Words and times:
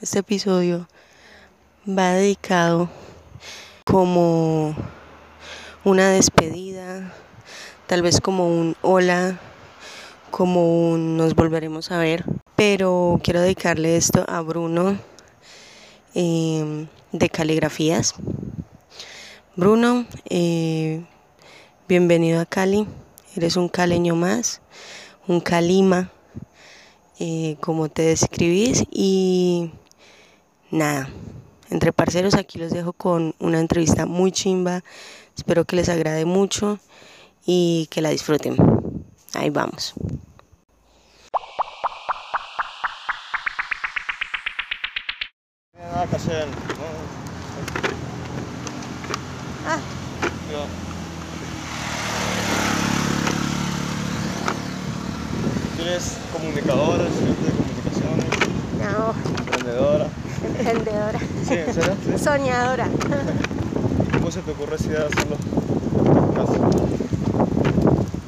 Este 0.00 0.20
episodio 0.20 0.86
va 1.88 2.12
dedicado 2.12 2.88
como 3.84 4.76
una 5.84 6.08
despedida, 6.10 7.12
tal 7.88 8.02
vez 8.02 8.20
como 8.20 8.46
un 8.46 8.76
hola, 8.80 9.40
como 10.30 10.88
un 10.88 11.16
nos 11.16 11.34
volveremos 11.34 11.90
a 11.90 11.98
ver, 11.98 12.24
pero 12.54 13.18
quiero 13.24 13.40
dedicarle 13.40 13.96
esto 13.96 14.24
a 14.28 14.40
Bruno 14.40 14.98
eh, 16.14 16.86
de 17.10 17.28
caligrafías. 17.28 18.14
Bruno, 19.56 20.06
eh, 20.30 21.04
bienvenido 21.88 22.40
a 22.40 22.46
Cali, 22.46 22.86
eres 23.34 23.56
un 23.56 23.68
caleño 23.68 24.14
más, 24.14 24.60
un 25.26 25.40
calima, 25.40 26.12
eh, 27.18 27.56
como 27.60 27.88
te 27.88 28.02
describís 28.02 28.84
y 28.90 29.70
nada, 30.70 31.08
entre 31.70 31.92
parceros 31.92 32.34
aquí 32.34 32.58
los 32.58 32.70
dejo 32.72 32.92
con 32.92 33.34
una 33.38 33.60
entrevista 33.60 34.06
muy 34.06 34.32
chimba, 34.32 34.82
espero 35.36 35.64
que 35.64 35.76
les 35.76 35.88
agrade 35.88 36.24
mucho 36.24 36.78
y 37.46 37.86
que 37.90 38.00
la 38.02 38.10
disfruten. 38.10 38.56
Ahí 39.34 39.50
vamos. 39.50 39.94
Ah, 49.66 49.78
Yo- 50.50 50.66
¿Tú 55.73 55.73
eres 55.86 56.16
comunicadora, 56.32 57.04
estudiante 57.04 57.44
de 57.44 57.52
comunicaciones, 57.52 58.30
no, 58.80 59.38
emprendedora? 59.40 60.06
emprendedora, 60.46 61.18
Sí, 61.46 61.54
¿en 61.54 61.74
serio? 61.74 61.92
¿Sí? 62.18 62.18
soñadora. 62.24 62.88
¿Cómo 64.18 64.30
se 64.30 64.40
te 64.40 64.50
ocurre 64.52 64.76
esa 64.76 64.86
idea 64.86 65.00
de 65.00 65.06
hacerlo? 65.06 65.36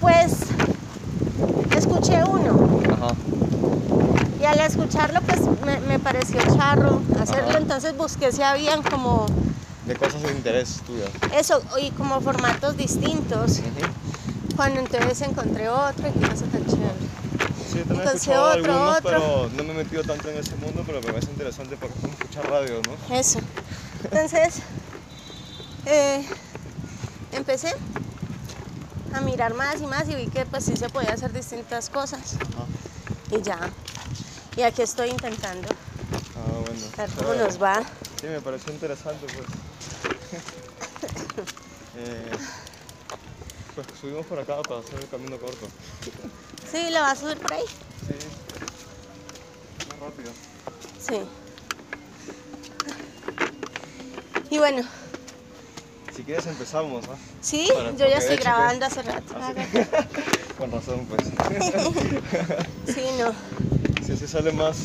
Pues 0.01 0.33
escuché 1.77 2.23
uno 2.25 2.81
Ajá. 2.93 3.15
y 4.41 4.45
al 4.45 4.61
escucharlo 4.61 5.21
pues 5.23 5.41
me, 5.65 5.81
me 5.81 5.99
pareció 5.99 6.41
charro 6.57 7.01
hacerlo, 7.21 7.51
Ajá. 7.51 7.59
entonces 7.59 7.97
busqué 7.97 8.33
si 8.33 8.43
habían 8.43 8.83
como 8.83 9.27
De 9.87 9.95
cosas 9.97 10.23
de 10.23 10.33
interés 10.33 10.81
tuyo. 10.87 11.05
eso 11.37 11.63
y 11.81 11.91
como 11.93 12.21
formatos 12.21 12.77
distintos. 12.77 13.59
Ujú. 13.61 14.57
Cuando 14.57 14.81
entonces 14.81 15.21
encontré 15.23 15.69
otro 15.69 16.09
y 16.09 16.13
que 16.13 16.27
no 16.27 16.37
sé 16.37 16.45
tan 16.47 16.65
chévere. 16.65 16.86
He 17.89 17.93
Entonces, 17.93 18.15
escuchado 18.23 18.59
otro, 18.59 18.73
algunos, 18.73 18.97
otro. 18.99 19.11
pero 19.11 19.51
no 19.57 19.65
me 19.65 19.73
he 19.73 19.85
metido 19.85 20.03
tanto 20.03 20.29
en 20.29 20.39
ese 20.39 20.57
mundo, 20.57 20.83
pero 20.87 21.01
me 21.01 21.07
parece 21.13 21.31
interesante 21.31 21.77
como 21.77 21.93
escuchar 22.13 22.51
radio, 22.51 22.81
¿no? 22.83 23.17
Eso. 23.17 23.39
Entonces, 24.05 24.57
eh, 25.87 26.27
empecé 27.33 27.75
a 29.15 29.21
mirar 29.21 29.55
más 29.55 29.81
y 29.81 29.87
más 29.87 30.09
y 30.09 30.15
vi 30.17 30.27
que 30.27 30.45
pues 30.47 30.65
sí 30.65 30.77
se 30.77 30.89
podía 30.89 31.13
hacer 31.13 31.33
distintas 31.33 31.89
cosas. 31.89 32.35
Ajá. 32.35 33.37
Y 33.39 33.43
ya. 33.43 33.59
Y 34.57 34.63
aquí 34.63 34.83
estoy 34.83 35.11
intentando 35.11 35.69
Ah, 35.69 36.61
bueno. 36.65 36.81
a 36.97 37.01
ver 37.03 37.11
cómo 37.17 37.35
nos 37.35 37.63
va. 37.63 37.83
Sí, 38.21 38.27
me 38.27 38.41
pareció 38.41 38.73
interesante, 38.73 39.27
pues. 39.27 39.47
Eh, 41.99 42.31
pues 43.75 43.87
subimos 43.99 44.27
por 44.27 44.39
acá 44.39 44.61
para 44.69 44.81
hacer 44.81 45.01
el 45.01 45.09
camino 45.09 45.39
corto. 45.39 45.67
Sí, 46.71 46.91
¿lo 46.91 47.01
vas 47.01 47.19
a 47.19 47.21
subir 47.23 47.39
por 47.39 47.53
ahí? 47.53 47.63
Sí. 48.07 48.15
Más 49.89 49.99
rápido. 50.01 50.31
Sí. 51.01 51.21
Y 54.51 54.59
bueno, 54.59 54.83
Si 56.15 56.23
quieres 56.23 56.47
empezamos, 56.47 57.05
¿ah? 57.09 57.17
sí, 57.41 57.69
Para- 57.75 57.91
yo 57.93 58.07
ya 58.07 58.19
estoy 58.19 58.37
que- 58.37 58.43
grabando 58.45 58.87
hace 58.87 59.03
rato. 59.03 59.35
Ah, 59.37 59.53
sí. 59.55 59.79
Con 60.59 60.71
razón, 60.73 61.07
pues. 61.07 61.23
Sí, 62.95 63.03
no. 63.19 63.33
Si 64.05 64.13
así 64.13 64.27
sale 64.27 64.53
más. 64.53 64.77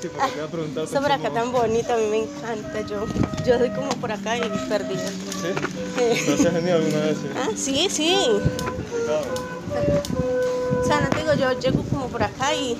Sí, 0.00 0.08
porque 0.08 0.28
te 0.28 0.36
voy 0.36 0.44
a 0.44 0.50
preguntar. 0.50 0.86
Por 0.86 1.12
acá 1.12 1.30
tan 1.30 1.52
bonito, 1.52 1.92
a 1.92 1.96
mí 1.96 2.06
me 2.06 2.18
encanta. 2.22 2.80
Yo, 2.82 3.06
yo 3.44 3.58
soy 3.58 3.70
como 3.70 3.88
por 3.96 4.12
acá 4.12 4.36
y 4.38 4.40
perdida. 4.68 5.08
¿Sí? 5.08 5.52
¿Pero 5.96 6.36
se 6.38 6.48
has 6.48 6.54
venido 6.54 6.76
alguna 6.76 7.00
vez? 7.00 7.18
Sí. 7.18 7.28
Ah, 7.36 7.48
sí, 7.56 7.88
sí. 7.90 8.16
Claro. 9.04 10.49
Digo, 11.34 11.52
yo 11.52 11.60
llego 11.60 11.82
como 11.84 12.08
por 12.08 12.22
acá 12.22 12.54
y, 12.54 12.74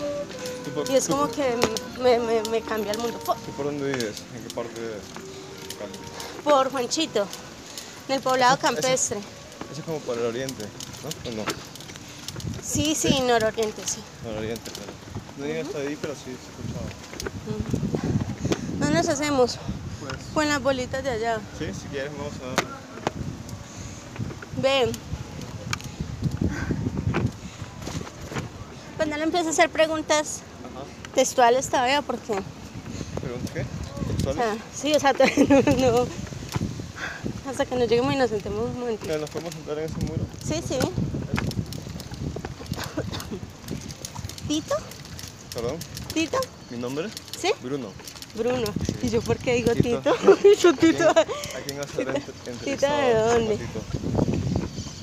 ¿Tú 0.64 0.70
por, 0.72 0.90
y 0.90 0.96
es 0.96 1.06
tú- 1.06 1.12
como 1.12 1.30
que 1.30 1.54
me, 2.02 2.18
me, 2.18 2.42
me 2.50 2.60
cambia 2.62 2.92
el 2.92 2.98
mundo. 2.98 3.18
¿Tú 3.18 3.52
por 3.52 3.66
dónde 3.66 3.92
vives? 3.92 4.22
¿En 4.34 4.42
qué 4.42 4.54
parte 4.54 4.80
de 4.80 4.94
Cali? 5.78 5.92
Por 6.42 6.70
Juanchito, 6.72 7.26
en 8.08 8.14
el 8.16 8.20
poblado 8.20 8.54
Eso- 8.54 8.62
campestre. 8.62 9.18
Eso 9.70 9.80
es 9.80 9.84
como 9.84 9.98
por 10.00 10.18
el 10.18 10.26
oriente, 10.26 10.64
¿no? 11.04 11.30
¿O 11.30 11.34
no? 11.36 11.44
Sí, 12.64 12.94
sí, 12.96 13.20
nororiente, 13.20 13.82
sí. 13.86 14.00
Por 14.24 14.32
el 14.32 14.38
oriente, 14.38 14.70
claro. 14.70 14.92
No 15.38 15.46
llegué 15.46 15.60
hasta 15.60 15.78
ahí, 15.78 15.96
pero 16.00 16.14
sí, 16.14 16.24
se 16.24 16.30
escuchaba. 16.32 16.88
No 18.80 18.90
nos 18.90 19.08
hacemos 19.08 19.58
Pues. 20.00 20.14
con 20.34 20.48
las 20.48 20.60
bolitas 20.62 21.04
de 21.04 21.10
allá. 21.10 21.38
Sí, 21.58 21.66
si 21.66 21.86
quieres 21.88 22.10
vamos 22.16 22.32
a 22.34 22.54
Ven. 24.60 24.90
Pues 28.96 29.08
no 29.08 29.09
le 29.20 29.25
empiezo 29.25 29.48
a 29.48 29.50
hacer 29.50 29.69
preguntas 29.69 30.41
Ajá. 30.64 30.84
textuales 31.14 31.69
todavía 31.69 32.00
porque, 32.00 32.41
¿Preguntas 33.20 33.50
qué? 33.53 33.64
¿Textuales? 34.08 34.58
sí, 34.75 34.94
o 34.94 35.00
sea, 35.00 35.12
no, 35.48 35.92
no. 35.92 36.06
Hasta 37.48 37.66
que 37.66 37.76
nos 37.76 37.88
lleguemos 37.88 38.14
y 38.14 38.16
nos 38.16 38.30
sentemos 38.30 38.64
un 38.70 38.80
momentito. 38.80 39.06
Mira, 39.06 39.19
¿Nos 39.19 39.30
podemos 39.30 39.53
sentar 39.54 39.78
en 39.78 39.84
ese 39.84 39.94
muro? 40.06 40.25
Sí, 40.42 40.62
sí. 40.66 40.78
¿Tito? 44.48 44.75
¿Perdón? 45.54 45.76
¿Tito? 46.14 46.38
¿Mi 46.70 46.78
nombre? 46.78 47.09
¿Sí? 47.38 47.53
Bruno. 47.62 47.92
Bruno. 48.36 48.72
¿Y 49.03 49.10
yo 49.10 49.20
por 49.20 49.36
qué 49.36 49.54
digo 49.54 49.72
Tito. 49.75 50.12
Tito? 50.14 50.38
yo 50.62 50.75
Tito. 50.75 51.10
¿A 51.10 51.25
quién 51.66 51.76
vas 51.78 51.86
a 51.88 51.92
hacer 51.92 52.09
entre, 52.09 52.76
Tito, 52.76 52.86
¿de 52.86 53.14
dónde? 53.14 53.59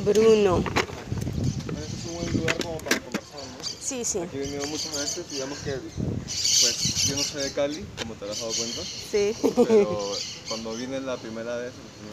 Bruno. 0.06 0.64
Este 0.64 1.86
es 1.86 2.06
un 2.08 2.16
buen 2.16 2.38
lugar 2.38 2.58
como 2.64 2.78
para 2.80 3.00
conversar, 3.00 3.40
¿no? 3.40 3.77
Sí, 3.88 4.04
sí. 4.04 4.20
Aquí 4.20 4.36
he 4.36 4.40
venido 4.42 4.68
muchas 4.68 4.94
veces, 5.00 5.30
digamos 5.32 5.60
que 5.60 5.72
pues 5.72 7.06
yo 7.08 7.16
no 7.16 7.24
soy 7.24 7.44
de 7.44 7.54
Cali, 7.54 7.86
como 8.02 8.16
te 8.16 8.26
habrás 8.26 8.42
dado 8.42 8.52
cuenta, 8.52 8.82
Sí. 8.84 9.34
pero 9.66 10.12
cuando 10.50 10.74
vine 10.74 11.00
la 11.00 11.16
primera 11.16 11.56
vez, 11.56 11.72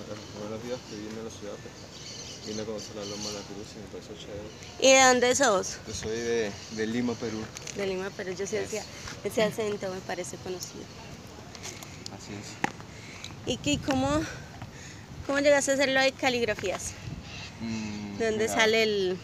los 0.08 0.18
primeros, 0.38 0.62
días 0.62 0.78
que 0.88 0.94
vine 0.96 1.20
a 1.20 1.24
la 1.24 1.30
ciudad, 1.30 1.54
pues, 1.60 2.46
vine 2.46 2.62
a 2.62 2.64
conocer 2.64 2.94
la 2.94 3.04
Loma 3.06 3.26
de 3.26 3.32
la 3.32 3.40
Cruz 3.40 3.66
y 3.74 3.80
me 3.80 3.86
pareció 3.90 4.14
chévere. 4.14 4.48
¿Y 4.78 4.92
de 4.92 5.02
dónde 5.02 5.34
sos? 5.34 5.78
Yo 5.88 5.94
soy 5.94 6.10
de, 6.16 6.52
de 6.76 6.86
Lima, 6.86 7.14
Perú, 7.14 7.38
De 7.76 7.86
Lima, 7.88 8.08
pero 8.16 8.30
yo 8.30 8.46
sí 8.46 8.54
decía, 8.54 8.84
ese 9.24 9.42
acento 9.42 9.92
me 9.92 10.00
parece 10.02 10.36
conocido. 10.36 10.84
así 12.16 12.34
es. 12.34 13.52
¿Y 13.52 13.56
qué, 13.56 13.80
cómo, 13.84 14.20
cómo 15.26 15.40
llegaste 15.40 15.72
a 15.72 15.74
hacerlo 15.74 16.00
de 16.00 16.12
caligrafías? 16.12 16.92
Mm, 17.60 18.16
¿De 18.18 18.26
dónde 18.26 18.44
mira, 18.44 18.54
sale 18.54 18.82
el...? 18.84 19.18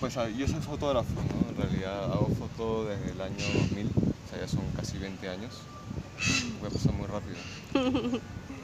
Pues 0.00 0.14
yo 0.36 0.46
soy 0.48 0.60
fotógrafo, 0.60 1.08
¿no? 1.14 1.41
Hago 1.84 2.28
foto 2.30 2.86
desde 2.86 3.10
el 3.12 3.20
año 3.20 3.52
2000, 3.52 3.92
o 4.24 4.26
sea, 4.26 4.38
ya 4.38 4.48
son 4.48 4.72
casi 4.72 4.98
20 4.98 5.28
años. 5.28 5.68
Voy 6.58 6.68
a 6.68 6.72
pasar 6.72 6.92
muy 6.94 7.06
rápido. 7.08 7.46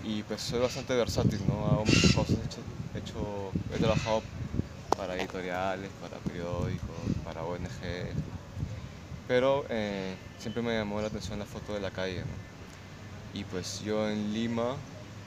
Y 0.02 0.22
pues 0.24 0.42
soy 0.42 0.60
bastante 0.60 0.94
versátil, 0.94 1.46
¿no? 1.46 1.66
Hago 1.68 1.84
muchas 1.84 2.10
cosas. 2.12 2.38
He, 2.94 2.98
hecho- 2.98 3.52
he 3.70 3.78
trabajado 3.78 4.24
para 4.96 5.16
editoriales, 5.18 5.94
para 5.94 6.20
periódicos, 6.20 7.16
para 7.24 7.44
ONG. 7.44 8.14
Pero 9.26 9.66
eh, 9.70 10.18
siempre 10.36 10.62
me 10.62 10.74
llamó 10.76 11.00
la 11.00 11.08
atención 11.08 11.38
la 11.38 11.46
foto 11.46 11.74
de 11.74 11.80
la 11.80 11.90
calle, 11.92 12.24
¿no? 12.26 12.38
Y 13.32 13.44
pues 13.44 13.78
yo 13.80 14.08
en 14.10 14.32
Lima 14.34 14.78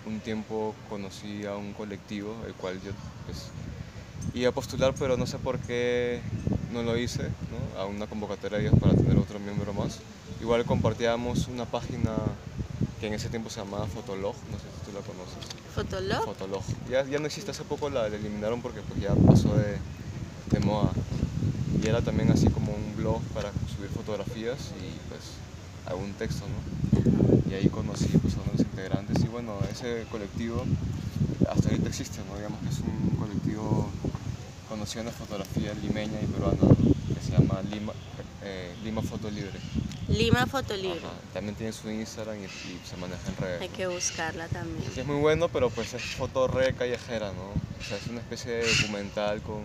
un 0.06 0.22
tiempo 0.22 0.78
conocí 0.84 1.46
a 1.46 1.56
un 1.58 1.74
colectivo, 1.74 2.46
el 2.46 2.56
cual 2.56 2.82
yo 2.82 2.94
pues 3.26 3.54
iba 4.34 4.50
a 4.50 4.54
postular, 4.54 4.94
pero 4.98 5.18
no 5.18 5.26
sé 5.26 5.38
por 5.38 5.60
qué 5.60 6.22
no 6.74 6.84
lo 6.84 6.98
hice, 6.98 7.24
¿no? 7.24 7.80
A 7.80 7.86
una 7.86 8.08
convocatoria 8.08 8.58
de 8.58 8.68
ellos 8.68 8.80
para 8.80 8.94
tener 8.94 9.18
otro 9.18 9.40
miembro 9.40 9.74
más. 9.74 10.00
Igual 10.42 10.66
compartíamos 10.66 11.48
una 11.48 11.66
página 11.66 12.12
que 13.00 13.08
en 13.08 13.14
ese 13.14 13.30
tiempo 13.30 13.50
se 13.50 13.60
llamaba 13.60 13.86
Fotolog, 13.88 14.36
no 14.52 14.58
sé 14.58 14.66
si 14.78 14.92
tú 14.92 14.98
la 14.98 15.02
conoces. 15.02 15.38
¿Fotolog? 15.76 16.26
Fotolog. 16.26 16.64
Ya, 16.90 17.04
ya 17.06 17.20
no 17.20 17.26
existe, 17.28 17.52
hace 17.52 17.64
poco 17.64 17.90
la, 17.90 18.10
la 18.10 18.16
eliminaron 18.16 18.62
porque 18.62 18.82
pues 18.82 19.00
ya 19.02 19.14
pasó 19.16 19.56
de, 19.56 19.78
de 20.52 20.60
moda. 20.66 20.92
Y 21.84 21.88
era 21.88 22.02
también 22.02 22.32
así 22.32 22.48
como 22.48 22.74
un 22.74 22.96
blog 22.96 23.22
para 23.34 23.52
subir 23.76 23.90
fotografías 23.90 24.72
y 24.80 25.10
pues 25.10 25.22
algún 25.88 26.14
texto, 26.14 26.46
¿no? 26.46 27.50
Y 27.50 27.54
ahí 27.56 27.70
conocí 27.70 28.08
pues, 28.20 28.36
a 28.36 28.42
unos 28.50 28.60
integrantes 28.60 29.24
y 29.24 29.28
bueno, 29.28 29.58
ese 29.72 30.06
colectivo 30.12 30.64
hasta 31.50 31.70
ahorita 31.70 31.90
existe, 31.90 32.22
¿no? 32.24 32.36
Digamos 32.38 32.62
que 32.62 32.70
es 32.70 32.82
un 32.84 33.16
colectivo 33.18 33.92
conocido 34.68 35.02
en 35.02 35.08
la 35.08 35.12
fotografía 35.12 35.74
limeña 35.74 36.22
y 36.22 36.28
peruana 36.28 36.66
que 37.14 37.22
se 37.22 37.32
llama 37.34 37.62
Lima, 37.62 37.94
eh, 38.42 38.76
Lima 38.84 39.02
Foto 39.02 39.30
Libre. 39.30 39.60
Lima 40.08 40.46
Fotolibro. 40.46 41.08
Ajá, 41.08 41.22
También 41.34 41.56
tiene 41.56 41.72
su 41.74 41.90
Instagram 41.90 42.38
y, 42.40 42.46
y 42.68 42.80
se 42.84 42.98
maneja 42.98 43.30
en 43.30 43.36
redes. 43.36 43.62
Hay 43.62 43.70
que 43.70 43.88
buscarla 43.88 44.48
también. 44.50 44.92
Sí, 44.94 45.00
es 45.00 45.06
muy 45.06 45.18
bueno, 45.20 45.48
pero 45.50 45.70
pues 45.70 45.94
es 45.94 46.02
foto 46.04 46.48
re 46.48 46.74
callejera, 46.74 47.32
¿no? 47.32 47.52
O 47.80 47.84
sea, 47.84 47.98
es 47.98 48.08
una 48.08 48.20
especie 48.20 48.52
de 48.52 48.68
documental 48.68 49.42
con, 49.42 49.62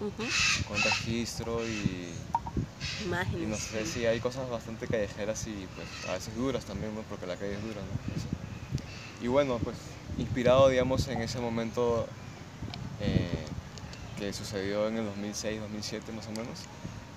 Ujú. 0.00 0.28
con 0.66 0.82
registro 0.82 1.66
y, 1.68 2.14
y 3.00 3.02
Imágenes. 3.04 3.48
no 3.48 3.56
sé 3.56 3.86
si 3.86 4.06
hay 4.06 4.20
cosas 4.20 4.48
bastante 4.50 4.86
callejeras 4.88 5.46
y 5.46 5.66
pues 5.74 5.88
a 6.08 6.12
veces 6.12 6.34
duras 6.34 6.64
también, 6.64 6.94
¿no? 6.94 7.02
Porque 7.02 7.26
la 7.26 7.36
calle 7.36 7.54
es 7.54 7.62
dura, 7.62 7.80
¿no? 7.82 8.14
Eso. 8.14 8.28
Y 9.20 9.26
bueno, 9.28 9.58
pues 9.58 9.76
inspirado, 10.18 10.68
digamos, 10.68 11.06
en 11.08 11.20
ese 11.22 11.38
momento 11.38 12.06
eh, 13.00 13.28
que 14.18 14.32
sucedió 14.32 14.88
en 14.88 14.98
el 14.98 15.04
2006, 15.06 15.60
2007 15.60 16.12
más 16.12 16.26
o 16.26 16.30
menos, 16.30 16.60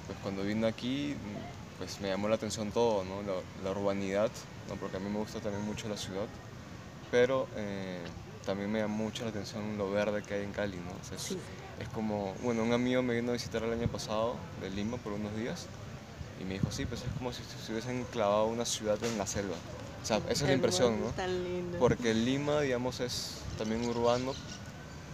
pues 0.08 0.18
cuando 0.22 0.44
vine 0.44 0.68
aquí, 0.68 1.16
pues 1.78 2.00
me 2.00 2.10
llamó 2.10 2.28
la 2.30 2.36
atención 2.36 2.72
todo, 2.72 3.04
¿no? 3.04 3.22
La, 3.24 3.40
la 3.64 3.72
urbanidad, 3.80 4.30
¿no? 4.70 4.76
Porque 4.76 4.98
a 4.98 5.00
mí 5.00 5.10
me 5.10 5.18
gusta 5.20 5.40
también 5.40 5.64
mucho 5.66 5.90
la 5.90 5.98
ciudad, 5.98 6.28
pero 7.10 7.48
eh, 7.56 8.00
también 8.46 8.72
me 8.72 8.80
llamó 8.80 9.04
mucho 9.06 9.24
la 9.24 9.30
atención 9.30 9.78
lo 9.78 9.90
verde 9.92 10.22
que 10.24 10.36
hay 10.36 10.44
en 10.44 10.52
Cali, 10.52 10.78
¿no? 10.78 10.92
O 10.92 11.04
sea, 11.04 11.18
es, 11.18 11.24
Sí. 11.24 11.38
es 11.80 11.88
como, 11.90 12.34
bueno, 12.44 12.64
un 12.64 12.74
amigo 12.74 13.02
me 13.02 13.16
vino 13.16 13.32
a 13.32 13.34
visitar 13.34 13.64
el 13.64 13.74
año 13.74 13.88
pasado 13.88 14.36
de 14.62 14.70
Lima 14.70 14.98
por 14.98 15.14
unos 15.14 15.36
días 15.36 15.66
y 16.40 16.44
me 16.44 16.54
dijo, 16.56 16.72
sí, 16.72 16.86
pues 16.86 17.02
es 17.02 17.08
como 17.18 17.34
si 17.34 17.42
se 17.44 17.72
hubiesen 17.72 18.04
clavado 18.06 18.46
una 18.46 18.66
ciudad 18.66 18.98
en 19.04 19.18
la 19.18 19.26
selva. 19.26 19.56
O 20.02 20.06
sea, 20.06 20.18
esa 20.18 20.32
es 20.32 20.42
la 20.42 20.54
impresión, 20.54 21.00
¿no? 21.00 21.08
Tan 21.12 21.44
lindo. 21.44 21.78
Porque 21.80 22.14
Lima, 22.14 22.62
digamos, 22.62 23.00
es 23.00 23.38
también 23.58 23.88
urbano, 23.88 24.34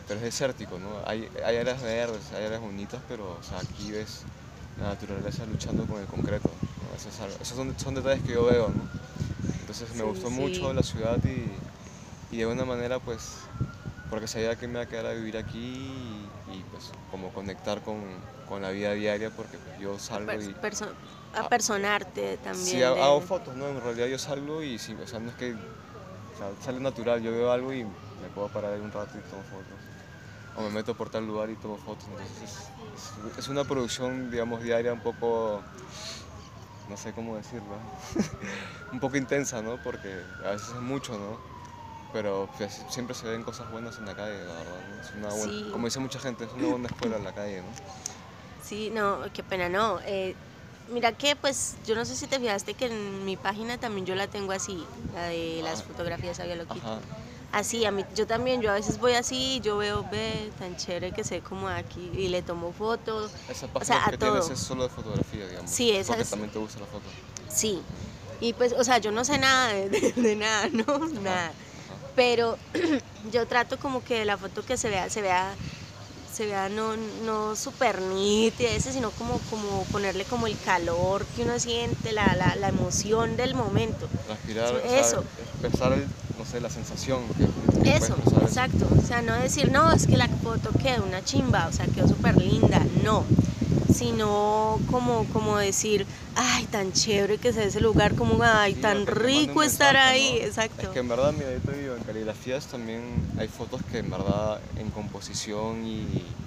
pero 0.07 0.19
es 0.19 0.23
desértico, 0.23 0.79
¿no? 0.79 0.89
Hay, 1.05 1.29
hay 1.45 1.57
áreas 1.57 1.81
verdes, 1.81 2.21
hay 2.33 2.45
áreas 2.45 2.61
bonitas, 2.61 3.01
pero 3.09 3.37
o 3.37 3.43
sea, 3.43 3.59
aquí 3.59 3.91
ves 3.91 4.21
la 4.79 4.89
naturaleza 4.89 5.45
luchando 5.45 5.85
con 5.85 5.99
el 5.99 6.07
concreto. 6.07 6.49
esos 6.95 7.55
son, 7.57 7.73
son 7.77 7.95
detalles 7.95 8.23
que 8.23 8.33
yo 8.33 8.45
veo, 8.45 8.69
¿no? 8.69 8.81
Entonces 9.61 9.89
me 9.91 10.03
Sí, 10.03 10.03
gustó 10.03 10.29
sí. 10.29 10.33
mucho 10.35 10.73
la 10.73 10.83
ciudad 10.83 11.19
y, 11.25 12.35
y 12.35 12.37
de 12.39 12.45
una 12.45 12.63
manera, 12.63 12.99
pues, 12.99 13.21
porque 14.09 14.27
sabía 14.27 14.55
que 14.55 14.67
me 14.67 14.73
iba 14.73 14.83
a 14.83 14.85
quedar 14.85 15.07
a 15.07 15.11
vivir 15.13 15.35
aquí 15.37 15.57
y, 15.59 16.53
y, 16.53 16.63
pues 16.71 16.91
como 17.11 17.29
conectar 17.33 17.81
con, 17.81 18.01
con 18.47 18.61
la 18.61 18.69
vida 18.69 18.93
diaria, 18.93 19.29
porque 19.31 19.57
pues, 19.57 19.79
yo 19.81 19.99
salgo 19.99 20.31
y... 20.41 20.55
Per- 21.31 21.41
perso- 21.41 21.45
apersonarte 21.45 22.37
también. 22.37 22.65
Sí, 22.65 22.77
de- 22.77 22.85
ha- 22.85 22.89
hago 23.05 23.21
fotos, 23.21 23.55
¿no? 23.55 23.67
En 23.67 23.81
realidad 23.81 24.07
yo 24.07 24.17
salgo 24.17 24.61
y 24.63 24.77
sí, 24.79 24.95
o 25.01 25.07
sea, 25.07 25.19
no 25.19 25.29
es 25.29 25.35
que 25.35 25.53
o 25.53 26.37
sea, 26.37 26.51
sale 26.63 26.79
natural, 26.79 27.21
yo 27.21 27.31
veo 27.31 27.51
algo 27.51 27.73
y 27.73 27.83
me 27.83 28.29
puedo 28.33 28.47
parar 28.49 28.73
ahí 28.73 28.79
un 28.79 28.91
rato 28.91 29.17
y 29.17 29.21
tomo 29.29 29.43
fotos. 29.43 29.79
O 30.55 30.61
me 30.63 30.69
meto 30.69 30.95
por 30.95 31.09
tal 31.09 31.25
lugar 31.27 31.49
y 31.49 31.55
tomo 31.55 31.77
fotos. 31.77 32.05
Entonces 32.09 32.41
es, 32.43 32.51
es- 33.31 33.37
es 33.39 33.47
una 33.47 33.63
producción, 33.63 34.29
digamos, 34.31 34.61
diaria 34.63 34.93
un 34.93 35.01
poco, 35.01 35.61
no 36.89 36.97
sé 36.97 37.13
cómo 37.13 37.35
decirlo, 37.35 37.75
un 38.91 38.99
poco 38.99 39.17
intensa, 39.17 39.61
¿no? 39.61 39.77
Porque 39.83 40.21
a 40.45 40.51
veces 40.51 40.69
es 40.69 40.81
mucho, 40.81 41.13
¿no? 41.17 41.37
Pero 42.13 42.49
pues, 42.57 42.83
siempre 42.89 43.13
se 43.15 43.27
ven 43.27 43.43
cosas 43.43 43.69
buenas 43.69 43.97
en 43.99 44.05
la 44.05 44.15
calle, 44.15 44.39
la 44.45 44.53
verdad. 44.53 44.79
¿no? 44.95 45.01
Es 45.01 45.11
una 45.15 45.27
buena, 45.29 45.53
Sí. 45.53 45.69
Como 45.71 45.85
dice 45.87 45.99
mucha 45.99 46.19
gente, 46.19 46.45
es 46.45 46.53
una 46.53 46.67
buena 46.69 46.87
escuela 46.87 47.17
en 47.17 47.23
la 47.23 47.33
calle, 47.33 47.57
¿no? 47.61 47.67
Sí, 48.63 48.89
no, 48.93 49.19
qué 49.33 49.43
pena, 49.43 49.69
no. 49.69 49.99
Eh, 50.05 50.35
mira 50.89 51.11
que, 51.11 51.35
pues, 51.35 51.75
yo 51.85 51.95
no 51.95 52.05
sé 52.05 52.15
si 52.15 52.27
te 52.27 52.39
fijaste 52.39 52.73
que 52.73 52.85
en 52.87 53.25
mi 53.25 53.35
página 53.37 53.77
también 53.77 54.05
yo 54.05 54.15
la 54.15 54.27
tengo 54.27 54.51
así, 54.51 54.83
la 55.13 55.23
de 55.25 55.61
las 55.63 55.81
Ah. 55.81 55.83
fotografías 55.87 56.37
Sabia 56.37 56.55
Loquito. 56.55 56.85
Ajá. 56.85 56.99
Así, 57.53 57.85
a 57.85 57.91
mí, 57.91 58.03
yo 58.13 58.27
también, 58.27 58.61
yo 58.61 58.69
a 58.71 58.73
veces 58.73 58.99
voy 58.99 59.13
así, 59.13 59.61
yo 59.63 59.77
veo, 59.77 60.05
ve, 60.11 60.51
tan 60.59 60.75
chévere 60.75 61.13
que 61.13 61.23
sé 61.23 61.39
como 61.41 61.69
aquí, 61.69 62.11
y 62.13 62.27
le 62.27 62.41
tomo 62.41 62.73
fotos. 62.73 63.31
Esa 63.49 63.67
página 63.67 63.85
sea, 63.85 64.05
a 64.05 64.09
que 64.11 64.17
tienes 64.17 64.41
todo. 64.43 64.53
es 64.53 64.59
solo 64.59 64.83
de 64.83 64.89
fotografía, 64.89 65.47
digamos. 65.47 65.71
Sí, 65.71 65.91
esa 65.91 66.07
Porque 66.09 66.23
es- 66.23 66.29
también 66.29 66.51
te 66.51 66.59
gusta 66.59 66.79
la 66.81 66.85
foto. 66.87 67.05
Sí. 67.49 67.81
Y 68.41 68.51
pues, 68.53 68.73
o 68.73 68.83
sea, 68.83 68.97
yo 68.97 69.11
no 69.11 69.23
sé 69.23 69.37
nada 69.37 69.69
de, 69.73 69.89
de- 69.89 70.11
de 70.11 70.35
nada, 70.35 70.67
¿no? 70.73 70.99
Nada. 71.21 71.51
Pero 72.17 72.57
yo 73.31 73.47
trato 73.47 73.77
como 73.79 74.03
que 74.03 74.25
la 74.25 74.37
foto 74.37 74.63
que 74.65 74.75
se 74.75 74.89
vea, 74.89 75.09
se 75.09 75.21
vea, 75.21 75.53
se 76.37 76.45
vea 76.45 76.69
no, 76.69 76.95
no 77.25 77.55
súper 77.55 77.99
nítida, 77.99 78.69
ese, 78.69 78.93
sino 78.93 79.09
como, 79.09 79.39
como 79.49 79.83
ponerle 79.91 80.23
como 80.25 80.45
el 80.45 80.55
calor 80.59 81.25
que 81.35 81.41
uno 81.41 81.57
siente, 81.57 82.11
la, 82.11 82.35
la, 82.35 82.55
la 82.55 82.67
emoción 82.69 83.35
del 83.35 83.55
momento. 83.55 84.07
Transpirar, 84.27 84.75
eso. 84.85 85.23
expresar, 85.51 85.93
el- 85.93 86.05
no 86.37 86.45
sé, 86.45 86.61
la 86.61 86.69
sensación 86.69 87.21
que, 87.29 87.81
que 87.81 87.95
eso. 87.95 88.15
exacto. 88.43 88.87
O 88.95 89.01
sea, 89.07 89.23
no 89.23 89.33
decir, 89.33 89.71
no, 89.71 89.91
es 89.91 90.05
que 90.05 90.15
la 90.15 90.27
foto 90.27 90.69
quedó 90.79 91.03
una 91.05 91.23
chimba, 91.25 91.65
o 91.67 91.73
sea, 91.73 91.87
quedó 91.87 92.07
súper 92.07 92.37
linda, 92.37 92.85
no. 93.03 93.23
Sino 93.97 94.83
como, 94.85 95.27
como 95.29 95.57
decir, 95.57 96.07
ay, 96.33 96.67
tan 96.67 96.91
chévere 96.91 97.39
que 97.39 97.53
sea 97.53 97.63
ese 97.65 97.79
lugar, 97.79 98.15
como, 98.15 98.41
ay, 98.43 98.73
Sí, 98.73 98.81
tan 98.81 99.07
rico 99.07 99.63
estar 99.63 99.95
mensaje, 99.95 99.97
ahí, 99.97 100.37
¿no? 100.37 100.37
exacto. 100.37 100.81
Es 100.83 100.89
que 100.89 100.99
en 100.99 101.07
verdad, 101.09 101.33
mira, 101.33 101.51
yo 101.53 101.61
te 101.61 101.71
digo, 101.73 101.95
en 101.95 102.03
caligrafías 102.03 102.67
también 102.67 103.31
hay 103.37 103.47
fotos 103.47 103.81
que 103.83 103.99
en 103.99 104.09
verdad 104.09 104.61
en 104.75 104.91
composición 104.91 105.85
y, 105.85 106.37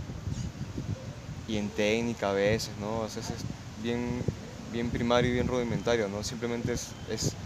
y 1.47 1.57
en 1.57 1.71
técnica 1.73 2.31
a 2.31 2.33
veces, 2.33 2.77
¿no? 2.77 3.01
A 3.01 3.03
veces 3.05 3.31
es 3.31 3.47
bien, 3.75 4.25
bien 4.67 4.91
primario 4.91 5.31
y 5.31 5.35
bien 5.35 5.49
rudimentario, 5.49 6.09
¿no? 6.09 6.23
Simplemente 6.23 6.73
es, 6.73 6.97
es 7.07 7.37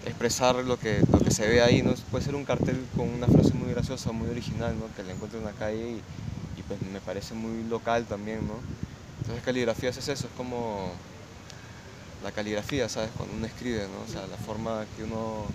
expresar 0.00 0.56
lo 0.56 0.78
que, 0.78 1.04
lo 1.08 1.22
que 1.22 1.30
se 1.32 1.48
ve 1.48 1.62
ahí, 1.62 1.82
¿no? 1.82 1.94
Puede 2.10 2.24
ser 2.24 2.36
un 2.36 2.44
cartel 2.44 2.90
con 2.92 3.10
una 3.10 3.28
frase 3.28 3.54
muy 3.54 3.70
graciosa, 3.70 4.12
muy 4.12 4.30
original, 4.30 4.78
¿no? 4.78 4.92
Que 4.92 5.04
la 5.04 5.12
encuentro 5.14 5.38
en 5.38 5.44
la 5.46 5.54
calle 5.54 5.90
y, 5.92 6.06
y 6.54 6.62
pues 6.64 6.80
me 6.82 7.02
parece 7.02 7.34
muy 7.34 7.64
local 7.64 8.06
también, 8.08 8.46
¿no? 8.46 8.66
Entonces 9.24 9.42
caligrafías 9.42 9.96
es 9.96 10.06
eso, 10.06 10.26
es 10.26 10.32
como 10.36 10.90
la 12.22 12.30
caligrafía, 12.30 12.90
¿sabes? 12.90 13.08
Cuando 13.16 13.34
uno 13.34 13.46
escribe, 13.46 13.86
¿no? 13.88 14.02
O 14.06 14.12
sea, 14.12 14.26
la 14.26 14.36
forma 14.36 14.84
que 14.94 15.02
uno 15.02 15.46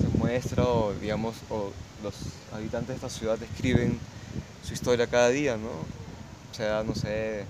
se 0.00 0.06
muestra 0.18 0.64
o, 0.64 0.94
digamos, 0.94 1.34
o 1.50 1.72
los 2.04 2.14
habitantes 2.54 2.88
de 2.90 2.94
esta 2.94 3.08
ciudad 3.08 3.42
escriben 3.42 3.98
su 4.64 4.72
historia 4.72 5.08
cada 5.08 5.30
día, 5.30 5.56
¿no? 5.56 5.66
O 5.68 6.54
sea, 6.54 6.84
no 6.84 6.94
sé, 6.94 7.44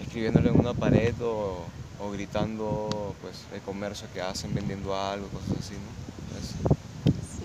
escribiéndolo 0.00 0.50
en 0.50 0.58
una 0.58 0.74
pared 0.74 1.14
o, 1.22 1.58
o 2.00 2.10
gritando, 2.10 3.14
pues, 3.22 3.36
el 3.54 3.60
comercio 3.60 4.08
que 4.12 4.20
hacen, 4.20 4.52
vendiendo 4.56 4.96
algo, 5.00 5.28
cosas 5.28 5.50
así, 5.64 5.74
¿no? 5.74 6.10
Sí. 7.38 7.44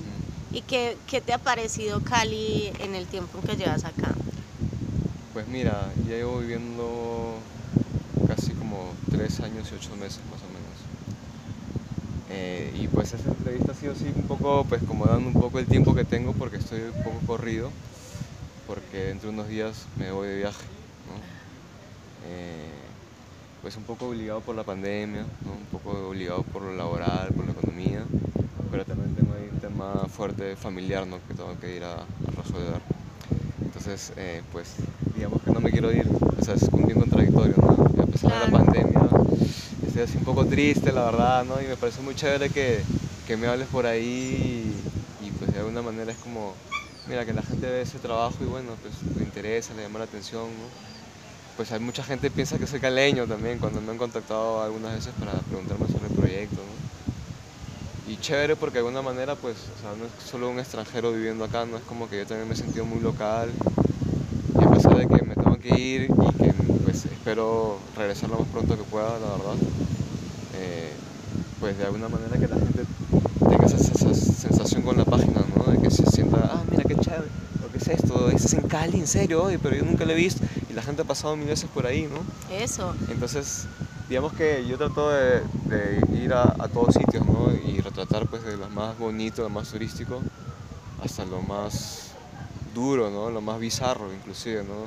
¿Y 0.58 0.62
qué, 0.62 0.98
qué 1.06 1.22
te 1.22 1.32
ha 1.32 1.38
parecido 1.38 2.00
Cali 2.02 2.72
en 2.80 2.96
el 2.96 3.06
tiempo 3.06 3.40
que 3.46 3.56
llevas 3.56 3.86
acá? 3.86 4.16
Pues 5.36 5.48
mira, 5.48 5.94
ya 5.98 6.16
llevo 6.16 6.40
viviendo 6.40 7.44
casi 8.26 8.54
como 8.56 8.96
tres 9.10 9.42
años 9.42 9.70
y 9.70 9.76
ocho 9.76 9.94
meses 9.98 10.26
más 10.26 10.42
o 10.44 10.48
menos. 10.48 10.88
Eh, 12.28 12.72
y 12.74 12.88
pues 12.88 13.14
esta 13.14 13.30
entrevista 13.30 13.72
ha 13.74 13.76
sido 13.76 13.92
así 13.92 14.08
un 14.10 14.26
poco, 14.26 14.66
pues 14.68 14.82
como 14.84 15.06
dando 15.08 15.28
un 15.30 15.36
poco 15.38 15.60
el 15.60 15.68
tiempo 15.68 15.94
que 15.94 16.06
tengo 16.06 16.34
porque 16.34 16.58
estoy 16.58 16.82
un 16.84 17.04
poco 17.04 17.22
corrido, 17.26 17.74
porque 18.66 18.98
dentro 19.06 19.30
de 19.30 19.36
unos 19.36 19.48
días 19.50 19.90
me 19.96 20.12
voy 20.12 20.28
de 20.30 20.38
viaje. 20.38 20.68
Eh, 22.22 22.96
pues 23.62 23.78
un 23.78 23.86
poco 23.86 24.08
obligado 24.08 24.42
por 24.42 24.56
la 24.56 24.64
pandemia. 24.64 25.28
Un 25.46 25.68
poco 25.68 26.10
obligado 26.10 26.44
por 26.46 26.64
lo 26.64 26.74
laboral, 26.74 27.34
por 27.34 27.46
la 27.46 27.52
economía, 27.54 28.08
pero 28.72 28.86
también 28.86 29.16
tengo 29.16 29.34
ahí 29.34 29.50
un 29.50 29.60
tema 29.60 30.08
fuerte 30.10 30.56
familiar. 30.56 31.06
Que 31.28 31.34
tengo 31.36 31.58
que 31.60 31.76
ir 31.76 31.84
a 31.84 32.08
resolver. 32.36 32.82
Entonces, 33.86 34.14
eh, 34.18 34.42
pues, 34.50 34.74
digamos 35.14 35.44
que 35.44 35.52
no 35.52 35.60
me 35.62 35.70
quiero 35.70 35.92
ir, 35.92 36.08
o 36.36 36.42
sea, 36.44 36.56
es 36.56 36.64
un 36.64 36.88
bien 36.88 36.98
contradictorio, 36.98 37.54
¿no? 37.58 38.02
A 38.02 38.08
pesar 38.08 38.32
de 38.32 38.40
la 38.40 38.48
pandemia, 38.48 39.00
estoy 39.80 40.02
así 40.02 40.18
un 40.18 40.24
poco 40.24 40.44
triste, 40.48 40.92
la 40.92 41.04
verdad, 41.06 41.46
¿no? 41.46 41.62
Y 41.62 41.68
me 41.68 41.78
parece 41.78 42.02
muy 42.02 42.16
chévere 42.16 42.50
que, 42.50 42.88
que 43.24 43.38
me 43.38 43.46
hables 43.46 43.70
por 43.70 43.86
ahí 43.86 44.88
y, 45.20 45.28
y, 45.28 45.32
pues 45.34 45.52
de 45.54 45.60
alguna 45.60 45.84
manera 45.84 46.12
es 46.12 46.18
como, 46.18 46.58
mira, 47.06 47.28
que 47.28 47.34
la 47.34 47.44
gente 47.44 47.70
ve 47.70 47.82
ese 47.82 48.00
trabajo 48.00 48.44
y 48.44 48.48
bueno, 48.48 48.80
pues 48.80 49.04
le 49.04 49.24
interesa, 49.24 49.76
le 49.76 49.84
llama 49.84 50.00
la 50.00 50.06
atención, 50.06 50.58
¿no? 50.58 50.74
Pues 51.56 51.72
hay 51.72 51.80
mucha 51.82 52.04
gente 52.04 52.30
que 52.30 52.36
piensa 52.36 52.60
que 52.60 52.68
soy 52.68 52.80
caleño 52.82 53.28
también, 53.28 53.60
cuando 53.60 53.82
me 53.82 53.92
han 53.92 54.00
contactado 54.00 54.64
algunas 54.64 54.96
veces 54.96 55.16
para 55.16 55.44
preguntarme 55.44 55.88
sobre 55.90 56.08
el 56.08 56.14
proyecto, 56.14 56.66
¿no? 56.66 56.85
Y 58.08 58.18
chévere 58.18 58.56
porque 58.56 58.74
de 58.74 58.80
alguna 58.80 59.02
manera, 59.02 59.36
pues, 59.36 59.58
o 59.78 59.82
sea, 59.82 59.96
no 59.98 60.06
es 60.06 60.12
solo 60.30 60.50
un 60.50 60.60
extranjero 60.60 61.12
viviendo 61.12 61.44
acá, 61.44 61.66
no 61.66 61.78
es 61.78 61.84
como 61.84 62.08
que 62.08 62.20
yo 62.20 62.28
también 62.28 62.48
me 62.48 62.54
he 62.54 62.58
sentido 62.58 62.86
muy 62.86 63.00
local. 63.00 63.50
Y 64.60 64.64
a 64.64 64.70
pesar 64.70 64.96
de 64.96 65.08
que 65.08 65.26
me 65.26 65.34
tengo 65.34 65.58
que 65.58 65.80
ir 65.80 66.02
y 66.04 66.08
que 66.38 66.54
pues 66.84 67.06
espero 67.06 67.80
regresar 67.98 68.30
lo 68.30 68.40
más 68.40 68.48
pronto 68.50 68.78
que 68.78 68.84
pueda, 68.84 69.10
la 69.20 69.32
verdad, 69.32 69.56
eh, 70.54 70.92
pues 71.60 71.78
de 71.80 71.86
alguna 71.86 72.08
manera 72.08 72.38
que 72.38 72.48
la 72.48 72.58
gente 72.58 72.84
tenga 73.40 73.66
esa, 73.66 73.78
esa 73.78 74.14
sensación 74.14 74.84
con 74.84 74.98
la 74.98 75.06
página, 75.06 75.42
¿no? 75.56 75.72
De 75.72 75.80
que 75.80 75.90
se 75.90 76.06
sienta, 76.06 76.38
ah, 76.44 76.64
mira 76.70 76.84
qué 76.84 76.96
chévere, 76.96 77.28
¿o 77.68 77.72
qué 77.72 77.78
es 77.80 77.88
esto? 77.88 78.30
¿Eso 78.30 78.46
es 78.46 78.54
en 78.54 78.68
Cali? 78.68 79.00
¿En 79.00 79.08
serio? 79.08 79.44
Oye, 79.44 79.58
pero 79.58 79.76
yo 79.76 79.84
nunca 79.84 80.06
lo 80.06 80.12
he 80.12 80.16
visto. 80.16 80.44
Y 80.70 80.74
la 80.74 80.84
gente 80.84 81.02
ha 81.02 81.06
pasado 81.06 81.36
mil 81.36 81.48
veces 81.48 81.70
por 81.74 81.88
ahí, 81.88 82.04
¿no? 82.04 82.20
Eso. 82.56 82.94
Entonces, 83.10 83.66
digamos 84.08 84.34
que 84.34 84.64
yo 84.68 84.78
trato 84.78 85.10
de, 85.10 85.42
de 85.66 86.02
ir 86.24 86.34
a, 86.34 86.44
a 86.44 86.68
todos 86.68 86.94
sitios, 86.94 87.26
¿no? 87.26 87.52
Y 87.68 87.82
retratar 87.82 88.28
pues 88.28 88.44
de 88.44 88.58
lo 88.58 88.70
más 88.70 88.98
bonito, 88.98 89.42
lo 89.42 89.50
más 89.50 89.70
turístico, 89.70 90.22
hasta 91.04 91.26
lo 91.26 91.42
más 91.42 92.12
duro, 92.74 93.10
¿no? 93.10 93.30
Lo 93.30 93.42
más 93.42 93.60
bizarro 93.60 94.14
inclusive, 94.14 94.64
¿no? 94.64 94.86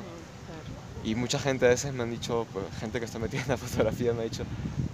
Y 1.03 1.15
mucha 1.15 1.39
gente 1.39 1.65
a 1.65 1.69
veces 1.69 1.93
me 1.93 2.03
han 2.03 2.11
dicho, 2.11 2.45
pues, 2.51 2.65
gente 2.79 2.99
que 2.99 3.05
está 3.05 3.19
metida 3.19 3.41
en 3.41 3.47
la 3.49 3.57
fotografía 3.65 4.13
me 4.13 4.21
ha 4.21 4.23
dicho, 4.23 4.43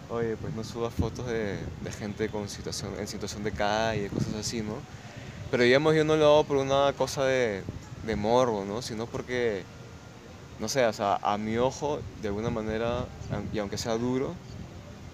oye, 0.09 0.37
pues 0.37 0.53
no 0.53 0.63
subas 0.63 0.93
fotos 0.93 1.27
de, 1.27 1.57
de 1.81 1.91
gente 1.91 2.29
con 2.29 2.47
situación, 2.47 2.91
en 2.99 3.07
situación 3.07 3.43
de 3.43 3.51
calle, 3.51 4.09
cosas 4.09 4.35
así, 4.35 4.61
¿no? 4.61 4.75
Pero 5.51 5.63
digamos, 5.63 5.95
yo 5.95 6.03
no 6.03 6.15
lo 6.15 6.25
hago 6.25 6.43
por 6.43 6.57
una 6.57 6.93
cosa 6.93 7.25
de, 7.25 7.63
de 8.05 8.15
morbo, 8.15 8.65
¿no? 8.65 8.81
Sino 8.81 9.05
porque, 9.07 9.63
no 10.59 10.69
sé, 10.69 10.85
o 10.85 10.93
sea, 10.93 11.19
a 11.21 11.37
mi 11.37 11.57
ojo, 11.57 11.99
de 12.21 12.27
alguna 12.27 12.49
manera, 12.49 13.05
y 13.53 13.59
aunque 13.59 13.77
sea 13.77 13.97
duro, 13.97 14.33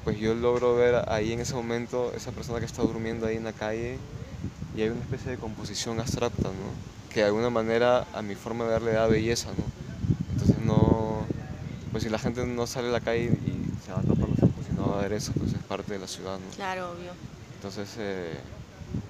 pues 0.03 0.19
yo 0.19 0.33
logro 0.33 0.75
ver 0.75 1.09
ahí 1.09 1.33
en 1.33 1.39
ese 1.39 1.53
momento 1.53 2.11
esa 2.15 2.31
persona 2.31 2.59
que 2.59 2.65
está 2.65 2.81
durmiendo 2.81 3.27
ahí 3.27 3.37
en 3.37 3.43
la 3.43 3.53
calle 3.53 3.97
y 4.75 4.81
hay 4.81 4.89
una 4.89 5.01
especie 5.01 5.31
de 5.31 5.37
composición 5.37 5.99
abstracta, 5.99 6.43
¿no? 6.43 7.13
Que 7.13 7.21
de 7.21 7.27
alguna 7.27 7.49
manera 7.49 8.07
a 8.13 8.21
mi 8.21 8.35
forma 8.35 8.63
de 8.65 8.71
verle 8.71 8.93
da 8.93 9.07
belleza, 9.07 9.49
¿no? 9.49 9.63
Entonces 10.31 10.57
no, 10.65 11.25
pues 11.91 12.03
si 12.03 12.09
la 12.09 12.19
gente 12.19 12.45
no 12.45 12.65
sale 12.67 12.87
a 12.87 12.91
la 12.91 13.01
calle 13.01 13.25
y 13.45 13.85
se 13.85 13.91
va 13.91 13.99
a 13.99 14.01
tapar 14.01 14.29
los 14.29 14.39
ojos 14.39 14.65
y 14.71 14.75
no 14.75 14.89
va 14.89 14.99
a 14.99 15.01
ver 15.03 15.13
eso, 15.13 15.33
pues 15.33 15.53
es 15.53 15.59
parte 15.63 15.93
de 15.93 15.99
la 15.99 16.07
ciudad, 16.07 16.39
¿no? 16.39 16.55
Claro, 16.55 16.91
obvio. 16.91 17.11
Entonces, 17.55 17.89
eh, 17.99 18.33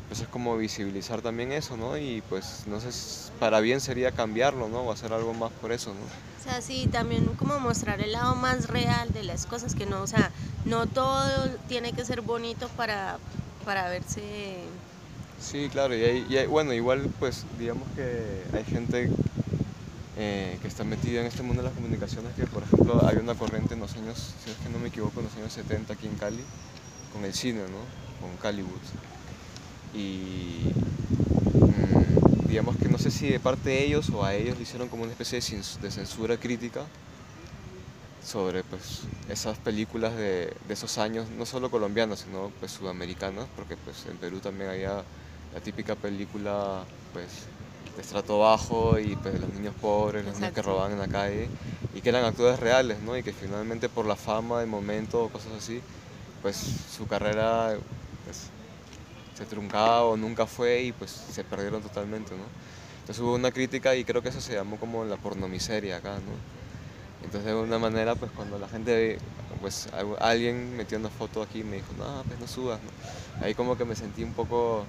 pues 0.09 0.19
es 0.19 0.27
como 0.27 0.57
visibilizar 0.57 1.21
también 1.21 1.53
eso, 1.53 1.77
¿no? 1.77 1.97
Y 1.97 2.21
pues 2.27 2.63
no 2.67 2.81
sé, 2.81 2.89
para 3.39 3.61
bien 3.61 3.79
sería 3.79 4.11
cambiarlo, 4.11 4.67
¿no? 4.67 4.81
O 4.81 4.91
hacer 4.91 5.13
algo 5.13 5.33
más 5.33 5.51
por 5.53 5.71
eso, 5.71 5.91
¿no? 5.91 6.30
O 6.41 6.43
sea, 6.43 6.59
sí, 6.59 6.87
también 6.91 7.27
como 7.37 7.59
mostrar 7.59 8.01
el 8.01 8.13
lado 8.13 8.33
más 8.33 8.67
real 8.67 9.13
de 9.13 9.21
las 9.21 9.45
cosas, 9.45 9.75
que 9.75 9.85
no, 9.85 10.01
o 10.01 10.07
sea, 10.07 10.31
no 10.65 10.87
todo 10.87 11.49
tiene 11.69 11.93
que 11.93 12.03
ser 12.03 12.21
bonito 12.21 12.67
para, 12.69 13.19
para 13.63 13.87
verse... 13.89 14.63
Sí, 15.39 15.69
claro, 15.71 15.95
y, 15.95 16.03
hay, 16.03 16.47
bueno, 16.47 16.73
igual 16.73 17.11
pues 17.19 17.45
digamos 17.59 17.87
que 17.95 18.41
hay 18.57 18.63
gente 18.63 19.11
eh, 20.17 20.57
que 20.63 20.67
está 20.67 20.83
metida 20.83 21.21
en 21.21 21.27
este 21.27 21.43
mundo 21.43 21.61
de 21.61 21.67
las 21.69 21.75
comunicaciones, 21.77 22.33
que 22.33 22.47
por 22.47 22.63
ejemplo 22.63 23.07
hay 23.07 23.17
una 23.17 23.35
corriente 23.35 23.75
en 23.75 23.79
los 23.79 23.93
años, 23.95 24.33
si 24.43 24.49
es 24.49 24.57
que 24.57 24.69
no 24.69 24.79
me 24.79 24.87
equivoco, 24.87 25.19
en 25.19 25.27
los 25.27 25.35
años 25.35 25.53
70 25.53 25.93
aquí 25.93 26.07
en 26.07 26.15
Cali, 26.15 26.43
con 27.13 27.23
el 27.23 27.35
cine, 27.35 27.61
¿no? 27.61 27.85
Con 28.19 28.35
Caliwood. 28.37 28.81
Y 29.93 30.71
digamos 32.51 32.75
que 32.75 32.89
no 32.89 32.97
sé 32.97 33.11
si 33.11 33.29
de 33.29 33.39
parte 33.39 33.69
de 33.69 33.81
ellos 33.81 34.09
o 34.09 34.25
a 34.25 34.35
ellos 34.35 34.57
le 34.57 34.63
hicieron 34.63 34.89
como 34.89 35.03
una 35.03 35.13
especie 35.13 35.39
de 35.39 35.89
censura 35.89 36.35
crítica 36.35 36.81
sobre 38.21 38.61
pues, 38.65 39.03
esas 39.29 39.57
películas 39.57 40.17
de, 40.17 40.53
de, 40.67 40.73
esos 40.73 40.97
años, 40.97 41.29
no 41.29 41.45
solo 41.45 41.71
colombianas, 41.71 42.19
sino 42.19 42.51
pues, 42.59 42.73
sudamericanas, 42.73 43.45
porque 43.55 43.77
pues, 43.77 44.05
en 44.05 44.17
Perú 44.17 44.39
también 44.39 44.69
había 44.69 45.01
la 45.53 45.61
típica 45.63 45.95
película 45.95 46.83
pues, 47.13 47.27
de 47.95 48.01
estrato 48.01 48.39
bajo 48.39 48.99
y 48.99 49.15
pues, 49.15 49.39
los 49.39 49.53
niños 49.53 49.73
pobres, 49.79 50.25
los 50.25 50.35
niños 50.35 50.51
que 50.51 50.61
robaban 50.61 50.91
en 50.91 50.99
la 50.99 51.07
calle, 51.07 51.47
y 51.95 52.01
que 52.01 52.09
eran 52.09 52.25
actores 52.25 52.59
reales, 52.59 53.01
¿no? 53.01 53.15
y 53.17 53.23
que 53.23 53.31
finalmente 53.31 53.87
por 53.87 54.05
la 54.05 54.17
fama 54.17 54.59
de 54.59 54.65
momento 54.65 55.23
o 55.23 55.29
cosas 55.29 55.53
así, 55.57 55.81
pues 56.41 56.57
su 56.57 57.07
carrera 57.07 57.77
pues, 58.25 58.49
se 59.33 59.45
truncaba 59.45 60.03
o 60.05 60.17
nunca 60.17 60.45
fue 60.45 60.83
y 60.83 60.91
pues 60.93 61.11
se 61.11 61.43
perdieron 61.43 61.81
totalmente, 61.81 62.35
¿no? 62.35 62.43
Entonces 63.01 63.21
hubo 63.23 63.35
una 63.35 63.51
crítica 63.51 63.95
y 63.95 64.05
creo 64.05 64.21
que 64.21 64.29
eso 64.29 64.41
se 64.41 64.53
llamó 64.53 64.77
como 64.79 65.05
la 65.05 65.17
pornomiseria 65.17 65.97
acá, 65.97 66.15
¿no? 66.15 66.33
Entonces 67.23 67.45
de 67.45 67.51
alguna 67.51 67.79
manera 67.79 68.15
pues 68.15 68.31
cuando 68.31 68.57
la 68.59 68.67
gente, 68.67 69.17
pues 69.61 69.89
alguien 70.19 70.75
metió 70.75 70.97
una 70.97 71.09
foto 71.09 71.41
aquí 71.43 71.59
y 71.59 71.63
me 71.63 71.77
dijo, 71.77 71.93
no, 71.97 72.23
pues 72.27 72.39
no 72.39 72.47
subas, 72.47 72.79
¿no? 72.83 72.91
Ahí 73.45 73.53
como 73.55 73.77
que 73.77 73.85
me 73.85 73.95
sentí 73.95 74.23
un 74.23 74.33
poco, 74.33 74.85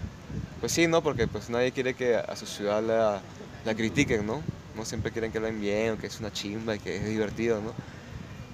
pues 0.61 0.73
sí, 0.73 0.87
¿no? 0.87 1.03
Porque 1.03 1.27
pues 1.29 1.51
nadie 1.51 1.73
quiere 1.73 1.95
que 1.95 2.17
a 2.17 2.37
su 2.37 2.47
ciudad 2.47 2.83
la, 2.83 3.21
la 3.65 3.75
critiquen, 3.75 4.27
¿no? 4.27 4.43
No 4.77 4.85
siempre 4.85 5.13
quieren 5.13 5.33
que 5.33 5.41
la 5.41 5.51
bien 5.51 5.95
o 5.95 5.99
que 5.99 6.07
es 6.07 6.21
una 6.21 6.33
chimba 6.33 6.77
y 6.77 6.79
que 6.81 6.97
es 6.97 7.07
divertido, 7.07 7.61
¿no? 7.61 7.73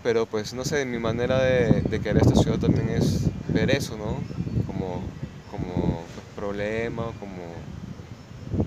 Pero 0.02 0.26
pues 0.26 0.54
no 0.54 0.64
sé, 0.64 0.85
mi 0.85 0.99
manera 0.99 1.40
de, 1.40 1.83
de 1.83 2.00
querer 2.00 2.23
esta 2.23 2.37
ciudad 2.37 2.59
también 2.59 2.88
es 2.90 3.30
ver 3.49 3.71
eso, 3.71 3.97
¿no? 3.97 4.21
Como 4.66 5.02
como 5.59 6.03
pues, 6.15 6.27
problema, 6.37 7.05
como 7.19 7.53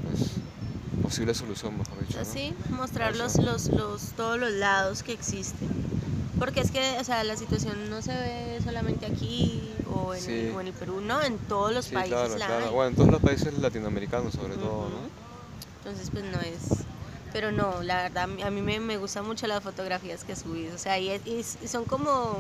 pues, 0.03 0.31
posible 1.01 1.33
solución, 1.33 1.77
mejor 1.77 2.07
dicho. 2.07 2.23
Sí, 2.25 2.53
mostrar 2.69 3.15
los, 3.15 3.37
los, 3.37 3.69
los, 3.69 4.11
todos 4.13 4.39
los 4.39 4.51
lados 4.51 5.03
que 5.03 5.13
existen. 5.13 5.69
Porque 6.39 6.61
es 6.61 6.71
que, 6.71 6.97
o 6.99 7.03
sea, 7.03 7.23
la 7.23 7.35
situación 7.35 7.89
no 7.89 8.01
se 8.01 8.13
ve 8.13 8.59
solamente 8.63 9.05
aquí 9.05 9.69
o 9.93 10.15
en, 10.15 10.29
el, 10.29 10.55
o 10.55 10.61
en 10.61 10.67
el, 10.67 10.73
Perú, 10.73 10.99
no, 10.99 11.21
en 11.21 11.37
todos 11.37 11.71
los 11.71 11.87
países. 11.89 12.17
Claro, 12.17 12.35
claro. 12.35 12.71
Bueno, 12.71 12.89
en 12.89 12.95
todos 12.95 13.11
los 13.11 13.21
países 13.21 13.57
latinoamericanos 13.59 14.33
sobre 14.33 14.55
todo, 14.55 14.89
¿no? 14.89 15.21
Entonces, 15.77 16.09
pues 16.11 16.23
no 16.23 16.39
es... 16.41 16.83
Pero 17.31 17.51
no, 17.51 17.81
la 17.83 18.03
verdad, 18.03 18.23
a 18.23 18.49
mí 18.49 18.61
me, 18.61 18.79
me 18.79 18.97
gustan 18.97 19.25
mucho 19.25 19.47
las 19.47 19.63
fotografías 19.63 20.23
que 20.23 20.35
subís. 20.35 20.73
O 20.73 20.77
sea, 20.77 20.99
y, 20.99 21.11
y 21.11 21.67
son 21.67 21.85
como 21.85 22.39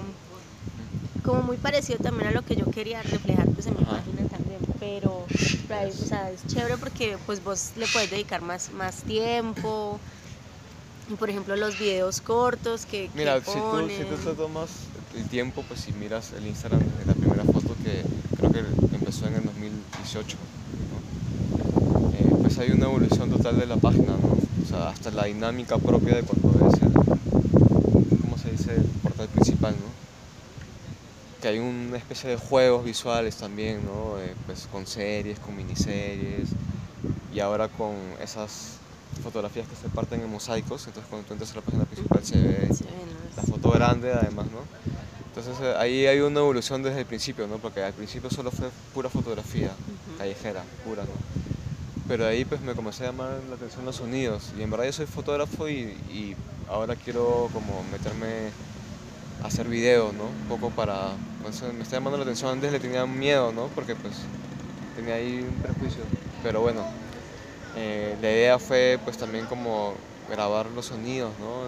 como 1.23 1.41
muy 1.41 1.57
parecido 1.57 1.99
también 1.99 2.29
a 2.29 2.31
lo 2.31 2.41
que 2.43 2.55
yo 2.55 2.65
quería 2.65 3.01
reflejar 3.03 3.47
pues 3.49 3.67
en 3.67 3.77
mi 3.77 3.83
página 3.83 4.27
también, 4.29 4.59
pero 4.79 5.25
o 5.25 5.91
sea, 6.05 6.29
es 6.31 6.45
chévere 6.47 6.77
porque 6.77 7.17
pues 7.25 7.43
vos 7.43 7.71
le 7.77 7.87
puedes 7.87 8.09
dedicar 8.09 8.41
más, 8.41 8.71
más 8.73 9.03
tiempo, 9.03 9.99
y 11.09 11.15
por 11.15 11.29
ejemplo 11.29 11.55
los 11.55 11.77
videos 11.79 12.21
cortos 12.21 12.85
que, 12.85 13.09
Mira, 13.15 13.39
si, 13.39 13.53
tú, 13.53 13.89
si 13.89 14.03
tú 14.03 14.15
te 14.15 14.35
tomas 14.35 14.69
el 15.15 15.27
tiempo, 15.27 15.63
pues 15.67 15.81
si 15.81 15.91
miras 15.93 16.31
el 16.33 16.47
Instagram 16.47 16.79
de 16.79 17.05
la 17.05 17.13
primera 17.13 17.43
foto 17.43 17.75
que 17.83 18.03
creo 18.37 18.51
que 18.51 18.59
empezó 18.95 19.27
en 19.27 19.35
el 19.35 19.43
2018, 19.43 20.37
eh, 22.13 22.35
pues 22.41 22.57
hay 22.59 22.71
una 22.71 22.85
evolución 22.85 23.29
total 23.29 23.59
de 23.59 23.65
la 23.65 23.77
página, 23.77 24.13
¿no? 24.21 24.37
O 24.63 24.65
sea, 24.67 24.89
hasta 24.89 25.11
la 25.11 25.25
dinámica 25.25 25.77
propia 25.77 26.15
de 26.15 26.23
cuando 26.23 26.67
es 26.67 26.81
el, 26.81 26.93
¿cómo 26.93 28.37
se 28.37 28.51
dice? 28.51 28.75
El 28.75 28.83
portal 29.01 29.27
principal, 29.27 29.73
¿no? 29.73 30.00
Que 31.41 31.47
hay 31.47 31.59
una 31.59 31.97
especie 31.97 32.29
de 32.29 32.37
juegos 32.37 32.85
visuales 32.85 33.35
también, 33.35 33.83
¿no? 33.83 34.19
Eh, 34.19 34.35
pues 34.45 34.67
con 34.71 34.85
series, 34.85 35.39
con 35.39 35.57
miniseries 35.57 36.49
y 37.33 37.39
ahora 37.39 37.67
con 37.67 37.95
esas 38.21 38.77
fotografías 39.23 39.67
que 39.67 39.75
se 39.75 39.89
parten 39.89 40.21
en 40.21 40.29
mosaicos, 40.29 40.85
entonces 40.87 41.09
cuando 41.09 41.27
tú 41.27 41.33
entras 41.33 41.51
a 41.51 41.55
la 41.55 41.61
página 41.61 41.85
principal 41.85 42.23
se 42.23 42.37
ve 42.37 42.69
la 43.35 43.43
foto 43.43 43.71
grande 43.71 44.13
además, 44.13 44.45
¿no? 44.51 44.59
Entonces 45.27 45.55
eh, 45.61 45.73
ahí 45.77 46.05
hay 46.05 46.19
una 46.19 46.39
evolución 46.39 46.83
desde 46.83 46.99
el 46.99 47.05
principio, 47.05 47.47
¿no? 47.47 47.57
Porque 47.57 47.81
al 47.81 47.93
principio 47.93 48.29
solo 48.29 48.51
fue 48.51 48.69
pura 48.93 49.09
fotografía, 49.09 49.71
callejera, 50.17 50.63
pura, 50.85 51.03
¿no? 51.03 51.09
Pero 52.07 52.27
ahí 52.27 52.45
pues 52.45 52.61
me 52.61 52.75
comencé 52.75 53.03
a 53.03 53.07
llamar 53.07 53.39
la 53.49 53.55
atención 53.55 53.83
los 53.85 53.95
sonidos 53.95 54.51
y 54.57 54.61
en 54.61 54.69
verdad 54.69 54.85
yo 54.85 54.93
soy 54.93 55.05
fotógrafo 55.07 55.67
y, 55.69 55.97
y 56.11 56.35
ahora 56.69 56.95
quiero 56.95 57.49
como 57.53 57.83
meterme 57.91 58.51
hacer 59.43 59.67
videos, 59.67 60.13
¿no? 60.13 60.25
Un 60.25 60.47
poco 60.47 60.69
para... 60.69 61.11
Pues, 61.41 61.61
me 61.73 61.83
está 61.83 61.97
llamando 61.97 62.17
la 62.17 62.23
atención, 62.23 62.51
antes 62.51 62.71
le 62.71 62.79
tenía 62.79 63.05
miedo, 63.05 63.51
¿no? 63.51 63.67
Porque 63.67 63.95
pues 63.95 64.13
tenía 64.95 65.15
ahí 65.15 65.45
un 65.47 65.61
prejuicio. 65.61 66.01
Pero 66.43 66.61
bueno, 66.61 66.83
eh, 67.75 68.17
la 68.21 68.31
idea 68.31 68.59
fue 68.59 68.99
pues 69.03 69.17
también 69.17 69.45
como 69.45 69.93
grabar 70.29 70.67
los 70.67 70.87
sonidos, 70.87 71.33
¿no? 71.39 71.63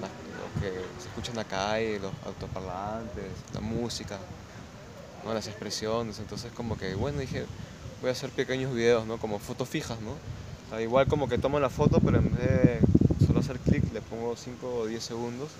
lo 0.00 0.60
que 0.60 0.70
se 1.00 1.08
escucha 1.08 1.30
en 1.30 1.36
la 1.36 1.44
calle, 1.44 1.98
los 1.98 2.12
autoparlantes, 2.26 3.24
la 3.52 3.60
música, 3.60 4.18
¿no? 5.24 5.34
las 5.34 5.46
expresiones. 5.46 6.18
Entonces 6.18 6.52
como 6.52 6.76
que, 6.78 6.94
bueno, 6.94 7.20
dije, 7.20 7.44
voy 8.00 8.10
a 8.10 8.12
hacer 8.12 8.30
pequeños 8.30 8.74
videos, 8.74 9.06
¿no? 9.06 9.18
Como 9.18 9.38
fotos 9.38 9.68
fijas, 9.68 9.98
¿no? 10.00 10.14
igual 10.80 11.06
como 11.06 11.28
que 11.28 11.38
tomo 11.38 11.60
la 11.60 11.70
foto, 11.70 12.00
pero 12.00 12.18
en 12.18 12.34
vez 12.34 12.40
de 12.40 12.80
hacer 13.44 13.58
clic, 13.58 13.84
le 13.92 14.00
pongo 14.00 14.34
5 14.36 14.66
o 14.66 14.86
10 14.86 15.02
segundos 15.02 15.50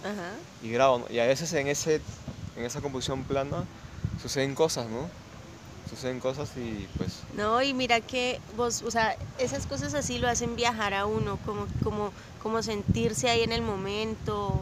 y 0.63 0.71
grabo. 0.71 1.05
Y 1.11 1.19
a 1.19 1.27
veces 1.27 1.53
en, 1.53 1.67
ese, 1.67 2.01
en 2.57 2.65
esa 2.65 2.81
composición 2.81 3.25
plana 3.25 3.65
suceden 4.23 4.55
cosas, 4.55 4.87
¿no? 4.89 5.09
Suceden 5.89 6.21
cosas 6.21 6.51
y 6.57 6.89
pues... 6.97 7.21
No, 7.37 7.63
y 7.63 7.75
mira 7.75 8.01
que 8.01 8.41
vos, 8.57 8.83
o 8.83 8.91
sea, 8.91 9.17
esas 9.39 9.67
cosas 9.67 9.95
así 9.95 10.19
lo 10.19 10.29
hacen 10.29 10.57
viajar 10.57 10.95
a 10.95 11.07
uno, 11.07 11.39
como, 11.45 11.67
como, 11.83 12.13
como 12.43 12.63
sentirse 12.63 13.29
ahí 13.29 13.43
en 13.43 13.53
el 13.53 13.63
momento, 13.63 14.61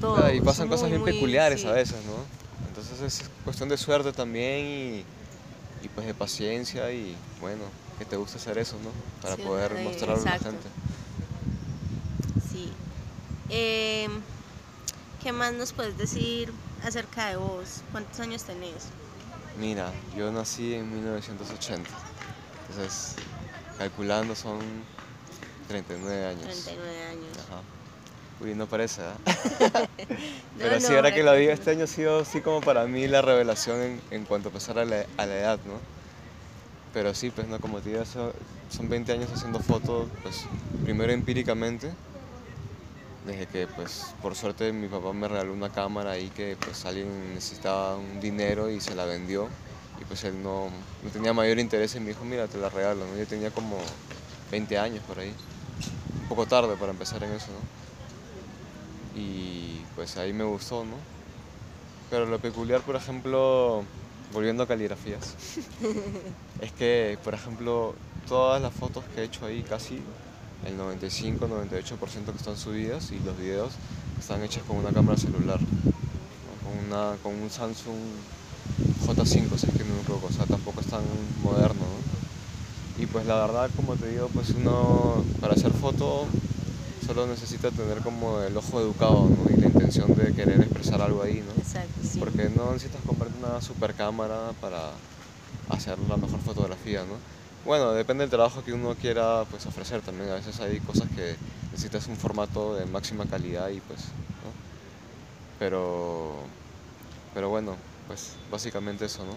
todo. 0.00 0.32
y 0.32 0.40
pasan 0.40 0.68
cosas 0.68 0.90
bien 0.90 1.04
peculiares 1.04 1.64
a 1.64 1.72
veces, 1.72 1.96
¿no? 2.04 2.68
Entonces 2.68 3.00
es 3.00 3.30
cuestión 3.44 3.68
de 3.68 3.76
suerte 3.76 4.12
también 4.12 4.66
y, 4.66 5.04
y 5.84 5.88
pues 5.94 6.06
de 6.06 6.14
paciencia 6.14 6.92
y 6.92 7.16
bueno, 7.40 7.64
que 7.98 8.04
te 8.04 8.16
guste 8.16 8.36
hacer 8.36 8.58
eso, 8.58 8.76
¿no? 8.84 8.90
Para 9.22 9.36
poder 9.36 9.74
mostrarlo 9.82 10.22
a 10.22 10.24
la 10.24 10.38
gente. 10.38 10.68
Eh, 13.50 14.08
¿Qué 15.22 15.32
más 15.32 15.52
nos 15.54 15.72
puedes 15.72 15.96
decir 15.96 16.52
acerca 16.84 17.28
de 17.28 17.36
vos? 17.36 17.82
¿Cuántos 17.92 18.18
años 18.20 18.42
tenés? 18.44 18.88
Mira, 19.58 19.92
yo 20.16 20.30
nací 20.30 20.74
en 20.74 20.92
1980, 20.92 21.88
entonces 22.68 23.16
calculando 23.76 24.34
son 24.34 24.60
39 25.68 26.26
años. 26.26 26.42
39 26.42 27.04
años. 27.06 27.38
Ajá. 27.46 27.60
Uy, 28.40 28.54
no 28.54 28.66
parece, 28.66 29.02
¿eh? 29.02 29.88
Pero 30.58 30.80
sí, 30.80 30.94
ahora 30.94 31.12
que 31.12 31.22
lo 31.22 31.32
digo, 31.34 31.50
este 31.50 31.72
año 31.72 31.84
ha 31.84 31.88
sido 31.88 32.20
así 32.20 32.40
como 32.40 32.60
para 32.60 32.86
mí 32.86 33.08
la 33.08 33.20
revelación 33.20 33.80
en, 33.80 34.00
en 34.10 34.24
cuanto 34.24 34.50
a 34.50 34.52
pasar 34.52 34.78
a 34.78 34.84
la, 34.84 35.04
a 35.16 35.26
la, 35.26 35.36
edad, 35.36 35.58
¿no? 35.66 35.74
Pero 36.92 37.14
sí, 37.14 37.30
pues 37.30 37.48
no, 37.48 37.58
como 37.58 37.80
te 37.80 37.90
digo, 37.90 38.04
son 38.04 38.88
20 38.88 39.12
años 39.12 39.30
haciendo 39.32 39.58
fotos, 39.58 40.08
pues 40.22 40.44
primero 40.84 41.12
empíricamente, 41.12 41.92
desde 43.28 43.46
que 43.46 43.68
pues 43.68 44.14
por 44.20 44.34
suerte 44.34 44.72
mi 44.72 44.88
papá 44.88 45.12
me 45.12 45.28
regaló 45.28 45.52
una 45.52 45.70
cámara 45.70 46.12
ahí 46.12 46.28
que 46.30 46.56
pues 46.64 46.84
alguien 46.86 47.34
necesitaba 47.34 47.96
un 47.96 48.20
dinero 48.20 48.70
y 48.70 48.80
se 48.80 48.94
la 48.94 49.04
vendió 49.04 49.48
y 50.00 50.04
pues 50.04 50.24
él 50.24 50.42
no, 50.42 50.68
no 51.02 51.10
tenía 51.10 51.32
mayor 51.32 51.58
interés 51.58 51.94
y 51.94 52.00
me 52.00 52.08
dijo 52.08 52.24
mira 52.24 52.48
te 52.48 52.58
la 52.58 52.68
regalo, 52.68 53.04
¿no? 53.06 53.16
yo 53.16 53.26
tenía 53.26 53.50
como 53.50 53.76
20 54.50 54.78
años 54.78 55.02
por 55.04 55.18
ahí, 55.18 55.28
un 55.28 56.28
poco 56.28 56.46
tarde 56.46 56.74
para 56.76 56.92
empezar 56.92 57.22
en 57.22 57.32
eso. 57.32 57.52
Y 59.14 59.84
pues 59.94 60.16
ahí 60.16 60.32
me 60.32 60.44
gustó, 60.44 60.84
¿no? 60.84 60.96
Pero 62.10 62.26
lo 62.26 62.38
peculiar, 62.38 62.80
por 62.82 62.96
ejemplo, 62.96 63.84
volviendo 64.32 64.62
a 64.62 64.66
caligrafías, 64.66 65.36
es 66.60 66.72
que, 66.72 67.18
por 67.22 67.34
ejemplo, 67.34 67.94
todas 68.26 68.60
las 68.62 68.72
fotos 68.72 69.04
que 69.14 69.20
he 69.20 69.24
hecho 69.24 69.46
ahí, 69.46 69.62
casi 69.62 70.02
el 70.66 70.78
95-98% 70.78 72.24
que 72.24 72.36
están 72.36 72.56
subidas 72.56 73.12
y 73.12 73.18
los 73.20 73.38
videos 73.38 73.72
están 74.18 74.42
hechos 74.42 74.62
con 74.64 74.76
una 74.76 74.90
cámara 74.90 75.16
celular, 75.16 75.58
con, 75.58 76.86
una, 76.86 77.16
con 77.22 77.34
un 77.34 77.50
Samsung 77.50 77.96
J5, 79.06 79.56
si 79.56 79.66
es 79.66 79.72
que 79.72 79.84
no 79.84 79.94
me 79.94 80.00
equivoco, 80.02 80.26
o 80.26 80.32
sea, 80.32 80.46
tampoco 80.46 80.80
es 80.80 80.86
tan 80.86 81.02
moderno, 81.42 81.80
¿no? 81.80 83.02
Y 83.02 83.06
pues 83.06 83.26
la 83.26 83.36
verdad, 83.36 83.70
como 83.76 83.94
te 83.94 84.08
digo, 84.08 84.28
pues 84.34 84.50
uno 84.50 85.24
para 85.40 85.54
hacer 85.54 85.72
foto 85.72 86.26
solo 87.06 87.26
necesita 87.26 87.70
tener 87.70 87.98
como 87.98 88.42
el 88.42 88.56
ojo 88.56 88.80
educado, 88.80 89.28
¿no? 89.28 89.50
Y 89.50 89.60
la 89.60 89.68
intención 89.68 90.14
de 90.14 90.34
querer 90.34 90.60
expresar 90.60 91.00
algo 91.00 91.22
ahí, 91.22 91.42
¿no? 91.46 91.62
Exacto, 91.62 92.00
sí. 92.02 92.18
Porque 92.18 92.50
no 92.54 92.72
necesitas 92.72 93.00
comprarte 93.06 93.38
una 93.38 93.62
super 93.62 93.94
cámara 93.94 94.52
para 94.60 94.90
hacer 95.70 95.98
la 96.08 96.16
mejor 96.16 96.40
fotografía, 96.40 97.04
¿no? 97.04 97.14
Bueno, 97.68 97.92
depende 97.92 98.22
del 98.22 98.30
trabajo 98.30 98.64
que 98.64 98.72
uno 98.72 98.94
quiera 98.94 99.44
pues, 99.50 99.66
ofrecer 99.66 100.00
también. 100.00 100.30
A 100.30 100.36
veces 100.36 100.58
hay 100.60 100.80
cosas 100.80 101.06
que 101.14 101.36
necesitas 101.70 102.06
un 102.06 102.16
formato 102.16 102.74
de 102.74 102.86
máxima 102.86 103.26
calidad 103.26 103.68
y 103.68 103.80
pues. 103.80 104.06
Pero, 105.58 106.36
pero 107.34 107.50
bueno, 107.50 107.76
pues 108.06 108.36
básicamente 108.50 109.04
eso, 109.04 109.22
¿no? 109.26 109.34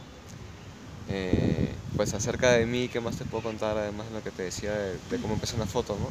Eh, 1.13 1.73
pues 1.97 2.13
acerca 2.13 2.51
de 2.51 2.65
mí, 2.65 2.87
¿qué 2.87 3.01
más 3.01 3.17
te 3.17 3.25
puedo 3.25 3.43
contar 3.43 3.77
además 3.77 4.07
de 4.07 4.13
lo 4.13 4.23
que 4.23 4.31
te 4.31 4.43
decía 4.43 4.71
de, 4.71 4.93
de 4.93 5.17
cómo 5.21 5.33
empecé 5.33 5.57
una 5.57 5.65
foto, 5.65 5.97
¿no? 5.99 6.07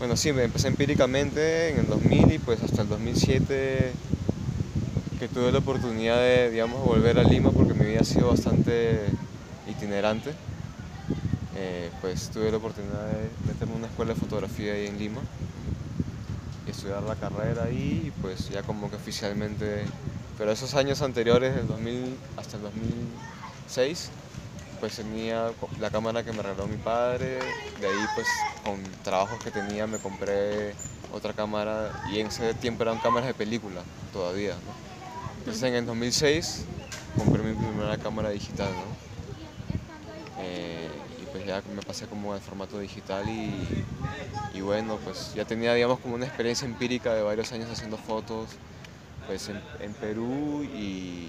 Bueno, 0.00 0.18
sí, 0.18 0.34
me 0.34 0.44
empecé 0.44 0.68
empíricamente 0.68 1.70
en 1.70 1.78
el 1.78 1.86
2000 1.86 2.30
y 2.30 2.38
pues 2.38 2.62
hasta 2.62 2.82
el 2.82 2.90
2007 2.90 3.92
que 5.18 5.28
tuve 5.28 5.50
la 5.50 5.60
oportunidad 5.60 6.18
de, 6.18 6.50
digamos, 6.50 6.84
volver 6.84 7.18
a 7.18 7.22
Lima 7.22 7.52
porque 7.52 7.72
mi 7.72 7.86
vida 7.86 8.00
ha 8.00 8.04
sido 8.04 8.28
bastante 8.28 9.06
itinerante. 9.66 10.34
Eh, 11.56 11.90
pues 12.00 12.30
tuve 12.30 12.50
la 12.50 12.58
oportunidad 12.58 13.06
de 13.06 13.28
meterme 13.46 13.74
en 13.74 13.78
una 13.80 13.88
escuela 13.88 14.14
de 14.14 14.20
fotografía 14.20 14.72
ahí 14.72 14.86
en 14.86 14.98
Lima 14.98 15.20
y 16.66 16.70
estudiar 16.70 17.02
la 17.02 17.16
carrera 17.16 17.64
ahí 17.64 18.04
y 18.06 18.10
pues 18.22 18.48
ya 18.50 18.62
como 18.62 18.88
que 18.88 18.96
oficialmente, 18.96 19.84
pero 20.38 20.52
esos 20.52 20.74
años 20.74 21.02
anteriores, 21.02 21.54
del 21.54 21.66
2000 21.66 22.16
hasta 22.36 22.56
el 22.56 22.62
2006, 22.62 24.10
pues 24.78 24.96
tenía 24.96 25.50
la 25.80 25.90
cámara 25.90 26.22
que 26.22 26.32
me 26.32 26.42
regaló 26.42 26.66
mi 26.66 26.76
padre, 26.76 27.38
de 27.80 27.86
ahí 27.86 28.06
pues 28.14 28.28
con 28.64 28.78
trabajos 29.04 29.40
que 29.42 29.50
tenía 29.50 29.86
me 29.86 29.98
compré 29.98 30.72
otra 31.12 31.32
cámara 31.32 31.90
y 32.12 32.20
en 32.20 32.28
ese 32.28 32.54
tiempo 32.54 32.84
eran 32.84 32.98
cámaras 32.98 33.26
de 33.26 33.34
película 33.34 33.82
todavía. 34.12 34.54
Entonces 35.38 35.62
en 35.64 35.74
el 35.74 35.86
2006 35.86 36.64
compré 37.18 37.42
mi 37.42 37.54
primera 37.54 37.98
cámara 37.98 38.30
digital, 38.30 38.68
¿no? 38.68 39.10
Eh, 40.42 40.89
ya 41.50 41.62
me 41.74 41.82
pasé 41.82 42.06
como 42.06 42.32
al 42.32 42.40
formato 42.40 42.78
digital 42.78 43.28
y, 43.28 43.66
y, 44.54 44.60
bueno, 44.60 44.98
pues 45.04 45.34
ya 45.34 45.44
tenía 45.44 45.74
digamos 45.74 45.98
como 45.98 46.14
una 46.14 46.26
experiencia 46.26 46.64
empírica 46.64 47.12
de 47.12 47.22
varios 47.22 47.50
años 47.52 47.68
haciendo 47.70 47.96
fotos 47.96 48.50
pues 49.26 49.48
en, 49.48 49.60
en 49.80 49.92
Perú 49.94 50.62
y, 50.64 51.28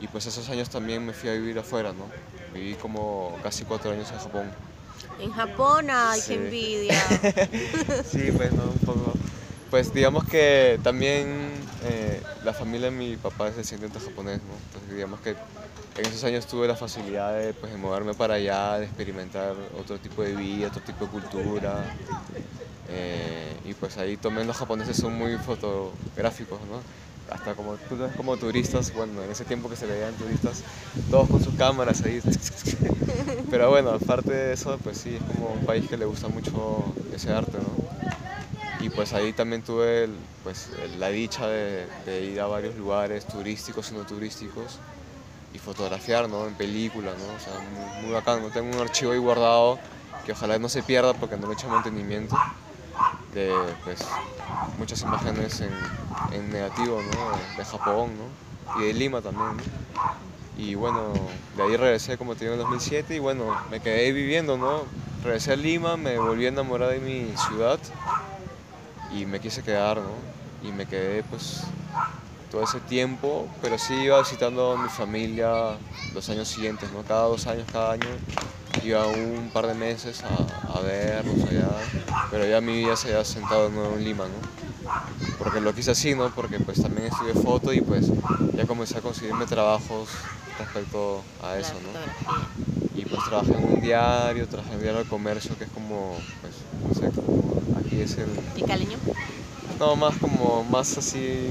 y 0.00 0.06
pues 0.10 0.26
esos 0.26 0.48
años 0.50 0.68
también 0.68 1.04
me 1.06 1.12
fui 1.12 1.28
a 1.30 1.32
vivir 1.34 1.56
afuera, 1.58 1.92
¿no? 1.92 2.06
Viví 2.52 2.74
como 2.74 3.38
casi 3.42 3.64
cuatro 3.64 3.92
años 3.92 4.10
en 4.10 4.18
Japón. 4.18 4.50
En 5.20 5.32
Japón, 5.32 5.86
ay, 5.90 6.20
Sí. 6.20 6.28
qué 6.28 6.34
envidia. 6.34 7.00
sí, 8.04 8.32
pues 8.36 8.52
no, 8.52 8.64
un 8.64 8.78
poco. 8.84 9.12
Pues 9.70 9.92
digamos 9.94 10.24
que 10.24 10.78
también 10.82 11.52
eh, 11.84 12.20
la 12.44 12.52
familia 12.52 12.90
de 12.90 12.96
mi 12.96 13.16
papá 13.16 13.48
es 13.48 13.56
descendiente 13.56 13.98
japonés, 14.00 14.40
¿no? 14.42 14.54
Entonces 14.66 14.94
digamos 14.94 15.20
que 15.20 15.34
en 15.94 16.06
esos 16.06 16.24
años 16.24 16.46
tuve 16.46 16.66
la 16.68 16.76
facilidad 16.76 17.34
de, 17.34 17.54
pues, 17.54 17.72
de 17.72 17.78
moverme 17.78 18.14
para 18.14 18.34
allá, 18.34 18.78
de 18.78 18.86
experimentar 18.86 19.56
otro 19.72 20.00
tipo 20.00 20.22
de 20.22 20.34
vida, 20.34 20.68
otro 20.68 20.82
tipo 20.82 21.04
de 21.06 21.10
cultura. 21.10 21.96
eh, 22.86 23.60
y 23.64 23.74
pues 23.74 23.96
ahí 23.98 24.16
también 24.18 24.46
los 24.46 24.56
japoneses 24.58 24.96
son 24.98 25.14
muy 25.14 25.38
fotográficos, 25.38 26.66
¿no? 26.66 26.86
Hasta 27.26 27.54
como, 27.56 27.78
como 28.16 28.38
turistas, 28.38 28.92
bueno, 28.92 29.22
en 29.24 29.30
ese 29.30 29.46
tiempo 29.46 29.68
que 29.70 29.76
se 29.76 29.86
veían 29.86 30.16
turistas, 30.16 30.64
todos 31.08 31.28
con 31.30 31.40
sus 31.42 31.54
cámaras 31.54 32.02
ahí. 32.02 32.20
Pero 33.48 33.70
bueno, 33.70 33.90
aparte 33.92 34.32
de 34.32 34.52
eso, 34.54 34.80
pues 34.80 34.98
sí, 34.98 35.16
es 35.16 35.24
como 35.24 35.52
un 35.54 35.64
país 35.64 35.88
que 35.88 35.96
le 35.96 36.04
gusta 36.06 36.28
mucho 36.28 36.98
ese 37.10 37.30
arte, 37.32 37.60
¿no? 37.60 37.84
Y 38.78 38.90
pues 38.90 39.12
ahí 39.12 39.32
también 39.34 39.62
tuve 39.62 40.08
pues, 40.42 40.70
la 40.70 41.10
dicha 41.10 41.48
de, 41.48 41.90
de 41.94 42.24
ir 42.24 42.40
a 42.40 42.46
varios 42.46 42.76
lugares 42.76 43.26
turísticos 43.26 43.90
y 43.90 43.94
no 43.94 44.04
turísticos 44.06 44.82
y 45.54 45.58
fotografiar, 45.58 46.28
¿no? 46.28 46.46
En 46.46 46.54
película, 46.54 47.12
¿no? 47.12 47.34
O 47.34 47.38
sea, 47.38 47.54
muy, 47.70 48.02
muy 48.02 48.12
bacán. 48.12 48.50
Tengo 48.52 48.76
un 48.76 48.82
archivo 48.82 49.12
ahí 49.12 49.18
guardado 49.18 49.78
que 50.26 50.32
ojalá 50.32 50.58
no 50.58 50.68
se 50.68 50.82
pierda 50.82 51.14
porque 51.14 51.36
no 51.36 51.46
le 51.46 51.52
he 51.52 51.56
hecho 51.56 51.68
mantenimiento 51.68 52.36
de 53.32 53.52
pues, 53.84 54.00
muchas 54.78 55.00
imágenes 55.02 55.60
en, 55.60 55.72
en 56.32 56.50
negativo, 56.50 57.00
¿no? 57.02 57.56
De, 57.56 57.64
Japón, 57.64 58.12
¿no? 58.16 58.80
Y 58.80 58.86
de 58.86 58.94
Lima 58.94 59.20
también. 59.20 59.56
Y 60.56 60.74
bueno, 60.74 61.12
de 61.56 61.62
ahí 61.62 61.76
regresé, 61.76 62.16
como 62.16 62.34
te 62.34 62.44
digo, 62.44 62.54
en 62.54 62.60
2007 62.60 63.16
y 63.16 63.18
bueno, 63.18 63.56
me 63.70 63.80
quedé 63.80 64.12
viviendo, 64.12 64.56
¿no? 64.56 64.82
Regresé 65.22 65.52
a 65.52 65.56
Lima, 65.56 65.96
me 65.96 66.18
volví 66.18 66.46
a 66.46 66.48
enamorar 66.48 66.90
de 66.90 67.00
mi 67.00 67.36
ciudad 67.36 67.78
y 69.12 69.26
me 69.26 69.40
quise 69.40 69.62
quedar, 69.62 69.98
¿no? 69.98 70.68
Y 70.68 70.72
me 70.72 70.86
quedé 70.86 71.22
pues 71.24 71.64
todo 72.54 72.62
ese 72.62 72.78
tiempo, 72.78 73.48
pero 73.60 73.78
sí 73.78 73.94
iba 73.94 74.20
visitando 74.20 74.72
a 74.74 74.78
mi 74.80 74.88
familia 74.88 75.76
los 76.14 76.30
años 76.30 76.46
siguientes, 76.46 76.88
¿no? 76.92 77.02
Cada 77.02 77.24
dos 77.24 77.48
años, 77.48 77.66
cada 77.72 77.92
año 77.92 78.06
iba 78.84 79.08
un 79.08 79.50
par 79.52 79.66
de 79.66 79.74
meses 79.74 80.22
a, 80.22 80.72
a 80.72 80.80
verlos 80.80 81.42
allá, 81.50 81.68
pero 82.30 82.46
ya 82.46 82.60
mi 82.60 82.76
vida 82.76 82.94
se 82.94 83.08
había 83.08 83.24
sentado 83.24 83.68
de 83.68 83.74
nuevo 83.74 83.96
en 83.96 84.04
Lima, 84.04 84.26
¿no? 84.26 85.34
Porque 85.36 85.60
lo 85.60 85.74
quise 85.74 85.90
así, 85.90 86.14
¿no? 86.14 86.30
Porque 86.30 86.60
pues 86.60 86.80
también 86.80 87.08
estudié 87.08 87.34
foto 87.34 87.72
y 87.72 87.80
pues 87.80 88.06
ya 88.56 88.64
comencé 88.66 88.98
a 88.98 89.00
conseguirme 89.00 89.46
trabajos 89.46 90.08
respecto 90.56 91.22
a 91.42 91.58
eso, 91.58 91.74
¿no? 91.74 93.00
Y 93.00 93.04
pues 93.04 93.24
trabajé 93.24 93.52
en 93.52 93.64
un 93.64 93.80
diario, 93.80 94.46
trabajé 94.46 94.68
en 94.70 94.76
el 94.76 94.82
diario 94.82 95.00
del 95.00 95.08
comercio, 95.08 95.58
que 95.58 95.64
es 95.64 95.70
como, 95.70 96.14
pues, 96.40 96.54
no 96.86 96.94
sé, 96.94 97.10
como 97.16 97.60
aquí 97.80 98.00
es 98.00 98.16
el... 98.16 98.28
¿Y 98.56 98.62
caleño? 98.62 98.98
No, 99.78 99.96
más 99.96 100.16
como, 100.18 100.64
más 100.70 100.96
así, 100.98 101.48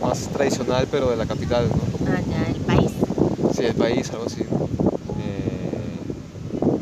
más 0.00 0.28
tradicional, 0.28 0.86
pero 0.90 1.10
de 1.10 1.16
la 1.16 1.26
capital, 1.26 1.68
¿no? 1.68 1.98
Como, 1.98 2.12
Ah, 2.12 2.20
ya, 2.20 2.46
el 2.46 2.60
país. 2.60 2.90
Sí, 3.56 3.64
el 3.64 3.74
país, 3.74 4.10
algo 4.10 4.26
así. 4.26 4.42
Eh, 4.42 6.00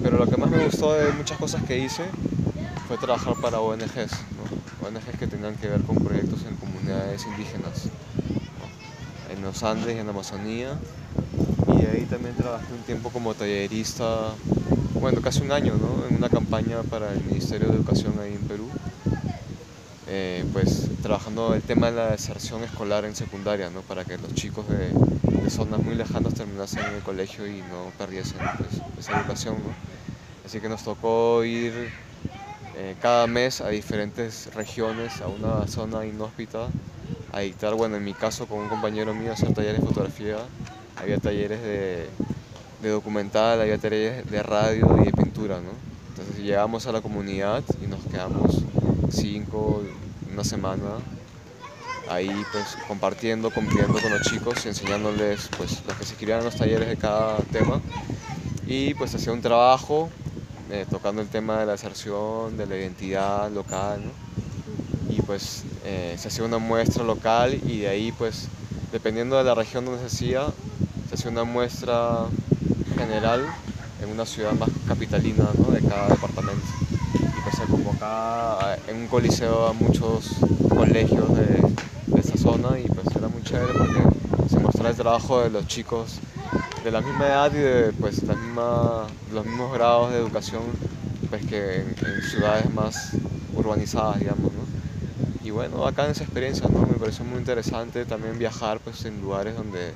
pero 0.03 0.19
lo 0.19 0.27
que 0.27 0.37
más 0.37 0.51
me 0.51 0.65
gustó 0.65 0.95
de 0.95 1.13
muchas 1.13 1.39
cosas 1.39 1.63
que 1.65 1.79
hice 1.79 2.05
fue 2.89 2.97
trabajar 2.99 3.35
para 3.41 3.61
ONGs, 3.61 4.13
¿no? 4.37 4.87
ONGs 4.89 5.19
que 5.19 5.27
tenían 5.27 5.55
que 5.57 5.69
ver 5.69 5.83
con 5.83 5.97
proyectos 5.97 6.41
en 6.49 6.57
comunidades 6.57 7.25
indígenas, 7.27 7.85
¿no? 7.87 9.33
en 9.35 9.43
los 9.43 9.63
Andes 9.63 9.95
y 9.95 9.99
en 9.99 10.07
la 10.07 10.13
Amazonía. 10.13 10.71
Y 11.69 11.85
ahí 11.87 12.07
también 12.11 12.35
trabajé 12.35 12.73
un 12.75 12.83
tiempo 12.83 13.11
como 13.11 13.35
tallerista, 13.35 14.33
bueno, 15.01 15.21
casi 15.21 15.43
un 15.43 15.53
año, 15.53 15.75
¿no? 15.75 16.09
En 16.09 16.17
una 16.17 16.29
campaña 16.29 16.83
para 16.83 17.13
el 17.13 17.23
Ministerio 17.25 17.69
de 17.69 17.77
Educación 17.77 18.15
ahí. 18.21 18.39
Eh, 20.13 20.45
pues 20.53 20.89
trabajando 21.03 21.55
el 21.55 21.63
tema 21.63 21.87
de 21.89 21.97
la 21.97 22.11
deserción 22.11 22.65
escolar 22.65 23.05
en 23.05 23.15
secundaria, 23.15 23.71
¿no? 23.71 23.83
Para 23.83 24.05
que 24.05 24.19
los 24.19 24.35
chicos 24.35 24.67
de, 24.69 24.89
de 25.41 25.51
zonas 25.51 25.81
muy 25.81 25.95
lejanas 25.95 26.35
terminasen 26.35 26.85
en 26.85 26.95
el 26.95 27.03
colegio 27.03 27.47
y 27.47 27.63
no 27.63 27.93
perdiesen 27.97 28.41
pues, 28.57 28.83
esa 28.99 29.13
educación, 29.13 29.63
¿no? 29.63 29.73
Así 30.45 30.61
que 30.61 30.69
nos 30.69 30.83
tocó 30.83 31.45
ir 31.45 31.93
eh, 32.77 32.97
cada 33.01 33.29
mes 33.29 33.61
a 33.61 33.69
diferentes 33.69 34.53
regiones, 34.55 35.21
a 35.21 35.29
una 35.29 35.69
zona 35.69 36.05
inhóspita, 36.05 36.67
a 37.33 37.41
dictar, 37.41 37.75
bueno, 37.75 37.97
en 37.97 38.05
mi 38.05 38.15
caso 38.15 38.47
con 38.47 38.59
un 38.59 38.69
compañero 38.69 39.15
mío, 39.15 39.33
hacer 39.33 39.55
talleres 39.55 39.81
de 39.81 39.87
fotografía, 39.87 40.39
había 40.97 41.19
talleres 41.19 41.63
de, 41.63 42.09
de 42.83 42.89
documental, 42.89 43.61
había 43.61 43.79
talleres 43.79 44.29
de 44.29 44.43
radio 44.43 44.89
y 45.01 45.05
de 45.05 45.13
pintura, 45.13 45.61
¿no? 45.61 45.71
Entonces 46.09 46.45
llegamos 46.45 46.87
a 46.89 46.93
la 46.93 47.01
comunidad 47.01 47.63
y 47.81 47.87
nos 47.87 48.01
quedamos 48.07 48.65
cinco, 49.31 49.83
una 50.33 50.43
semana 50.43 50.99
ahí 52.09 52.31
pues 52.51 52.77
compartiendo, 52.89 53.51
conviviendo 53.51 54.01
con 54.01 54.11
los 54.11 54.23
chicos 54.23 54.65
y 54.65 54.69
enseñándoles 54.69 55.49
pues 55.57 55.83
los 55.87 55.97
que 55.97 56.05
se 56.05 56.11
inscribían 56.11 56.41
en 56.41 56.47
los 56.47 56.57
talleres 56.57 56.89
de 56.89 56.97
cada 56.97 57.37
tema. 57.53 57.81
Y 58.67 58.95
pues 58.95 59.15
hacía 59.15 59.33
un 59.33 59.41
trabajo 59.41 60.09
eh, 60.71 60.85
tocando 60.91 61.23
el 61.23 61.29
tema 61.29 61.61
de 61.61 61.67
la 61.67 61.73
deserción, 61.73 62.57
de 62.57 62.67
la 62.67 62.77
identidad 62.77 63.51
local 63.53 64.03
y 65.09 65.23
pues 65.23 65.63
eh, 65.85 66.17
se 66.19 66.29
hacía 66.29 66.45
una 66.45 66.59
muestra 66.59 67.05
local 67.05 67.55
y 67.67 67.81
de 67.81 67.89
ahí 67.89 68.13
pues 68.13 68.49
dependiendo 68.91 69.39
de 69.39 69.45
la 69.45 69.55
región 69.55 69.85
donde 69.85 70.01
se 70.01 70.07
hacía, 70.07 70.47
se 71.09 71.15
hacía 71.15 71.31
una 71.31 71.45
muestra 71.45 72.27
general 72.99 73.47
en 74.03 74.11
una 74.11 74.27
ciudad 74.27 74.53
más 74.55 74.71
capitalina 74.89 75.45
de 75.73 75.89
cada 75.89 76.09
departamento. 76.09 76.80
Pues 77.51 77.69
se 77.69 77.73
convocaba 77.73 78.77
en 78.87 78.97
un 78.97 79.07
coliseo 79.09 79.67
a 79.67 79.73
muchos 79.73 80.37
colegios 80.69 81.37
de, 81.37 81.75
de 82.07 82.21
esa 82.21 82.37
zona 82.37 82.79
y 82.79 82.87
pues 82.87 83.07
era 83.17 83.27
muy 83.27 83.43
chévere 83.43 83.73
porque 83.73 84.49
se 84.49 84.59
mostraba 84.61 84.91
el 84.91 84.97
trabajo 84.97 85.43
de 85.43 85.51
los 85.51 85.67
chicos 85.67 86.21
de 86.85 86.91
la 86.93 87.01
misma 87.01 87.27
edad 87.27 87.53
y 87.53 87.59
de 87.59 87.93
pues, 87.99 88.23
la 88.23 88.35
misma, 88.35 89.07
los 89.33 89.45
mismos 89.47 89.73
grados 89.73 90.13
de 90.13 90.19
educación 90.19 90.63
pues, 91.29 91.45
que 91.47 91.81
en, 91.81 91.97
ciudades 92.23 92.73
más 92.73 93.13
urbanizadas, 93.55 94.21
digamos. 94.21 94.53
¿no? 94.53 95.45
Y 95.45 95.51
bueno, 95.51 95.87
acá 95.87 96.05
en 96.05 96.13
esa 96.13 96.23
experiencia 96.23 96.69
¿no? 96.69 96.81
me 96.83 96.95
pareció 96.95 97.25
muy 97.25 97.39
interesante 97.39 98.05
también 98.05 98.39
viajar 98.39 98.79
pues, 98.79 99.05
en 99.07 99.21
lugares 99.21 99.57
donde 99.57 99.93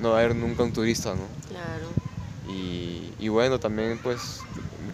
no 0.00 0.10
va 0.10 0.16
a 0.18 0.20
haber 0.22 0.34
nunca 0.34 0.64
un 0.64 0.72
turista. 0.72 1.10
¿no? 1.10 1.22
Claro. 1.50 1.86
Y, 2.48 3.12
y 3.20 3.28
bueno, 3.28 3.60
también 3.60 4.00
pues 4.02 4.40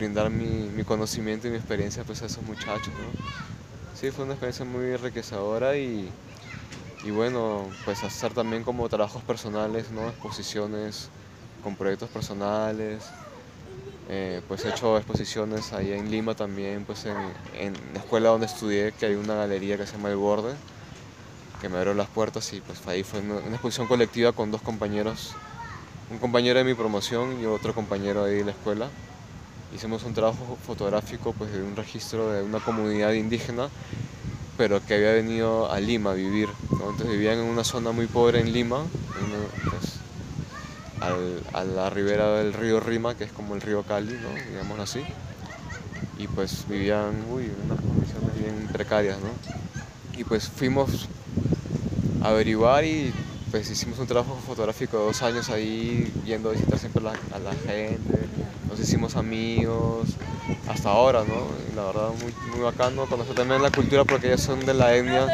brindar 0.03 0.31
mi, 0.31 0.69
mi, 0.75 0.83
conocimiento 0.83 1.47
y 1.47 1.51
mi 1.53 1.59
experiencia 1.59 2.03
pues, 2.03 2.23
a 2.23 2.27
esos 2.27 2.43
muchachos. 2.43 2.89
¿no? 2.89 3.99
Sí, 3.99 4.11
fue 4.11 4.25
una 4.25 4.35
experiencia 4.35 4.65
muy 4.65 4.87
enriquecedora 4.87 5.77
y, 5.77 6.11
y 7.05 7.11
bueno, 7.13 7.69
pues 7.85 8.03
hacer 8.03 8.35
también 8.35 8.65
como 8.65 8.89
trabajos 8.89 9.23
personales, 9.23 9.93
¿no? 9.93 10.09
exposiciones 10.09 11.09
con 11.63 11.77
proyectos 11.77 12.11
personales. 12.11 13.05
Eh, 14.09 14.43
pues 14.49 14.65
he 14.65 14.71
hecho 14.71 14.97
exposiciones 14.97 15.73
ahí 15.73 15.93
en 15.93 16.11
Lima 16.11 16.35
también, 16.35 16.85
pues 16.85 17.05
en, 17.05 17.17
en, 17.55 17.75
la 17.95 18.01
escuela 18.01 18.31
donde 18.31 18.47
estudié, 18.47 18.91
que 18.91 19.07
hay 19.07 19.15
una 19.15 19.37
galería 19.37 19.77
que 19.77 19.87
se 19.87 19.93
llama 19.93 20.11
El 20.11 20.17
Borde, 20.17 20.55
que 21.61 21.69
me 21.69 21.79
abrió 21.79 21.95
las 21.95 22.09
puertas 22.09 22.53
y 22.53 22.61
pues 22.61 22.85
ahí 22.89 23.05
fue 23.05 23.21
una, 23.21 23.35
una, 23.35 23.53
exposición 23.53 23.87
colectiva 23.87 24.33
con 24.33 24.51
dos 24.51 24.63
compañeros, 24.63 25.37
un 26.11 26.19
compañero 26.19 26.59
de 26.59 26.65
mi 26.65 26.75
promoción 26.75 27.41
y 27.41 27.47
otro 27.47 27.73
compañero 27.73 28.25
ahí 28.25 28.39
de 28.39 28.45
la 28.47 28.51
escuela. 28.51 28.89
Hicimos 29.75 30.05
un 30.05 30.13
trabajo 30.13 30.59
fotográfico 30.67 31.33
pues 31.33 31.51
de 31.53 31.63
un 31.63 31.75
registro 31.77 32.31
de 32.31 32.43
una 32.43 32.61
comunidad 32.61 33.13
indígena, 33.13 33.69
pero 34.59 34.85
que 34.85 34.95
había 34.95 35.13
venido 35.13 35.71
a 35.73 35.81
Lima 35.81 36.11
a 36.11 36.15
vivir. 36.15 36.49
Entonces 36.71 37.09
vivían 37.09 37.39
en 37.39 37.45
una 37.45 37.65
zona 37.65 37.91
muy 37.93 38.07
pobre 38.07 38.41
en 38.41 38.53
Lima, 38.53 38.85
pues, 39.71 39.95
al, 41.01 41.43
a 41.53 41.65
la 41.65 41.91
ribera 41.91 42.37
del 42.37 42.53
río 42.53 42.81
Rima, 42.81 43.15
que 43.15 43.25
es 43.25 43.33
como 43.33 43.55
el 43.55 43.63
río 43.63 43.83
Cali, 43.83 44.15
digamos 44.51 44.79
así. 44.79 45.03
Y 46.19 46.27
pues 46.29 46.67
vivían 46.69 47.25
uy, 47.31 47.45
en 47.45 47.71
unas 47.71 47.81
condiciones 47.81 48.39
bien 48.39 48.69
precarias, 48.73 49.19
¿no? 49.21 49.31
Y 50.19 50.25
pues 50.25 50.49
fuimos 50.49 51.09
a 52.23 52.29
averiguar 52.29 52.85
y 52.85 53.13
pues 53.51 53.71
hicimos 53.71 53.99
un 53.99 54.07
trabajo 54.07 54.39
fotográfico 54.47 54.99
de 54.99 55.05
dos 55.07 55.23
años 55.23 55.49
ahí, 55.51 56.13
yendo 56.25 56.51
a 56.51 56.53
visitar 56.53 56.79
siempre 56.79 57.03
la, 57.03 57.13
a 57.35 57.39
la 57.39 57.53
gente, 57.53 58.19
nos 58.73 58.81
hicimos 58.81 59.17
amigos, 59.17 60.09
hasta 60.67 60.91
ahora, 60.91 61.25
¿no? 61.25 61.47
Y 61.71 61.77
la 61.77 61.85
verdad 61.85 62.09
muy, 62.23 62.35
muy 62.53 62.65
bacano 62.65 63.07
conocer 63.07 63.35
también 63.35 63.63
la 63.63 63.71
cultura 63.71 64.05
porque 64.05 64.29
ellos 64.29 64.41
son 64.41 64.65
de 64.65 64.73
la 64.73 64.95
etnia 64.95 65.27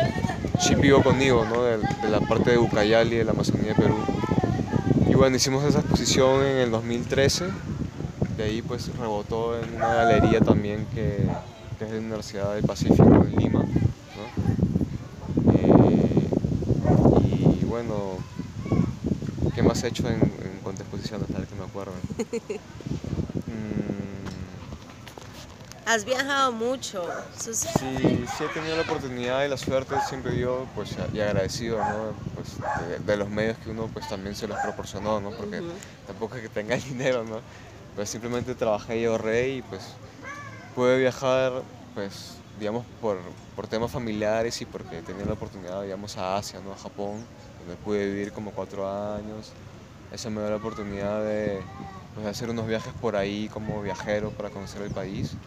Chipio 0.58 1.02
conmigo, 1.02 1.44
¿no? 1.44 1.62
De, 1.62 1.78
la 2.10 2.20
parte 2.20 2.50
de 2.50 2.58
Ucayali, 2.58 3.16
de 3.16 3.24
la 3.24 3.30
Amazonía 3.30 3.68
de 3.68 3.74
Perú 3.74 3.96
bueno, 5.18 5.34
hicimos 5.34 5.64
esa 5.64 5.80
exposición 5.80 6.44
en 6.44 6.58
el 6.58 6.70
2013, 6.70 7.46
de 8.36 8.44
ahí 8.44 8.62
pues 8.62 8.88
rebotó 8.96 9.60
en 9.60 9.74
una 9.74 9.92
galería 9.92 10.40
también 10.40 10.86
que, 10.94 11.26
que 11.76 11.84
es 11.84 11.90
de 11.90 11.96
la 11.96 12.02
Universidad 12.02 12.54
del 12.54 12.62
Pacífico 12.62 13.02
en 13.02 13.34
Lima. 13.34 13.64
¿no? 13.64 15.52
Eh, 15.54 16.28
y 17.60 17.64
bueno, 17.64 18.18
¿qué 19.56 19.62
más 19.64 19.82
he 19.82 19.88
hecho 19.88 20.06
en, 20.06 20.22
en 20.22 20.60
cuanto 20.62 20.82
a 20.82 20.84
exposiciones? 20.84 21.26
Tal 21.26 21.48
que 21.48 21.54
me 21.56 21.64
acuerdo. 21.64 21.94
Has 25.88 26.04
viajado 26.04 26.52
mucho. 26.52 27.08
Sí, 27.40 27.54
sí 27.54 28.44
he 28.44 28.48
tenido 28.52 28.76
la 28.76 28.82
oportunidad 28.82 29.42
y 29.46 29.48
la 29.48 29.56
suerte, 29.56 29.94
siempre 30.06 30.38
yo, 30.38 30.66
pues, 30.74 30.94
y 31.14 31.20
agradecido, 31.20 31.78
¿no? 31.78 32.12
Pues, 32.34 32.58
de, 32.90 32.98
de, 32.98 33.16
los 33.16 33.30
medios 33.30 33.56
que 33.56 33.70
uno, 33.70 33.88
pues, 33.90 34.06
también 34.06 34.36
se 34.36 34.46
los 34.46 34.58
proporcionó, 34.58 35.18
¿no? 35.18 35.30
Porque 35.30 35.62
uh 35.62 35.64
-huh. 35.64 36.06
tampoco 36.06 36.36
es 36.36 36.42
que 36.42 36.50
tenga 36.50 36.74
el 36.74 36.82
dinero, 36.92 37.24
¿no? 37.24 37.40
Pues 37.96 38.10
simplemente 38.10 38.54
trabajé 38.54 38.98
y 38.98 39.06
ahorré 39.06 39.48
y, 39.48 39.62
pues, 39.62 39.80
pude 40.74 40.98
viajar, 40.98 41.62
pues, 41.94 42.34
digamos, 42.60 42.84
por, 43.00 43.16
por 43.56 43.66
temas 43.66 43.90
familiares 43.90 44.60
y 44.60 44.66
porque 44.66 45.00
tenía 45.00 45.24
la 45.24 45.32
oportunidad, 45.32 45.82
digamos, 45.82 46.18
a 46.18 46.36
Asia, 46.36 46.60
¿no? 46.62 46.72
A 46.72 46.76
Japón, 46.76 47.24
donde 47.60 47.76
pude 47.82 48.04
vivir 48.04 48.32
como 48.32 48.50
cuatro 48.50 48.86
años. 49.14 49.52
Eso 50.12 50.30
me 50.30 50.42
dio 50.42 50.50
la 50.50 50.56
oportunidad 50.56 51.22
de, 51.24 51.62
pues, 52.18 52.26
hacer 52.26 52.50
unos 52.50 52.66
viajes 52.66 52.94
por 52.94 53.14
ahí 53.14 53.48
como 53.48 53.80
viajero 53.80 54.32
para 54.32 54.50
conocer 54.50 54.82
el 54.82 54.90
país 54.90 55.38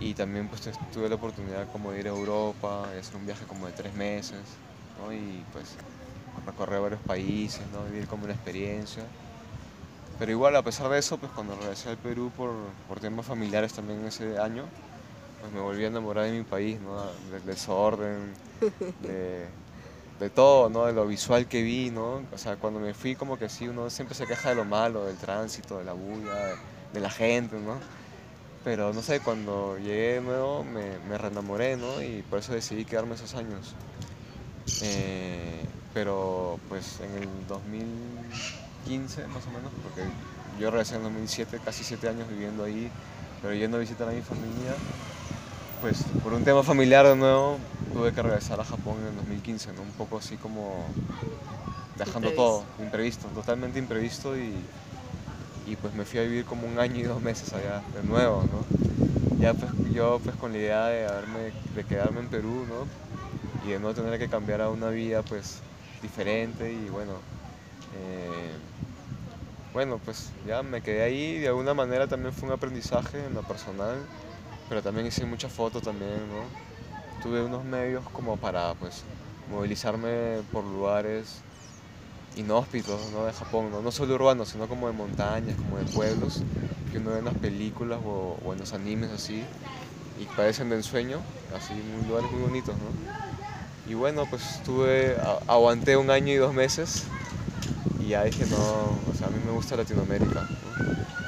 y 0.00 0.14
también 0.14 0.48
pues 0.48 0.62
tuve 0.90 1.08
la 1.08 1.14
oportunidad 1.16 1.68
como 1.68 1.92
de 1.92 2.00
ir 2.00 2.06
a 2.08 2.10
Europa 2.10 2.90
y 2.94 2.98
hacer 2.98 3.16
un 3.16 3.26
viaje 3.26 3.46
como 3.46 3.66
de 3.68 3.72
tres 3.72 3.94
meses 3.94 4.58
y 5.12 5.44
pues 5.52 5.76
recorrer 6.44 6.80
varios 6.80 7.00
países, 7.02 7.68
¿no? 7.68 7.84
vivir 7.86 8.08
como 8.08 8.24
una 8.24 8.34
experiencia. 8.34 9.04
Pero 10.18 10.32
igual 10.32 10.56
a 10.56 10.62
pesar 10.64 10.88
de 10.90 10.98
eso, 10.98 11.18
pues 11.18 11.30
cuando 11.32 11.54
regresé 11.56 11.90
al 11.90 11.98
Perú 11.98 12.32
por, 12.36 12.74
por 12.88 12.98
temas 13.00 13.26
familiares 13.26 13.72
también 13.72 14.04
ese 14.04 14.38
año, 14.38 14.70
pues 15.40 15.52
me 15.52 15.60
volví 15.60 15.84
a 15.84 15.88
enamorar 15.88 16.26
de 16.26 16.32
mi 16.32 16.44
país, 16.44 16.80
¿no? 16.80 17.12
del 17.30 17.44
desorden, 17.46 18.34
de, 18.98 19.48
de 20.20 20.30
todo, 20.30 20.70
¿no? 20.70 20.86
de 20.86 20.92
lo 20.92 21.06
visual 21.06 21.46
que 21.46 21.62
vi, 21.62 21.90
¿no? 21.90 22.22
o 22.32 22.38
sea, 22.38 22.56
cuando 22.56 22.80
me 22.80 22.94
fui 22.94 23.16
como 23.16 23.38
que 23.38 23.48
sí, 23.48 23.68
uno 23.68 23.90
siempre 23.90 24.14
se 24.14 24.26
queja 24.26 24.50
de 24.50 24.54
lo 24.54 24.64
malo, 24.64 25.04
del 25.04 25.16
tránsito, 25.16 25.78
de 25.78 25.84
la 25.84 25.92
bulla, 25.92 26.56
de, 26.92 27.00
la 27.00 27.10
gente, 27.10 27.56
¿no? 27.58 27.78
pero 28.64 28.92
no 28.92 29.02
sé, 29.02 29.20
cuando 29.20 29.76
llegué 29.78 30.14
de 30.14 30.20
nuevo 30.20 30.64
me, 30.64 30.98
me 31.08 31.18
reenamoré, 31.18 31.76
¿no? 31.76 32.00
Y 32.00 32.22
por 32.22 32.38
eso 32.38 32.54
decidí 32.54 32.86
quedarme 32.86 33.14
esos 33.14 33.34
años. 33.34 33.74
Eh, 34.82 35.64
pero 35.92 36.58
pues 36.68 37.00
en 37.00 37.22
el 37.22 37.28
2015 37.46 39.26
más 39.28 39.46
o 39.46 39.50
menos, 39.50 39.70
porque 39.82 40.02
yo 40.58 40.70
regresé 40.70 40.94
en 40.96 41.02
el 41.02 41.04
2007, 41.08 41.60
casi 41.64 41.84
siete 41.84 42.08
años 42.08 42.28
viviendo 42.28 42.64
ahí, 42.64 42.90
pero 43.42 43.54
yendo 43.54 43.76
a 43.76 43.80
visitar 43.80 44.08
a 44.08 44.12
mi 44.12 44.22
familia, 44.22 44.74
pues 45.84 46.02
por 46.22 46.32
un 46.32 46.44
tema 46.44 46.62
familiar 46.62 47.06
de 47.06 47.14
nuevo 47.14 47.58
tuve 47.92 48.10
que 48.14 48.22
regresar 48.22 48.58
a 48.58 48.64
Japón 48.64 48.96
en 49.02 49.08
el 49.08 49.16
2015, 49.16 49.74
¿no? 49.74 49.82
Un 49.82 49.90
poco 49.90 50.16
así 50.16 50.38
como 50.38 50.86
dejando 51.98 52.30
imprevisto. 52.30 52.64
todo, 52.76 52.82
imprevisto, 52.82 53.28
totalmente 53.34 53.78
imprevisto 53.78 54.34
y 54.34 54.54
y 55.66 55.76
pues 55.76 55.92
me 55.92 56.06
fui 56.06 56.20
a 56.20 56.22
vivir 56.22 56.46
como 56.46 56.66
un 56.66 56.78
año 56.78 57.00
y 57.00 57.02
dos 57.02 57.20
meses 57.20 57.52
allá 57.52 57.82
de 57.94 58.02
nuevo, 58.02 58.44
¿no? 58.44 59.38
Ya 59.38 59.52
pues 59.52 59.70
yo 59.92 60.20
pues 60.24 60.34
con 60.36 60.52
la 60.52 60.58
idea 60.58 60.86
de, 60.86 61.06
haberme, 61.06 61.52
de 61.74 61.84
quedarme 61.84 62.20
en 62.20 62.28
Perú, 62.28 62.64
¿no? 62.66 63.68
Y 63.68 63.72
de 63.72 63.78
no 63.78 63.92
tener 63.92 64.18
que 64.18 64.30
cambiar 64.30 64.62
a 64.62 64.70
una 64.70 64.88
vida 64.88 65.20
pues 65.20 65.58
diferente 66.00 66.72
y 66.72 66.88
bueno, 66.88 67.12
eh, 67.94 68.52
bueno 69.74 70.00
pues 70.02 70.30
ya 70.46 70.62
me 70.62 70.80
quedé 70.80 71.02
ahí, 71.02 71.40
de 71.40 71.48
alguna 71.48 71.74
manera 71.74 72.06
también 72.06 72.32
fue 72.32 72.48
un 72.48 72.54
aprendizaje 72.54 73.26
en 73.26 73.34
lo 73.34 73.42
personal, 73.42 73.98
pero 74.68 74.82
también 74.82 75.06
hice 75.06 75.24
muchas 75.24 75.52
fotos 75.52 75.82
también, 75.82 76.10
¿no? 76.28 77.22
Tuve 77.22 77.42
unos 77.42 77.64
medios 77.64 78.04
como 78.12 78.36
para 78.36 78.74
pues 78.74 79.02
movilizarme 79.50 80.42
por 80.52 80.64
lugares 80.64 81.42
inhóspitos 82.36 83.10
¿no? 83.12 83.26
de 83.26 83.32
Japón, 83.32 83.70
¿no? 83.70 83.80
no 83.80 83.90
solo 83.90 84.14
urbanos, 84.14 84.48
sino 84.48 84.66
como 84.68 84.86
de 84.86 84.92
montañas, 84.92 85.56
como 85.56 85.78
de 85.78 85.84
pueblos, 85.84 86.42
que 86.90 86.98
uno 86.98 87.10
ve 87.10 87.18
en 87.18 87.24
las 87.26 87.34
películas 87.34 88.00
o, 88.04 88.38
en 88.52 88.58
los 88.58 88.72
animes 88.72 89.10
así, 89.10 89.44
y 90.20 90.24
parecen 90.36 90.70
de 90.70 90.76
ensueño, 90.76 91.18
así, 91.56 91.74
muy, 91.74 92.08
lugares 92.08 92.30
muy 92.32 92.42
bonitos. 92.42 92.74
¿no? 92.76 93.90
Y 93.90 93.94
bueno, 93.94 94.24
pues 94.28 94.56
estuve, 94.56 95.16
aguanté 95.46 95.96
un 95.96 96.10
año 96.10 96.32
y 96.32 96.36
dos 96.36 96.54
meses, 96.54 97.04
y 98.00 98.08
ya 98.08 98.24
dije, 98.24 98.46
no, 98.46 98.56
o 98.56 99.14
sea, 99.16 99.28
a 99.28 99.30
mí 99.30 99.38
me 99.44 99.52
gusta 99.52 99.76
Latinoamérica. 99.76 100.42
¿no? 100.42 101.23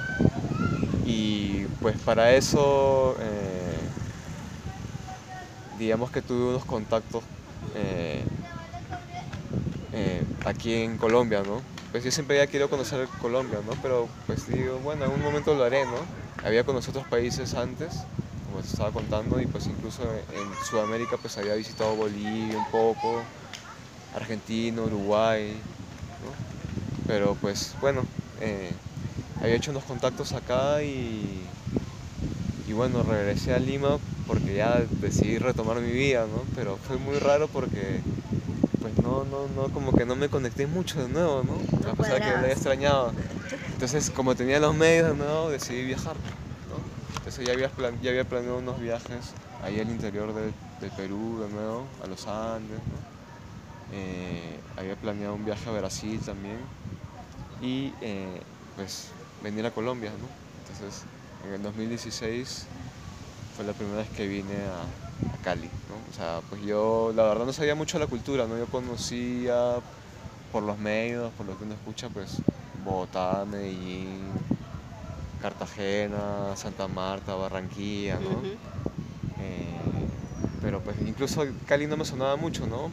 Y 1.18 1.68
pues 1.80 1.98
para 1.98 2.34
eso, 2.34 3.16
eh, 3.20 3.96
digamos 5.70 6.10
que 6.10 6.22
tuve 6.22 6.50
unos 6.50 6.64
contactos 6.64 7.24
eh, 7.74 8.26
eh, 9.92 10.26
aquí 10.42 10.74
en 10.74 10.98
Colombia, 10.98 11.44
¿no? 11.44 11.68
Pues 11.90 12.04
yo 12.04 12.10
siempre 12.10 12.36
ya 12.38 12.46
quiero 12.48 12.68
conocer 12.68 13.08
Colombia, 13.16 13.62
¿no? 13.62 13.76
Pero 13.80 14.12
pues 14.26 14.46
digo, 14.46 14.80
bueno, 14.80 15.04
en 15.06 15.12
un 15.12 15.20
momento 15.22 15.54
lo 15.54 15.64
haré, 15.64 15.86
¿no? 15.86 16.10
Había 16.40 16.64
conocido 16.64 16.90
otros 16.92 17.06
países 17.06 17.54
antes, 17.54 18.10
como 18.42 18.60
te 18.62 18.68
estaba 18.68 18.92
contando, 18.92 19.40
y 19.40 19.46
pues 19.46 19.68
incluso 19.68 20.14
en 20.28 20.58
Sudamérica 20.60 21.18
pues 21.18 21.38
había 21.38 21.54
visitado 21.54 21.94
Bolivia 21.96 22.58
un 22.58 22.66
poco, 22.66 23.30
Argentina, 24.10 24.82
Uruguay, 24.84 25.68
¿no? 26.18 26.40
Pero 27.06 27.36
pues 27.38 27.76
bueno, 27.80 28.10
eh, 28.36 28.85
había 29.42 29.56
hecho 29.56 29.70
unos 29.70 29.84
contactos 29.84 30.32
acá 30.32 30.82
y, 30.82 31.42
y 32.66 32.72
bueno, 32.72 33.02
regresé 33.02 33.54
a 33.54 33.58
Lima 33.58 33.98
porque 34.26 34.54
ya 34.56 34.80
decidí 35.00 35.38
retomar 35.38 35.80
mi 35.80 35.92
vida, 35.92 36.26
¿no? 36.26 36.42
Pero 36.54 36.76
fue 36.76 36.96
muy 36.96 37.18
raro 37.18 37.48
porque 37.48 38.00
pues 38.82 38.94
no, 39.02 39.24
no, 39.24 39.48
no, 39.48 39.72
como 39.72 39.96
que 39.96 40.04
no 40.04 40.16
me 40.16 40.28
conecté 40.28 40.66
mucho 40.66 41.02
de 41.02 41.08
nuevo, 41.08 41.42
¿no? 41.42 41.90
A 41.90 41.94
pesar 41.94 42.14
de 42.14 42.20
que 42.20 42.30
lo 42.30 42.36
había 42.38 42.52
extrañado. 42.52 43.12
Entonces, 43.72 44.10
como 44.10 44.34
tenía 44.34 44.58
los 44.60 44.74
medios 44.74 45.08
de 45.10 45.14
nuevo, 45.14 45.50
decidí 45.50 45.84
viajar, 45.84 46.16
¿no? 46.68 46.76
Entonces 47.18 47.44
ya 47.46 47.52
había, 47.52 47.70
ya 48.02 48.10
había 48.10 48.24
planeado 48.24 48.58
unos 48.58 48.80
viajes 48.80 49.34
ahí 49.64 49.80
al 49.80 49.90
interior 49.90 50.32
del, 50.32 50.52
Perú 50.96 51.40
de 51.40 51.48
nuevo, 51.48 51.86
a 52.02 52.06
los 52.06 52.26
Andes, 52.28 52.78
¿no? 52.78 53.16
Eh, 53.92 54.60
había 54.76 54.94
planeado 54.96 55.34
un 55.34 55.44
viaje 55.44 55.68
a 55.68 55.72
Brasil 55.72 56.20
también 56.24 56.58
y 57.60 57.92
eh, 58.00 58.40
pues 58.76 59.15
venir 59.46 59.64
a 59.64 59.70
Colombia, 59.70 60.10
¿no? 60.10 60.26
Entonces 60.60 61.04
en 61.46 61.54
el 61.54 61.62
2016 61.62 62.66
fue 63.54 63.64
la 63.64 63.72
primera 63.72 63.98
vez 63.98 64.10
que 64.10 64.26
vine 64.26 64.54
a, 64.54 64.84
Cali, 65.42 65.70
¿no? 65.88 65.94
O 66.10 66.14
sea, 66.14 66.40
pues 66.50 66.62
yo 66.62 67.12
la 67.14 67.22
verdad 67.22 67.46
no 67.46 67.52
sabía 67.52 67.76
mucho 67.76 67.98
la 68.00 68.08
cultura, 68.08 68.46
¿no? 68.46 68.58
Yo 68.58 68.66
conocía 68.66 69.76
por 70.50 70.64
los 70.64 70.76
medios, 70.78 71.32
por 71.34 71.46
lo 71.46 71.56
que 71.56 71.64
uno 71.64 71.74
escucha, 71.74 72.08
pues 72.08 72.38
Bogotá, 72.84 73.44
Medellín, 73.48 74.28
Cartagena, 75.40 76.56
Santa 76.56 76.88
Marta, 76.88 77.36
Barranquilla, 77.36 78.18
¿no? 78.18 78.42
Eh, 79.40 79.78
pero 80.60 80.80
pues 80.80 80.96
incluso 81.06 81.44
Cali 81.66 81.86
no 81.86 81.96
me 81.96 82.04
sonaba 82.04 82.34
mucho, 82.36 82.66
¿no? 82.66 82.90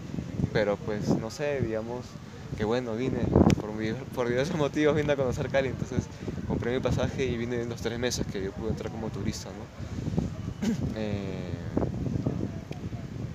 Pero 0.53 0.77
pues 0.77 1.09
no 1.09 1.31
sé, 1.31 1.61
digamos 1.61 2.05
que 2.57 2.63
bueno, 2.63 2.95
vine 2.95 3.21
por, 3.59 3.71
por 4.13 4.27
diversos 4.27 4.55
motivos, 4.55 4.95
vine 4.95 5.13
a 5.13 5.15
conocer 5.15 5.49
Cali, 5.49 5.69
entonces 5.69 6.05
compré 6.63 6.79
mi 6.79 6.81
pasaje 6.81 7.25
y 7.25 7.35
vine 7.35 7.63
en 7.63 7.67
los 7.67 7.81
tres 7.81 7.99
meses 7.99 8.25
que 8.25 8.41
yo 8.41 8.53
pude 8.53 8.69
entrar 8.69 8.89
como 8.89 9.09
turista, 9.09 9.49
¿no? 9.49 10.69
Eh, 10.95 11.51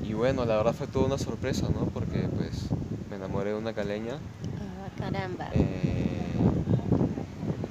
y 0.02 0.14
bueno, 0.14 0.46
la 0.46 0.56
verdad 0.56 0.72
fue 0.72 0.86
toda 0.86 1.04
una 1.04 1.18
sorpresa, 1.18 1.68
¿no? 1.68 1.90
Porque 1.92 2.20
pues 2.20 2.70
me 3.10 3.16
enamoré 3.16 3.50
de 3.50 3.56
una 3.56 3.74
caleña. 3.74 4.14
Ah, 4.14 4.88
caramba. 4.98 5.50
Eh, 5.52 6.32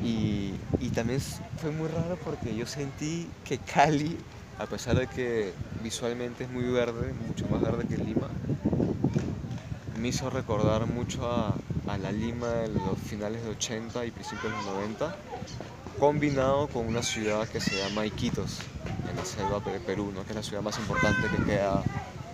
y, 0.03 0.53
y 0.79 0.89
también 0.93 1.19
fue 1.19 1.71
muy 1.71 1.87
raro 1.87 2.19
porque 2.23 2.55
yo 2.55 2.67
sentí 2.67 3.27
que 3.43 3.57
Cali, 3.57 4.15
a 4.59 4.67
pesar 4.67 4.99
de 4.99 5.07
que 5.07 5.53
visualmente 5.83 6.43
es 6.43 6.51
muy 6.51 6.65
verde, 6.65 7.15
mucho 7.27 7.47
más 7.47 7.61
verde 7.63 7.87
que 7.87 7.97
Lima, 7.97 8.29
me 9.99 10.09
hizo 10.09 10.29
recordar 10.29 10.85
mucho 10.85 11.27
a, 11.31 11.55
a 11.87 11.97
la 11.97 12.11
Lima 12.11 12.47
de 12.47 12.69
los 12.69 12.97
finales 12.97 13.43
de 13.43 13.51
80 13.51 14.05
y 14.05 14.11
principios 14.11 14.51
de 14.51 14.57
los 14.57 14.65
90, 14.65 15.15
combinado 15.99 16.67
con 16.67 16.87
una 16.87 17.01
ciudad 17.01 17.47
que 17.47 17.59
se 17.59 17.77
llama 17.77 18.05
Iquitos, 18.05 18.59
en 19.09 19.15
la 19.15 19.25
selva 19.25 19.59
de 19.59 19.79
Perú, 19.79 20.11
¿no? 20.13 20.23
que 20.23 20.29
es 20.29 20.35
la 20.35 20.43
ciudad 20.43 20.61
más 20.61 20.77
importante 20.77 21.27
que 21.35 21.43
queda 21.43 21.83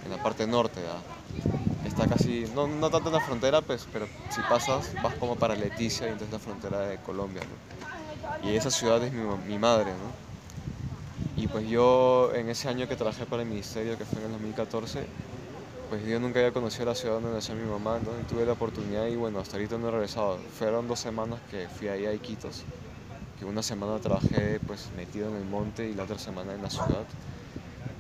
en 0.05 0.11
la 0.11 0.21
parte 0.21 0.47
norte. 0.47 0.81
Está 1.85 2.07
casi, 2.07 2.45
no, 2.55 2.67
no, 2.67 2.89
tanto 2.89 3.09
en 3.09 3.15
la 3.15 3.21
frontera, 3.21 3.61
pues, 3.61 3.87
pero 3.91 4.07
si 4.29 4.41
pasas 4.41 4.91
vas 5.01 5.13
como 5.15 5.35
para 5.35 5.55
Leticia 5.55 6.07
y 6.07 6.11
entonces 6.11 6.33
la 6.33 6.39
frontera 6.39 6.79
de 6.81 6.97
Colombia. 6.97 7.41
¿no? 7.43 8.49
Y 8.49 8.55
esa 8.55 8.71
ciudad 8.71 9.03
es 9.03 9.13
mi, 9.13 9.23
mi 9.47 9.59
madre. 9.59 9.91
¿no? 9.91 10.23
Y 11.41 11.47
pues 11.47 11.67
yo 11.67 12.31
en 12.33 12.49
ese 12.49 12.69
año 12.69 12.87
que 12.87 12.95
trabajé 12.95 13.25
para 13.25 13.43
el 13.43 13.49
ministerio, 13.49 13.97
que 13.97 14.05
fue 14.05 14.19
en 14.19 14.25
el 14.27 14.31
2014, 14.33 15.05
pues 15.93 16.07
yo 16.07 16.19
nunca 16.19 16.39
había 16.39 16.51
conocido 16.51 16.85
la 16.85 16.95
ciudad 16.95 17.13
donde 17.15 17.31
nació 17.31 17.53
mi 17.53 17.69
mamá. 17.69 17.99
Y 18.19 18.23
tuve 18.23 18.47
la 18.47 18.53
oportunidad 18.53 19.05
y 19.05 19.15
bueno, 19.15 19.37
hasta 19.39 19.57
ahorita 19.57 19.77
no 19.77 19.89
he 19.89 19.91
regresado. 19.91 20.39
Fueron 20.57 20.87
dos 20.87 20.99
semanas 20.99 21.39
que 21.51 21.67
fui 21.67 21.87
ahí 21.87 22.07
a 22.07 22.13
Iquitos, 22.13 22.63
que 23.37 23.45
una 23.45 23.61
semana 23.61 23.99
trabajé 23.99 24.59
pues 24.65 24.89
metido 24.97 25.29
en 25.29 25.35
el 25.35 25.45
monte 25.45 25.87
y 25.87 25.93
la 25.93 26.05
otra 26.05 26.17
semana 26.17 26.55
en 26.55 26.63
la 26.63 26.71
ciudad. 26.71 27.05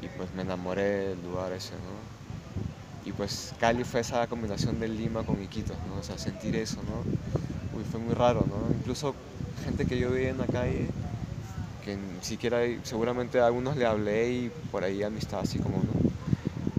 Y 0.01 0.07
pues 0.07 0.33
me 0.33 0.41
enamoré 0.41 1.09
del 1.09 1.21
lugar 1.21 1.51
ese, 1.53 1.73
¿no? 1.73 3.07
Y 3.07 3.11
pues 3.11 3.53
Cali 3.59 3.83
fue 3.83 3.99
esa 3.99 4.25
combinación 4.25 4.79
de 4.79 4.87
Lima 4.87 5.23
con 5.23 5.39
Iquitos, 5.43 5.77
¿no? 5.87 5.99
O 5.99 6.03
sea, 6.03 6.17
sentir 6.17 6.55
eso, 6.55 6.77
¿no? 6.77 7.77
Uy, 7.77 7.83
fue 7.91 7.99
muy 7.99 8.15
raro, 8.15 8.43
¿no? 8.47 8.75
Incluso 8.75 9.13
gente 9.63 9.85
que 9.85 9.99
yo 9.99 10.09
veía 10.09 10.29
en 10.29 10.39
la 10.39 10.47
calle, 10.47 10.87
que 11.85 11.95
ni 11.95 12.23
siquiera, 12.23 12.61
seguramente 12.81 13.39
a 13.39 13.45
algunos 13.45 13.77
le 13.77 13.85
hablé 13.85 14.31
y 14.31 14.51
por 14.71 14.83
ahí 14.83 15.03
amistad 15.03 15.41
así 15.41 15.59
como. 15.59 15.82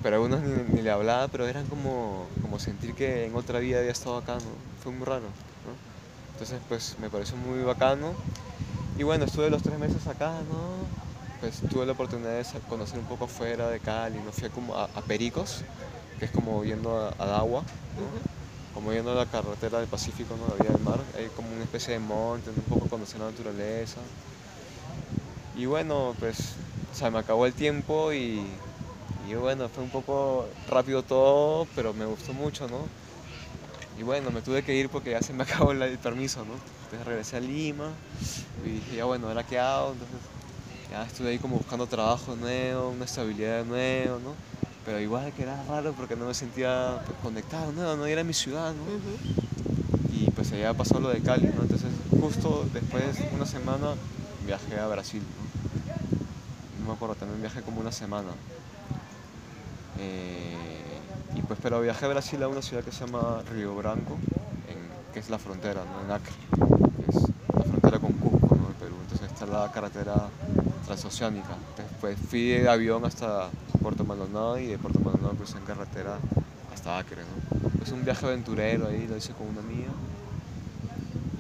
Pero 0.05 0.19
a 0.19 0.21
unos 0.21 0.43
ni, 0.43 0.83
le 0.83 0.91
hablaba, 0.91 1.29
pero 1.29 1.47
eran 1.47 1.65
como, 1.65 2.27
como 2.43 2.59
sentir 2.59 2.93
que 2.93 3.25
en 3.25 3.35
otra 3.35 3.59
vida 3.59 3.79
había 3.79 3.91
estado 3.91 4.19
acá, 4.19 4.35
¿no? 4.35 4.53
Fue 4.83 4.93
muy 4.93 5.07
raro, 5.07 5.23
¿no? 5.23 5.73
Entonces, 6.35 6.61
pues 6.69 6.95
me 7.01 7.09
pareció 7.09 7.39
muy 7.39 7.65
bacano. 7.65 8.13
Y 8.99 9.03
bueno, 9.03 9.25
estuve 9.25 9.49
los 9.49 9.63
tres 9.63 9.79
meses 9.79 10.07
acá, 10.07 10.29
¿no? 10.53 10.77
Pues 11.41 11.59
tuve 11.73 11.87
la 11.87 11.93
oportunidad 11.93 12.33
de 12.37 12.45
conocer 12.69 12.99
un 12.99 13.07
poco 13.07 13.25
afuera 13.25 13.71
de 13.71 13.81
Cali, 13.81 14.19
¿no? 14.23 14.31
Fui 14.31 14.51
como 14.51 14.77
a, 14.77 14.89
Pericos, 15.09 15.63
que 16.19 16.27
es 16.27 16.31
como 16.33 16.63
yendo 16.65 16.99
a, 16.99 17.15
a 17.19 17.25
Dagua, 17.25 17.63
¿no? 17.63 18.75
Como 18.75 18.93
yendo 18.93 19.13
a 19.13 19.15
la 19.15 19.25
carretera 19.25 19.79
del 19.79 19.89
Pacífico, 19.89 20.37
¿no? 20.37 20.55
La 20.55 20.63
vía 20.63 20.71
del 20.71 20.85
mar. 20.85 21.01
Hay 21.17 21.29
como 21.35 21.49
una 21.51 21.65
especie 21.65 21.95
de 21.95 22.01
monte, 22.01 22.51
un 22.51 22.57
poco 22.65 22.91
conocer 22.91 23.21
la 23.21 23.31
naturaleza. 23.31 24.01
Y 25.57 25.65
bueno, 25.65 26.15
pues, 26.21 26.57
o 26.93 26.95
sea, 26.95 27.11
me 27.11 27.21
acabó 27.21 27.47
el 27.47 27.55
tiempo 27.55 28.13
y 28.13 28.45
y 29.29 29.35
bueno, 29.35 29.69
fue 29.69 29.83
un 29.83 29.91
poco 29.91 30.47
rápido 30.69 31.03
todo, 31.03 31.67
pero 31.75 31.93
me 31.95 32.05
gustó 32.05 32.33
mucho, 32.33 32.69
¿no? 32.69 32.81
Y 33.99 34.03
bueno, 34.03 34.31
me 34.31 34.43
tuve 34.43 34.63
que 34.63 34.75
ir 34.75 34.89
porque 34.89 35.11
ya 35.11 35.23
se 35.23 35.33
me 35.33 35.43
acabó 35.45 35.73
el 35.73 35.99
permiso, 35.99 36.45
¿no? 36.45 36.55
Entonces 36.85 37.07
regresé 37.07 37.37
a 37.37 37.41
Lima 37.41 37.91
y 38.65 38.71
dije, 38.71 38.97
ya 38.97 39.05
bueno, 39.05 39.29
¿ahora 39.29 39.43
qué 39.45 39.59
hago? 39.59 39.93
Entonces 39.93 40.17
ya 40.91 41.05
estuve 41.05 41.31
ahí 41.31 41.39
como 41.39 41.57
buscando 41.57 41.87
trabajo 41.87 42.37
nuevo, 42.37 42.91
una 42.91 43.05
estabilidad 43.05 43.65
nueva, 43.65 44.19
¿no? 44.23 44.35
Pero 44.85 45.01
igual 45.01 45.33
que 45.33 45.43
era 45.43 45.63
raro 45.65 45.93
porque 45.93 46.17
no 46.17 46.27
me 46.27 46.35
sentía 46.35 46.99
conectado, 47.23 47.73
no, 47.73 47.97
no 47.97 48.07
era 48.07 48.23
mi 48.23 48.35
ciudad, 48.35 48.73
¿no? 48.75 48.85
Y 50.13 50.31
pues 50.31 50.53
allá 50.53 50.75
pasó 50.75 51.01
lo 51.01 51.09
de 51.09 51.21
Cali, 51.21 51.47
¿no? 51.57 51.63
Entonces 51.63 51.91
justo 52.21 52.67
después, 52.73 53.17
una 53.35 53.47
semana, 53.47 53.95
viajé 54.47 54.79
a 54.79 54.87
Brasil, 54.89 55.23
¿no? 55.23 56.83
No 56.83 56.89
me 56.91 56.95
acuerdo, 56.97 57.15
también 57.15 57.41
viajé 57.41 57.63
como 57.63 57.81
una 57.81 57.93
semana. 57.93 58.29
Eh, 59.99 60.55
y 61.37 61.43
pues, 61.43 61.59
pero 61.63 61.81
viajé 61.81 62.07
a 62.07 62.09
Brasil 62.09 62.43
a 62.43 62.49
una 62.49 62.63
ciudad 62.63 62.83
que 62.85 62.93
se 62.93 63.07
llama 63.07 63.43
Río 63.51 63.75
Branco, 63.75 64.19
que 65.13 65.21
es 65.21 65.31
la 65.31 65.39
frontera, 65.39 65.83
¿no? 65.85 66.05
en 66.05 66.11
Acre, 66.11 66.33
que 66.97 67.17
es 67.17 67.23
la 67.57 67.63
frontera 67.63 67.99
con 68.01 68.13
Cusco, 68.15 68.57
¿no? 68.57 68.67
Perú. 68.81 68.97
Entonces 69.03 69.31
está 69.33 69.47
la 69.47 69.71
carretera 69.71 70.29
transoceánica. 70.85 71.57
Después 71.77 72.19
fui 72.29 72.49
de 72.49 72.69
avión 72.69 73.05
hasta 73.05 73.49
Puerto 73.81 74.05
Maldonado 74.05 74.59
y 74.59 74.67
de 74.67 74.79
Puerto 74.79 74.99
Maldonado 74.99 75.35
crucé 75.35 75.59
en 75.59 75.65
carretera 75.65 76.19
hasta 76.73 76.99
Acre. 76.99 77.23
¿no? 77.23 77.85
Es 77.85 77.93
un 77.93 78.05
viaje 78.05 78.27
aventurero 78.27 78.89
ahí, 78.89 79.07
lo 79.07 79.17
hice 79.17 79.33
con 79.35 79.47
una 79.47 79.61
amiga. 79.61 79.93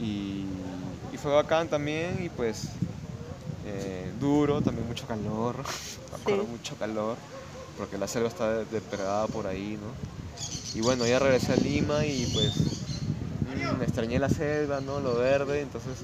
Y, 0.00 0.46
y 1.12 1.16
fue 1.16 1.32
bacán 1.32 1.66
también 1.68 2.22
y 2.22 2.28
pues 2.28 2.68
eh, 3.66 4.12
duro, 4.20 4.60
también 4.60 4.86
mucho 4.86 5.06
calor, 5.08 5.56
mucho 6.48 6.76
calor 6.76 7.16
porque 7.76 7.98
la 7.98 8.08
selva 8.08 8.28
está 8.28 8.64
depredada 8.64 9.26
por 9.28 9.46
ahí, 9.46 9.78
¿no? 9.80 9.92
Y 10.78 10.82
bueno, 10.82 11.06
ya 11.06 11.18
regresé 11.18 11.52
a 11.52 11.56
Lima 11.56 12.04
y 12.04 12.26
pues 12.26 12.52
mm, 12.54 13.78
me 13.78 13.84
extrañé 13.84 14.18
la 14.18 14.28
selva, 14.28 14.80
¿no? 14.80 15.00
Lo 15.00 15.16
verde, 15.16 15.60
entonces, 15.60 15.98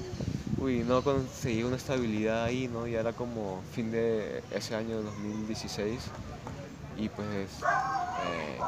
uy, 0.61 0.83
no 0.87 1.03
conseguí 1.03 1.63
una 1.63 1.75
estabilidad 1.75 2.45
ahí, 2.45 2.67
¿no? 2.67 2.87
Ya 2.87 2.99
era 3.01 3.13
como 3.13 3.61
fin 3.73 3.91
de 3.91 4.43
ese 4.51 4.75
año 4.75 5.01
2016 5.01 5.99
y 6.97 7.09
pues, 7.09 7.27
eh, 8.25 8.59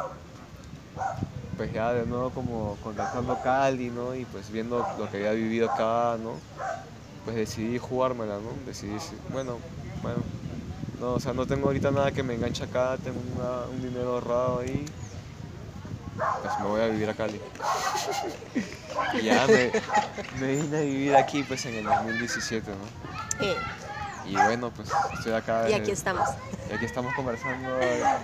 pues 1.57 1.71
ya 1.73 1.93
de 1.93 2.05
nuevo 2.05 2.29
como 2.31 2.77
contactando 2.83 3.37
Cali, 3.43 3.89
¿no? 3.89 4.15
Y 4.15 4.25
pues 4.25 4.51
viendo 4.51 4.85
lo 4.97 5.09
que 5.09 5.17
había 5.17 5.31
vivido 5.33 5.69
acá, 5.71 6.17
¿no? 6.21 6.33
Pues 7.25 7.35
decidí 7.37 7.77
jugármela, 7.77 8.35
¿no? 8.35 8.51
Decidí, 8.65 8.97
bueno, 9.31 9.57
bueno, 10.01 10.19
no, 11.03 11.15
o 11.15 11.19
sea, 11.19 11.33
no 11.33 11.45
tengo 11.45 11.67
ahorita 11.67 11.91
nada 11.91 12.13
que 12.13 12.23
me 12.23 12.33
enganche 12.35 12.63
acá, 12.63 12.97
tengo 13.03 13.19
un 13.69 13.81
dinero 13.81 14.13
ahorrado 14.13 14.59
ahí. 14.59 14.85
Pues 16.15 16.59
me 16.61 16.65
voy 16.67 16.81
a 16.81 16.87
vivir 16.87 17.09
a 17.09 17.13
Cali. 17.13 17.41
y 19.13 19.21
ya 19.23 19.45
me, 19.47 19.71
vine 20.39 20.77
a 20.77 20.81
vivir 20.81 21.15
aquí 21.15 21.43
pues 21.43 21.65
en 21.65 21.75
el 21.75 21.83
2017, 21.83 22.71
¿no? 22.71 23.45
Y 24.25 24.33
bueno, 24.33 24.71
pues 24.71 24.89
estoy 25.17 25.33
acá. 25.33 25.69
Y 25.69 25.73
aquí 25.73 25.91
estamos. 25.91 26.29
Y 26.69 26.73
aquí 26.73 26.85
estamos 26.85 27.13
conversando 27.15 27.69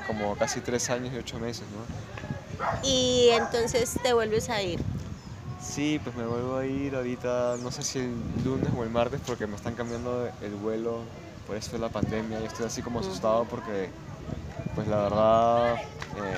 como 0.08 0.38
casi 0.38 0.62
tres 0.62 0.90
años 0.90 1.14
y 1.14 1.18
ocho 1.18 1.38
meses, 1.38 1.66
¿no? 1.76 2.88
Y 2.88 3.30
entonces 3.34 4.00
te 4.02 4.14
vuelves 4.14 4.50
a 4.50 4.62
ir. 4.62 4.80
Sí, 5.62 6.00
pues 6.02 6.16
me 6.16 6.26
vuelvo 6.26 6.56
a 6.56 6.66
ir 6.66 6.96
ahorita, 6.96 7.58
no 7.62 7.72
sé 7.72 7.84
si 7.84 8.00
el 8.00 8.14
lunes 8.46 8.70
o 8.78 8.84
el 8.84 8.90
martes, 8.90 9.20
porque 9.28 9.48
me 9.48 9.58
están 9.58 9.76
cambiando 9.76 10.30
el 10.42 10.56
vuelo 10.56 11.02
por 11.50 11.58
eso 11.58 11.76
es 11.76 11.82
la 11.82 11.90
pandemia 11.90 12.40
y 12.42 12.46
estoy 12.46 12.68
así 12.68 12.84
como 12.84 13.00
asustado 13.00 13.44
porque, 13.46 13.90
pues 14.76 14.88
la 14.88 14.98
verdad, 14.98 15.74
eh, 15.76 16.38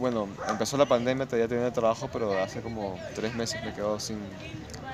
bueno, 0.00 0.26
empezó 0.48 0.78
la 0.78 0.86
pandemia, 0.86 1.26
todavía 1.26 1.48
tenía 1.48 1.70
trabajo, 1.70 2.08
pero 2.10 2.42
hace 2.42 2.62
como 2.62 2.98
tres 3.14 3.34
meses 3.34 3.62
me 3.62 3.74
quedo 3.74 4.00
sin, 4.00 4.18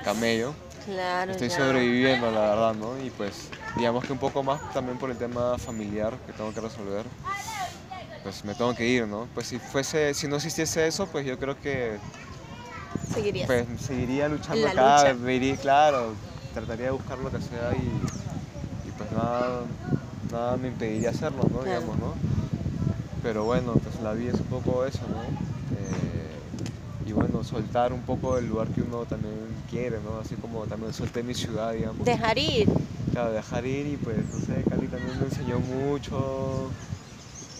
camello. 0.03 0.53
Claro. 0.83 1.31
Estoy 1.31 1.47
ya. 1.47 1.55
sobreviviendo, 1.55 2.29
la 2.31 2.41
verdad, 2.41 2.73
¿no? 2.73 3.01
Y 3.01 3.09
pues, 3.11 3.47
digamos 3.77 4.03
que 4.03 4.11
un 4.11 4.19
poco 4.19 4.43
más 4.43 4.59
también 4.73 4.97
por 4.97 5.09
el 5.09 5.17
tema 5.17 5.57
familiar 5.57 6.17
que 6.27 6.33
tengo 6.33 6.53
que 6.53 6.59
resolver. 6.59 7.05
Pues 8.23 8.43
me 8.43 8.53
tengo 8.55 8.75
que 8.75 8.85
ir, 8.85 9.07
¿no? 9.07 9.25
Pues 9.33 9.47
si 9.47 9.57
fuese, 9.57 10.13
si 10.13 10.27
no 10.27 10.35
existiese 10.35 10.85
eso, 10.85 11.07
pues 11.07 11.25
yo 11.25 11.39
creo 11.39 11.57
que 11.61 11.97
Seguirías. 13.13 13.47
pues 13.47 13.65
seguiría 13.79 14.27
luchando 14.27 14.65
la 14.65 14.71
acá, 14.71 15.13
lucha. 15.13 15.23
me 15.23 15.35
iría, 15.35 15.55
claro, 15.55 16.13
trataría 16.53 16.87
de 16.87 16.91
buscar 16.91 17.17
lo 17.19 17.31
que 17.31 17.39
sea 17.39 17.71
y, 17.73 18.28
nada, 19.19 19.61
nada 20.31 20.57
me 20.57 20.67
impediría 20.69 21.09
hacerlo, 21.09 21.43
¿no? 21.43 21.59
Claro. 21.59 21.65
Digamos, 21.65 21.99
¿no? 21.99 22.13
Pero 23.21 23.43
bueno, 23.43 23.73
pues 23.73 23.99
la 24.01 24.13
vida 24.13 24.31
es 24.31 24.39
un 24.39 24.47
poco 24.47 24.85
eso, 24.85 25.01
¿no? 25.09 25.23
Eh, 25.77 26.39
y 27.05 27.11
bueno, 27.11 27.43
soltar 27.43 27.91
un 27.91 28.01
poco 28.01 28.37
el 28.37 28.47
lugar 28.47 28.67
que 28.69 28.81
uno 28.81 29.05
también 29.05 29.35
quiere, 29.69 29.99
¿no? 29.99 30.19
Así 30.19 30.35
como 30.35 30.65
también 30.65 30.93
solté 30.93 31.21
mi 31.23 31.33
ciudad, 31.33 31.73
digamos. 31.73 32.05
Dejar 32.05 32.37
ir. 32.37 32.69
Claro, 33.11 33.31
dejar 33.31 33.65
ir 33.65 33.87
y 33.87 33.97
pues, 33.97 34.17
no 34.17 34.39
sé, 34.45 34.63
Cali 34.69 34.87
también 34.87 35.17
me 35.19 35.25
enseñó 35.25 35.59
mucho. 35.59 36.69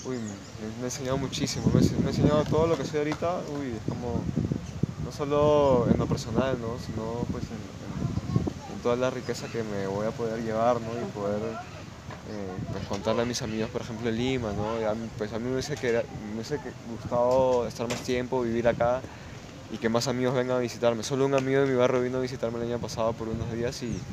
Uy, 0.06 0.16
me, 0.16 0.68
me 0.78 0.84
ha 0.84 0.86
enseñado 0.86 1.18
muchísimo. 1.18 1.66
Me, 1.74 1.82
me 1.82 2.06
ha 2.06 2.10
enseñado 2.10 2.44
todo 2.46 2.68
lo 2.68 2.78
que 2.78 2.86
soy 2.86 3.00
ahorita. 3.00 3.42
Uy, 3.60 3.68
es 3.76 3.90
como, 3.90 4.22
no 5.04 5.12
solo 5.12 5.88
en 5.92 5.98
lo 5.98 6.06
personal, 6.06 6.58
¿no? 6.62 6.80
Sino 6.80 7.26
pues 7.32 7.44
en 7.52 7.58
toda 8.80 8.96
la 8.96 9.10
riqueza 9.12 9.50
que 9.50 9.64
me 9.64 9.88
voy 9.88 10.08
a 10.08 10.12
poder 10.14 10.42
llevar, 10.42 10.82
¿no? 10.82 11.00
Y 11.00 11.06
poder 11.06 11.60
eh, 12.26 12.62
pues, 12.72 12.86
contarle 12.86 13.24
a 13.24 13.26
mis 13.26 13.42
amigos, 13.42 13.70
por 13.72 13.82
ejemplo, 13.82 14.10
en 14.10 14.18
Lima, 14.18 14.54
¿no? 14.54 14.78
A 14.78 14.96
mí- 14.96 15.10
pues 15.16 15.34
a 15.34 15.40
mí 15.40 15.46
me 15.48 15.54
hubiese, 15.54 15.78
queda- 15.78 16.06
me 16.10 16.36
hubiese 16.36 16.60
gustado 16.84 17.68
estar 17.68 17.88
más 17.88 18.02
tiempo, 18.04 18.42
vivir 18.42 18.68
acá 18.68 19.06
y 19.70 19.80
que 19.80 19.90
más 19.90 20.08
amigos 20.08 20.36
vengan 20.36 20.58
a 20.58 20.60
visitarme. 20.62 21.04
Solo 21.04 21.26
un 21.26 21.34
amigo 21.36 21.62
de 21.62 21.68
mi 21.68 21.76
barrio 21.76 22.02
vino 22.02 22.18
a 22.20 22.22
visitarme 22.22 22.60
el 22.60 22.66
año 22.66 22.80
pasado 22.82 23.16
por 23.16 23.30
unos 23.30 23.52
días 23.54 23.82
y 23.84 24.04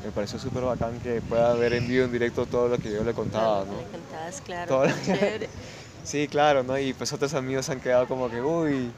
me 0.00 0.12
pareció 0.12 0.38
súper 0.38 0.64
bacán 0.64 1.00
que 1.00 1.22
pueda 1.22 1.54
ver 1.54 1.72
en 1.74 1.86
vivo, 1.88 2.04
en 2.04 2.12
directo 2.12 2.46
todo 2.46 2.68
lo 2.68 2.78
que 2.78 2.92
yo 2.92 3.04
le 3.04 3.14
contaba, 3.14 3.64
¿no? 3.66 3.76
Me 3.78 3.86
contabas, 3.86 4.40
claro. 4.42 4.68
Todo 4.68 4.84
lo-. 4.86 4.92
Sí, 6.02 6.28
claro, 6.28 6.62
¿no? 6.64 6.78
Y 6.78 6.94
pues 6.94 7.12
otros 7.12 7.34
amigos 7.34 7.68
han 7.68 7.80
quedado 7.80 8.06
como 8.08 8.30
que, 8.30 8.42
uy, 8.42 8.96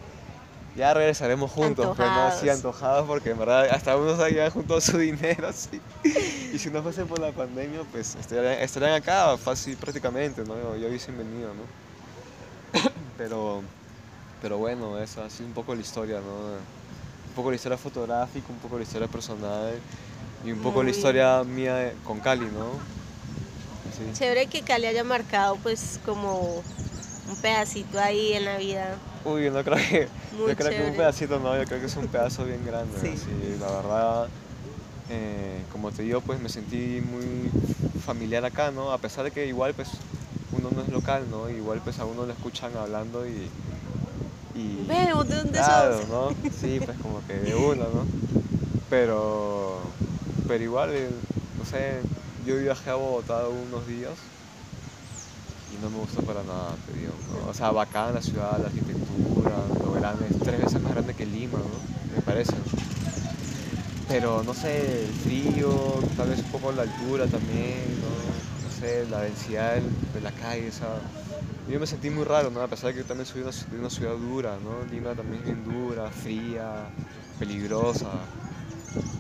ya 0.76 0.94
regresaremos 0.94 1.50
juntos, 1.50 1.94
pues, 1.96 2.08
¿no? 2.11 2.30
Sí, 2.40 2.48
Antojados. 2.48 3.06
porque 3.06 3.30
en 3.30 3.38
verdad 3.38 3.68
hasta 3.70 3.96
unos 3.96 4.18
habían 4.20 4.50
juntado 4.50 4.80
su 4.80 4.96
dinero, 4.98 5.50
sí. 5.54 5.80
Y 6.52 6.58
si 6.58 6.70
no 6.70 6.82
fuese 6.82 7.04
por 7.04 7.18
la 7.18 7.32
pandemia, 7.32 7.80
pues 7.90 8.14
estarían, 8.16 8.54
estarían 8.61 8.92
acá 8.94 9.37
fácil 9.37 9.76
prácticamente, 9.76 10.42
¿no? 10.44 10.54
Yo 10.76 10.88
hubiesen 10.88 11.16
venido, 11.18 11.52
¿no? 11.54 12.80
Pero, 13.18 13.62
pero 14.40 14.56
bueno, 14.58 14.98
esa 14.98 15.26
ha 15.26 15.30
sido 15.30 15.46
un 15.46 15.52
poco 15.52 15.74
la 15.74 15.80
historia, 15.82 16.16
¿no? 16.16 16.54
Un 17.28 17.35
poco 17.37 17.50
la 17.50 17.56
historia 17.56 17.78
fotográfica, 17.78 18.46
un 18.48 18.58
poco 18.58 18.78
la 18.78 18.82
historia 18.82 19.06
personal 19.06 19.74
y 20.44 20.50
un 20.50 20.58
poco 20.58 20.76
Muy 20.78 20.87
la 20.87 20.90
bien. 20.90 20.96
historia 20.98 21.44
mía 21.44 21.92
con 22.04 22.18
Cali, 22.18 22.46
¿no? 22.46 22.72
Sí. 23.96 24.18
Chévere 24.18 24.46
que 24.46 24.62
Cali 24.62 24.87
haya 24.87 25.04
marcado 25.04 25.56
pues 25.62 26.00
como 26.04 26.62
un 27.28 27.37
pedacito 27.42 28.00
ahí 28.00 28.32
en 28.32 28.44
la 28.46 28.56
vida. 28.56 28.96
Uy, 29.24 29.50
no 29.50 29.62
creo 29.64 29.76
que, 29.76 30.12
Muy 30.30 30.50
yo 30.50 30.56
creo 30.56 30.74
que 30.74 30.82
un 30.82 30.94
pedacito 30.94 31.38
no, 31.38 31.56
yo 31.56 31.66
creo 31.66 31.78
que 31.80 31.87
es 31.87 31.96
un 31.96 32.08
pedazo 32.08 32.44
bien 32.44 32.64
grande. 32.64 33.16
Sí. 33.16 33.56
La 33.58 33.70
verdad, 33.70 34.32
eh, 35.08 35.66
como 35.70 35.92
te 35.92 36.02
digo, 36.04 36.22
pues 36.22 36.40
me 36.40 36.48
sentí 36.50 37.00
muy 37.02 37.54
familiar 37.94 38.44
acá, 38.44 38.70
¿no? 38.72 38.92
A 38.92 39.00
pesar 39.00 39.24
de 39.24 39.32
que 39.32 39.46
igual 39.46 39.74
pues 39.74 40.04
uno 40.50 40.70
no 40.72 40.82
es 40.82 40.90
local, 40.90 41.30
¿no? 41.30 41.50
Igual 41.50 41.82
pues 41.82 42.00
a 42.00 42.06
uno 42.06 42.26
lo 42.26 42.32
escuchan 42.32 42.76
hablando 42.76 43.26
y... 43.28 43.54
y 44.52 44.88
Ve, 44.88 45.12
¿vos 45.14 45.28
¿de 45.28 45.37
dónde 45.37 45.58
claro, 45.58 45.98
sos? 45.98 46.08
¿no? 46.08 46.30
Sí, 46.50 46.80
pues 46.80 46.98
como 46.98 47.22
que 47.22 47.35
de 47.35 47.54
uno, 47.54 47.90
¿no? 47.90 48.11
Pero, 48.88 50.00
pero 50.46 50.64
igual, 50.64 50.90
eh, 50.94 51.22
no 51.54 51.64
sé, 51.64 52.06
yo 52.38 52.58
viajé 52.58 52.90
a 52.90 52.96
Bogotá 52.96 53.48
unos 53.50 53.87
días 53.87 54.32
y 55.72 55.78
no 55.78 55.90
me 55.90 55.98
gustó 55.98 56.22
para 56.22 56.44
nada, 56.44 56.78
te 56.78 56.92
digo. 56.92 57.18
O 57.46 57.54
sea, 57.54 57.70
bacán 57.72 58.14
la 58.14 58.22
ciudad, 58.22 58.61
la 58.61 58.68
arquitectura, 58.68 59.70
lo 59.80 59.92
grande, 59.92 60.28
es 60.28 60.38
tres 60.38 60.58
veces 60.58 60.80
más 60.82 60.92
grande 60.92 61.14
que 61.14 61.26
Lima, 61.26 61.61
¿no? 61.61 61.88
Me 62.08 62.20
parece. 62.22 62.58
Pero 64.06 64.42
no 64.42 64.54
sé, 64.54 65.04
el 65.04 65.14
frío, 65.14 66.04
tal 66.14 66.28
vez 66.28 66.42
un 66.42 66.50
poco 66.50 66.72
la 66.72 66.82
altura 66.82 67.28
también, 67.28 68.00
¿no? 68.00 68.44
No 68.61 68.70
sé, 68.70 69.06
la 69.06 69.20
densidad 69.22 69.80
de 69.80 70.20
la 70.20 70.32
calle, 70.32 70.68
o 70.68 70.72
sea, 70.72 71.02
yo 71.66 71.80
me 71.80 71.87
sentí 71.87 72.11
muy 72.11 72.24
raro, 72.24 72.50
¿no? 72.50 72.62
A 72.62 72.68
pesar 72.68 72.88
de 72.88 72.94
que 72.94 73.00
yo 73.00 73.06
también 73.06 73.26
soy 73.26 73.42
de 73.42 73.78
una 73.78 73.90
ciudad 73.90 74.14
dura, 74.16 74.58
¿no? 74.61 74.85
Lima 74.85 75.14
también 75.16 75.42
es 75.42 75.46
bien 75.46 75.64
dura, 75.64 76.11
fría, 76.12 76.94
peligrosa. 77.38 78.32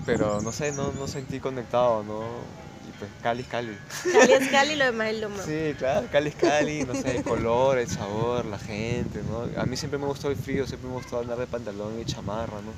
Pero 0.04 0.42
no 0.42 0.52
sé, 0.52 0.72
no, 0.72 0.92
no 0.92 1.06
sentí 1.08 1.40
conectado, 1.40 2.04
¿no? 2.04 2.61
Pues 3.02 3.10
Cali 3.20 3.42
es 3.42 3.48
Cali. 3.48 3.76
Cali 4.12 4.32
es 4.32 4.48
Cali, 4.48 4.76
lo 4.76 4.84
demás 4.84 5.08
es 5.08 5.20
lo 5.20 5.28
más. 5.28 5.44
Sí, 5.44 5.74
claro, 5.76 6.06
Cali 6.12 6.28
es 6.28 6.36
Cali, 6.36 6.84
no 6.84 6.94
sé, 6.94 7.16
el 7.16 7.24
color, 7.24 7.78
el 7.78 7.88
sabor, 7.88 8.44
la 8.44 8.60
gente, 8.60 9.22
¿no? 9.28 9.60
A 9.60 9.66
mí 9.66 9.76
siempre 9.76 9.98
me 9.98 10.06
gustó 10.06 10.30
el 10.30 10.36
frío, 10.36 10.68
siempre 10.68 10.88
me 10.88 10.94
gustó 10.94 11.18
andar 11.18 11.36
de 11.36 11.48
pantalón 11.48 12.00
y 12.00 12.04
chamarra, 12.04 12.58
¿no? 12.58 12.70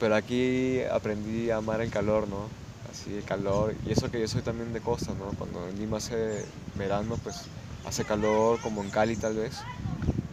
Pero 0.00 0.14
aquí 0.14 0.80
aprendí 0.90 1.50
a 1.50 1.58
amar 1.58 1.82
el 1.82 1.90
calor, 1.90 2.26
¿no? 2.26 2.48
Así, 2.90 3.14
el 3.14 3.24
calor, 3.24 3.74
y 3.86 3.92
eso 3.92 4.10
que 4.10 4.18
yo 4.18 4.26
soy 4.28 4.40
también 4.40 4.72
de 4.72 4.80
costa, 4.80 5.12
¿no? 5.12 5.26
Cuando 5.36 5.68
en 5.68 5.78
Lima 5.78 5.98
hace 5.98 6.42
verano, 6.76 7.18
pues 7.22 7.42
hace 7.86 8.04
calor, 8.04 8.58
como 8.62 8.82
en 8.82 8.88
Cali 8.88 9.14
tal 9.14 9.34
vez, 9.34 9.58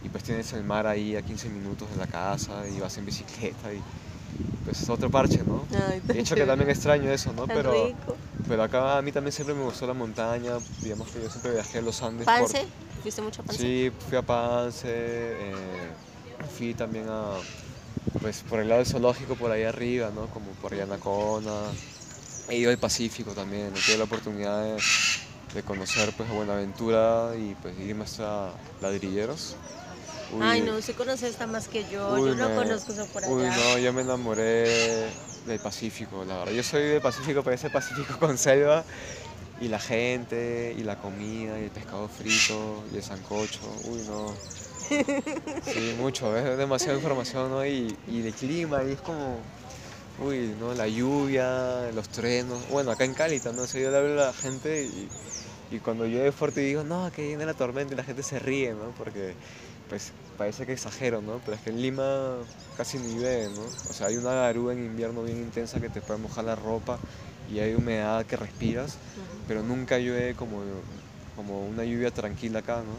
y 0.02 0.08
pues 0.08 0.24
tienes 0.24 0.50
el 0.54 0.64
mar 0.64 0.86
ahí 0.86 1.16
a 1.16 1.22
15 1.22 1.50
minutos 1.50 1.90
de 1.90 1.96
la 1.96 2.06
casa 2.06 2.66
y 2.66 2.80
vas 2.80 2.96
en 2.96 3.04
bicicleta 3.04 3.74
y 3.74 3.82
pues 4.64 4.80
es 4.80 4.88
otro 4.88 5.10
parche, 5.10 5.42
¿no? 5.44 5.66
Ay, 5.88 6.00
De 6.06 6.20
hecho 6.20 6.34
que 6.34 6.44
también 6.46 6.70
extraño 6.70 7.10
eso, 7.10 7.32
¿no? 7.32 7.46
tan 7.46 7.56
Pero, 7.56 7.72
rico. 7.72 8.16
pero 8.48 8.62
acá 8.62 8.98
a 8.98 9.02
mí 9.02 9.12
también 9.12 9.32
siempre 9.32 9.54
me 9.54 9.62
gustó 9.64 9.86
la 9.86 9.94
montaña, 9.94 10.52
digamos 10.82 11.08
que 11.10 11.22
yo 11.22 11.28
siempre 11.30 11.52
viajé 11.52 11.78
a 11.78 11.82
los 11.82 12.02
Andes. 12.02 12.24
por- 12.26 12.34
¿Pance? 12.38 12.66
¿Fuiste 13.02 13.22
mucho 13.22 13.42
a 13.42 13.44
Pance? 13.44 13.60
Sí, 13.62 13.90
fui 14.08 14.16
a 14.18 14.22
Pance, 14.22 14.86
eh, 14.88 15.54
fui 16.56 16.74
también 16.74 17.06
a, 17.08 17.32
pues 18.20 18.42
por 18.48 18.60
el 18.60 18.68
lado 18.68 18.78
del 18.82 18.86
zoológico 18.90 19.34
por 19.34 19.50
ahí 19.50 19.64
arriba, 19.64 20.10
¿no? 20.14 20.26
Como 20.26 20.46
por 20.60 20.74
Yanacona. 20.76 21.50
He 22.48 22.56
ido 22.56 22.70
al 22.70 22.78
Pacífico 22.78 23.32
también, 23.32 23.68
he 23.68 23.80
tenido 23.80 23.98
la 23.98 24.04
oportunidad 24.04 24.62
de, 24.64 24.76
de 25.54 25.62
conocer 25.62 26.12
pues 26.16 26.28
a 26.28 26.32
Buenaventura 26.32 27.32
y 27.36 27.54
pues 27.62 27.78
irme 27.78 28.04
hasta 28.04 28.50
Ladrilleros. 28.80 29.56
Uy, 30.32 30.42
Ay, 30.42 30.60
no, 30.62 30.76
usted 30.76 30.94
conoce 30.94 31.28
esta 31.28 31.46
más 31.46 31.68
que 31.68 31.84
yo. 31.90 32.14
uy, 32.14 32.30
yo 32.30 32.34
no 32.34 32.48
me- 32.48 32.54
conozco 32.56 32.92
eso 32.92 33.06
por 33.06 33.24
allá. 33.24 33.34
Uy, 33.34 33.44
no, 33.44 33.78
yo 33.78 33.92
me 33.92 34.00
enamoré 34.02 35.10
del 35.46 35.58
Pacífico, 35.62 36.24
la 36.24 36.38
verdad. 36.38 36.52
Yo 36.52 36.62
soy 36.62 36.82
del 36.84 37.00
Pacífico, 37.02 37.42
pero 37.42 37.54
ese 37.54 37.70
Pacífico 37.70 38.16
con 38.18 38.38
selva. 38.38 38.84
Y 39.60 39.68
la 39.68 39.78
gente, 39.78 40.74
y 40.76 40.82
la 40.82 40.96
comida, 40.96 41.60
y 41.60 41.64
el 41.64 41.70
pescado 41.70 42.08
frito, 42.08 42.82
y 42.92 42.96
el 42.96 43.02
sancocho. 43.02 43.60
Uy, 43.84 44.00
no. 44.02 44.32
Sí, 45.64 45.92
mucho, 45.98 46.36
es 46.36 46.56
demasiada 46.58 46.94
información, 46.96 47.50
¿no? 47.50 47.64
Y, 47.64 47.96
y 48.08 48.26
el 48.26 48.32
clima, 48.34 48.82
y 48.84 48.92
es 48.92 49.00
como. 49.00 49.38
Uy, 50.18 50.54
¿no? 50.60 50.74
La 50.74 50.88
lluvia, 50.88 51.90
los 51.94 52.08
truenos. 52.08 52.58
Bueno, 52.70 52.90
acá 52.90 53.04
en 53.04 53.14
Cali 53.14 53.40
también, 53.40 53.64
o 53.64 53.66
sea, 53.66 53.80
yo 53.80 53.90
le 53.90 53.96
hablo 53.96 54.22
a 54.22 54.26
la 54.26 54.32
gente 54.32 54.84
y, 54.84 55.08
y 55.74 55.78
cuando 55.80 56.06
llueve 56.06 56.32
fuerte 56.32 56.62
y 56.62 56.66
digo, 56.66 56.84
no, 56.84 57.10
que 57.12 57.26
viene 57.28 57.46
la 57.46 57.54
tormenta 57.54 57.94
y 57.94 57.96
la 57.96 58.04
gente 58.04 58.22
se 58.22 58.38
ríe, 58.38 58.72
¿no? 58.74 58.90
Porque 58.96 59.34
pues 59.88 60.12
parece 60.36 60.66
que 60.66 60.72
exagero, 60.72 61.20
¿no? 61.22 61.40
Pero 61.44 61.56
es 61.56 61.62
que 61.62 61.70
en 61.70 61.80
Lima 61.82 62.44
casi 62.76 62.98
ni 62.98 63.16
llueve, 63.18 63.50
¿no? 63.50 63.62
O 63.90 63.92
sea, 63.92 64.06
hay 64.08 64.16
una 64.16 64.32
garúa 64.34 64.72
en 64.72 64.84
invierno 64.84 65.22
bien 65.22 65.38
intensa 65.38 65.80
que 65.80 65.88
te 65.88 66.00
puede 66.00 66.18
mojar 66.20 66.44
la 66.44 66.56
ropa 66.56 66.98
y 67.46 67.58
hay 67.60 67.74
humedad 67.74 68.24
que 68.24 68.36
respiras, 68.36 68.98
pero 69.46 69.62
nunca 69.62 69.98
llueve 69.98 70.34
como, 70.34 70.62
como 71.36 71.66
una 71.66 71.84
lluvia 71.84 72.10
tranquila 72.10 72.60
acá, 72.60 72.82
¿no? 72.82 72.96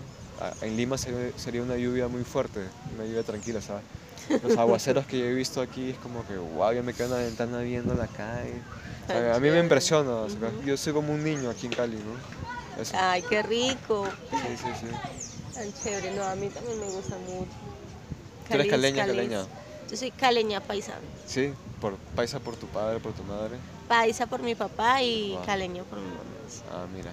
En 0.61 0.75
Lima 0.75 0.97
sería, 0.97 1.61
una 1.61 1.77
lluvia 1.77 2.07
muy 2.07 2.23
fuerte, 2.23 2.59
una 2.93 3.05
lluvia 3.05 3.23
tranquila, 3.23 3.61
¿sabes? 3.61 3.83
Los 4.41 4.57
aguaceros 4.57 5.05
que 5.05 5.19
yo 5.19 5.25
he 5.25 5.33
visto 5.33 5.61
aquí 5.61 5.91
es 5.91 5.97
como 5.99 6.25
que, 6.25 6.37
wow, 6.37 6.73
yo 6.73 6.83
me 6.83 6.93
quedo 6.93 7.05
en 7.05 7.11
la 7.11 7.17
ventana 7.17 7.61
viendo 7.61 7.93
la 7.95 8.07
calle. 8.07 8.59
O 9.07 9.11
sea, 9.11 9.21
Tan 9.23 9.35
a 9.35 9.39
mí 9.39 9.49
me 9.49 9.59
impresiona, 9.59 10.11
o 10.11 10.29
sea, 10.29 10.49
Ujú. 10.49 10.65
yo 10.65 10.75
soy 10.77 10.93
como 10.93 11.13
un 11.13 11.23
niño 11.23 11.49
aquí 11.49 11.67
en 11.67 11.73
Cali, 11.73 11.97
¿no? 11.97 12.81
Eso. 12.81 12.93
Ay, 12.97 13.21
qué 13.29 13.41
rico. 13.43 14.13
Sí, 14.41 14.57
sí, 14.57 14.73
sí. 14.73 15.22
Tan 15.53 15.73
chévere. 15.73 16.11
No, 16.15 16.23
a 16.23 16.35
mí 16.35 16.49
también 16.49 16.79
me 16.79 16.85
gusta 16.87 17.15
mucho. 17.17 17.51
¿Tú 18.47 18.53
eres 18.55 18.67
caleña, 18.67 19.05
caleña? 19.05 19.45
Yo 19.89 19.97
soy 19.97 20.11
caleña 20.11 20.59
paisa. 20.61 20.93
Sí, 21.27 21.53
por 21.79 21.95
paisa 22.15 22.39
por 22.39 22.55
tu 22.55 22.67
padre, 22.67 22.99
por 22.99 23.13
tu 23.13 23.23
madre. 23.23 23.57
Paisa 23.87 24.25
por 24.27 24.41
mi 24.41 24.55
papá 24.55 25.01
y 25.01 25.33
Wow. 25.33 25.45
caleña 25.45 25.83
por 25.83 25.99
mi 25.99 26.07
mamá. 26.07 26.19
Ah, 26.71 26.85
mira. 26.95 27.11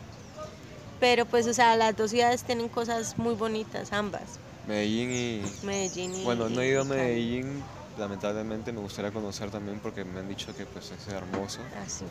Pero 0.99 1.25
pues, 1.27 1.47
o 1.47 1.55
sea, 1.55 1.77
las 1.77 1.97
dos 1.97 2.11
ciudades 2.11 2.43
tienen 2.45 2.69
cosas 2.69 3.19
muy 3.19 3.35
bonitas, 3.35 3.93
ambas. 3.93 4.23
Medellín 4.69 5.11
y... 5.11 5.43
Medellín 5.64 6.14
y 6.14 6.25
Bueno, 6.25 6.49
no 6.49 6.61
he 6.61 6.69
ido 6.69 6.83
a. 6.83 6.85
Medellín, 6.85 7.62
lamentablemente 7.99 8.73
me 8.73 8.81
gustaría 8.81 9.11
conocer 9.11 9.51
también 9.51 9.81
porque 9.81 10.05
me 10.05 10.21
han 10.21 10.29
dicho 10.29 10.55
que 10.55 10.67
pues 10.67 10.91
es 10.91 11.09
hermoso. 11.12 11.61
Ah, 11.77 11.89
sí. 11.89 12.05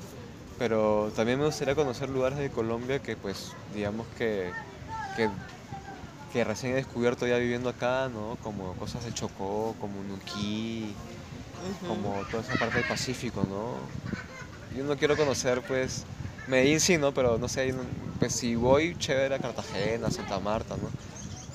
Pero 0.57 1.11
también 1.15 1.39
me 1.39 1.45
gustaría 1.45 1.75
conocer 1.75 2.09
lugares 2.09 2.37
de 2.39 2.49
Colombia 2.49 2.99
que 2.99 3.15
pues 3.15 3.51
digamos 3.73 4.07
que, 4.17 4.51
que, 5.15 5.29
que 6.31 6.43
recién 6.43 6.73
he 6.73 6.75
descubierto 6.75 7.25
ya 7.27 7.37
viviendo 7.37 7.69
acá, 7.69 8.09
¿no? 8.09 8.37
Como 8.43 8.73
cosas 8.75 9.03
de 9.03 9.13
Chocó, 9.13 9.75
como 9.79 10.03
Nuquí, 10.03 10.93
como 11.87 12.23
toda 12.25 12.43
esa 12.43 12.55
parte 12.55 12.77
del 12.77 12.85
Pacífico, 12.85 13.45
¿no? 13.49 13.73
Yo 14.77 14.83
no 14.83 14.95
quiero 14.97 15.17
conocer, 15.17 15.61
pues, 15.63 16.05
Medellín 16.47 16.79
sí, 16.79 16.97
¿no? 16.97 17.13
Pero 17.13 17.37
no 17.37 17.47
sé, 17.47 17.73
pues 18.19 18.33
si 18.33 18.55
voy, 18.55 18.95
chévere 18.97 19.35
a 19.35 19.39
Cartagena, 19.39 20.11
Santa 20.11 20.39
Marta, 20.39 20.75
¿no? 20.77 20.89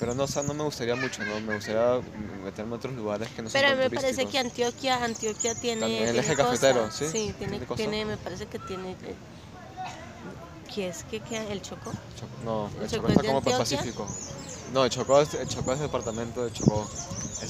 Pero 0.01 0.15
no, 0.15 0.25
o 0.25 0.27
sea, 0.29 0.43
no 0.43 0.55
me 0.55 0.65
gustaría 0.65 0.97
mucho, 0.97 1.25
¿no? 1.25 1.41
Me 1.41 1.53
gustaría 1.53 2.01
meterme 2.45 2.71
en 2.71 2.79
otros 2.79 2.95
lugares 2.95 3.29
que 3.31 3.43
no 3.43 3.51
Pero 3.51 3.69
son 3.69 3.79
tan 3.79 3.85
me 3.85 3.91
parece 3.91 4.27
que. 4.27 4.39
Antioquia, 4.39 5.05
Antioquia 5.05 5.55
tiene. 5.55 5.81
También 5.81 6.09
el 6.09 6.19
eje 6.19 6.37
cafetero, 6.37 6.91
¿sí? 6.91 7.07
Sí, 7.07 7.33
tiene, 7.39 7.61
¿Tiene 7.61 8.05
me 8.05 8.17
parece 8.17 8.47
que 8.47 8.59
tiene. 8.59 8.93
eh, 8.93 9.15
¿Qué 10.75 10.89
es 10.89 11.05
que 11.05 11.21
queda? 11.21 11.45
¿El 11.53 11.63
Chocó? 11.63 11.93
Choco- 12.19 12.45
no, 12.45 12.69
¿El 12.79 12.83
el 12.83 12.91
Chocó 12.91 13.07
Chocó 13.07 13.09
es 13.09 13.17
está 13.19 13.29
como 13.29 13.43
por? 13.43 13.59
Pacífico. 13.59 14.07
No, 14.73 14.89
Chocó 14.89 15.21
es, 15.21 15.29
Chocó 15.49 15.73
es 15.73 15.79
el 15.81 15.87
departamento 15.87 16.45
de 16.45 16.53
Chocó. 16.53 16.89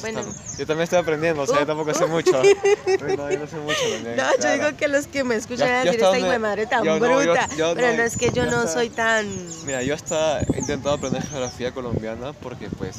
Bueno. 0.01 0.21
está- 0.21 0.57
yo 0.59 0.67
también 0.67 0.83
estoy 0.85 0.99
aprendiendo, 0.99 1.43
o 1.43 1.47
sea, 1.47 1.61
yo 1.61 1.67
tampoco 1.67 1.95
sé 1.95 2.07
mucho. 2.07 2.41
Uy, 2.43 3.17
no, 3.17 3.31
yo 3.31 3.39
no 3.39 3.47
sé 3.47 3.57
mucho 3.57 3.81
también. 3.95 4.17
No, 4.17 4.25
yo 4.43 4.53
digo 4.53 4.77
que 4.77 4.89
los 4.89 5.07
que 5.07 5.25
me 5.25 5.37
escuchan 5.37 5.69
van 5.69 5.77
a 5.77 5.85
decir 5.85 6.01
esta 6.01 6.13
de 6.13 6.39
madre 6.39 6.67
tan 6.67 6.85
yo 6.85 6.99
no, 6.99 7.07
yo- 7.23 7.33
bruta. 7.33 7.49
yo 7.57 7.75
pero 7.75 7.89
no, 7.89 7.97
no 7.99 8.03
es 8.03 8.17
que 8.17 8.31
yo 8.33 8.45
no 8.47 8.67
soy 8.67 8.91
tan. 8.91 9.27
Mira, 9.67 9.83
yo 9.83 9.95
hasta 9.95 10.41
he 10.41 10.59
intentado 10.59 10.97
aprender 10.97 11.23
geografía 11.27 11.73
colombiana 11.73 12.33
porque 12.33 12.69
pues 12.69 12.97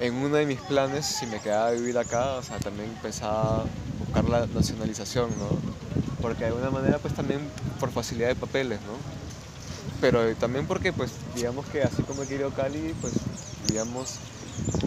en 0.00 0.14
uno 0.14 0.36
de 0.36 0.46
mis 0.46 0.60
planes, 0.60 1.04
si 1.06 1.26
me 1.26 1.40
quedaba 1.40 1.68
a 1.68 1.72
vivir 1.72 1.98
acá, 1.98 2.34
o 2.36 2.42
sea, 2.42 2.58
también 2.58 2.88
pensaba 3.02 3.64
buscar 3.98 4.24
la 4.28 4.46
nacionalización, 4.46 5.28
¿no? 5.38 5.48
Porque 6.22 6.40
de 6.44 6.46
alguna 6.46 6.70
manera 6.70 6.98
pues 6.98 7.14
también 7.14 7.40
por 7.78 7.90
facilidad 7.90 8.28
de 8.28 8.36
papeles, 8.36 8.78
¿no? 8.82 8.96
Pero 10.00 10.36
también 10.36 10.66
porque 10.66 10.92
pues 10.92 11.16
digamos 11.32 11.66
que 11.68 11.82
así 11.82 12.04
como 12.04 12.26
querido 12.26 12.52
Cali, 12.52 12.94
pues 12.94 13.30
digamos 13.58 14.22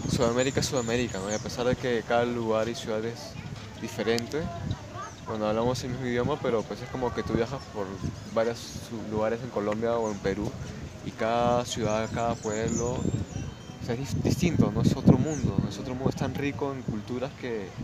Sudamérica 0.06 0.60
es 0.60 0.66
Sudamérica, 0.66 1.20
¿no? 1.20 1.30
Y 1.30 1.34
a 1.34 1.40
pesar 1.40 1.66
de 1.66 1.76
que 1.76 2.04
cada 2.04 2.26
lugar 2.26 2.68
y 2.68 2.74
ciudad 2.76 3.04
es 3.06 3.40
diferente, 3.76 4.50
bueno, 5.26 5.46
hablamos 5.48 5.82
el 5.84 5.90
mismo 5.92 6.06
idioma, 6.06 6.38
pero 6.38 6.64
pues 6.64 6.82
es 6.82 6.90
como 6.90 7.12
que 7.12 7.24
tú 7.24 7.34
viajas 7.34 7.62
por 7.70 8.00
varios 8.24 8.90
lugares 8.92 9.42
en 9.42 9.50
Colombia 9.50 9.98
o 9.98 10.10
en 10.10 10.20
Perú 10.20 10.56
y 11.02 11.12
cada 11.12 11.64
ciudad, 11.66 12.10
cada 12.12 12.36
pueblo 12.36 13.08
o 13.80 13.84
sea, 13.84 13.94
es 13.96 14.00
dis- 14.00 14.18
distinto, 14.22 14.72
no 14.72 14.82
es 14.82 14.96
otro 14.96 15.18
mundo, 15.18 15.66
es 15.68 15.78
otro 15.78 15.94
mundo, 15.94 16.10
es 16.10 16.16
tan 16.16 16.34
rico 16.34 16.72
en 16.72 16.82
culturas 16.84 17.34
que, 17.34 17.74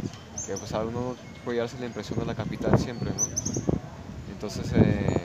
que 0.42 0.58
pues, 0.58 0.72
a 0.74 0.84
uno 0.84 1.18
puede 1.42 1.56
llevarse 1.56 1.78
la 1.78 1.86
impresión 1.86 2.18
de 2.18 2.26
la 2.26 2.34
capital 2.36 2.78
siempre, 2.78 3.14
¿no? 3.14 3.34
Entonces, 4.26 4.70
eh, 4.74 5.17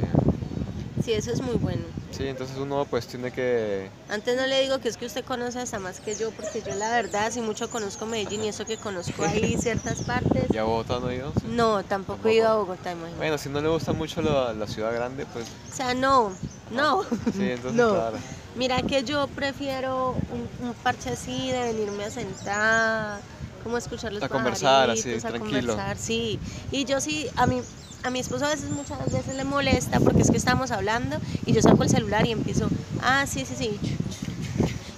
Sí, 1.04 1.14
eso 1.14 1.32
es 1.32 1.42
muy 1.42 1.56
bueno. 1.56 1.90
sí, 2.12 2.28
entonces 2.28 2.58
uno 2.58 2.86
pues 2.90 3.08
tiene 3.08 3.32
que... 3.32 3.92
Antes 4.08 4.36
no 4.38 4.46
le 4.46 4.62
digo 4.62 4.80
que 4.80 4.90
es 4.90 4.98
que 4.98 5.06
usted 5.06 5.26
conoce 5.26 5.60
hasta 5.60 5.80
más 5.80 6.00
que 6.00 6.16
yo, 6.16 6.32
porque 6.32 6.62
yo 6.62 6.76
la 6.76 6.92
verdad 6.92 7.32
sí 7.32 7.42
mucho 7.42 7.70
conozco 7.70 8.06
Medellín 8.06 8.44
y 8.44 8.50
eso 8.50 8.66
que 8.66 8.78
conozco 8.78 9.24
ahí 9.24 9.58
ciertas 9.58 10.02
partes. 10.02 10.52
¿Ya 10.52 10.62
a 10.62 10.64
Bogotá 10.66 11.00
no 11.00 11.08
ha 11.08 11.14
ido? 11.14 11.34
Sí. 11.36 11.48
No, 11.48 11.84
tampoco 11.84 12.28
he 12.30 12.36
ido 12.36 12.48
a 12.48 12.56
Bogotá, 12.56 12.92
imagínate. 12.92 13.18
Bueno, 13.18 13.38
si 13.38 13.50
no 13.50 13.62
le 13.62 13.70
gusta 13.70 13.94
mucho 13.94 14.22
la, 14.22 14.54
la 14.54 14.68
ciudad 14.68 14.94
grande, 14.94 15.26
pues 15.26 15.46
O 15.46 15.76
sea, 15.76 15.94
no, 15.94 16.38
no. 16.70 17.02
sí, 17.34 17.44
entonces 17.52 17.82
No. 17.82 17.90
claro. 17.92 18.18
Mira 18.56 18.84
que 18.84 19.04
yo 19.04 19.28
prefiero 19.30 20.22
un, 20.28 20.52
un 20.60 20.76
parche 20.76 21.10
así 21.10 21.50
de 21.52 21.64
venirme 21.64 22.04
a 22.06 22.12
sentar, 22.12 23.24
como 23.64 23.78
escuchar 23.78 24.14
los 24.14 24.24
A 24.24 24.30
conversar, 24.30 24.90
así, 24.92 25.16
a 25.16 25.20
tranquilo. 25.22 25.74
conversar, 25.74 25.98
sí. 25.98 26.40
Y 26.70 26.86
yo 26.86 27.02
sí, 27.02 27.30
a 27.36 27.48
mi, 27.48 27.64
a 28.04 28.10
mi 28.10 28.20
esposo 28.20 28.46
a 28.46 28.50
veces 28.50 28.70
muchas 28.70 29.12
veces 29.12 29.36
le 29.36 29.44
molesta 29.44 30.00
porque 30.00 30.22
es 30.22 30.30
que 30.32 30.38
estamos 30.38 30.72
hablando 30.72 31.18
y 31.46 31.54
yo 31.54 31.62
saco 31.62 31.84
el 31.84 31.90
celular 31.90 32.26
y 32.28 32.32
empiezo, 32.32 32.68
ah, 33.02 33.26
sí, 33.28 33.46
sí, 33.46 33.56
sí, 33.58 33.80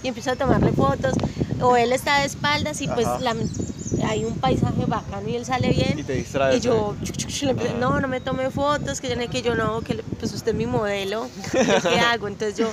y 0.04 0.08
empiezo 0.08 0.32
a 0.32 0.36
tomarle 0.36 0.72
fotos. 0.72 1.14
O 1.62 1.78
él 1.78 1.94
está 1.94 2.20
de 2.20 2.26
espaldas 2.26 2.82
y 2.82 2.88
pues 2.88 3.08
la- 3.22 3.36
hay 4.08 4.26
un 4.26 4.36
paisaje 4.38 4.86
bacano 4.86 5.28
y 5.30 5.36
él 5.36 5.46
sale 5.46 5.70
bien. 5.72 5.98
Y 6.00 6.04
te 6.04 6.14
distraes. 6.14 6.58
Y 6.58 6.60
yo, 6.60 6.96
le 7.42 7.52
Ajá. 7.52 7.74
no, 7.80 8.00
no 8.02 8.08
me 8.08 8.20
tome 8.20 8.50
fotos, 8.52 9.02
que 9.02 9.10
yo 9.10 9.16
no, 9.16 9.28
que 9.30 9.42
yo 9.42 9.56
no, 9.56 9.82
que 9.82 9.96
pues 10.20 10.34
usted 10.34 10.52
es 10.52 10.58
mi 10.58 10.66
modelo, 10.68 11.28
¿yo 11.54 11.82
¿qué 11.82 12.00
hago? 12.00 12.28
Entonces 12.28 12.58
yo, 12.58 12.72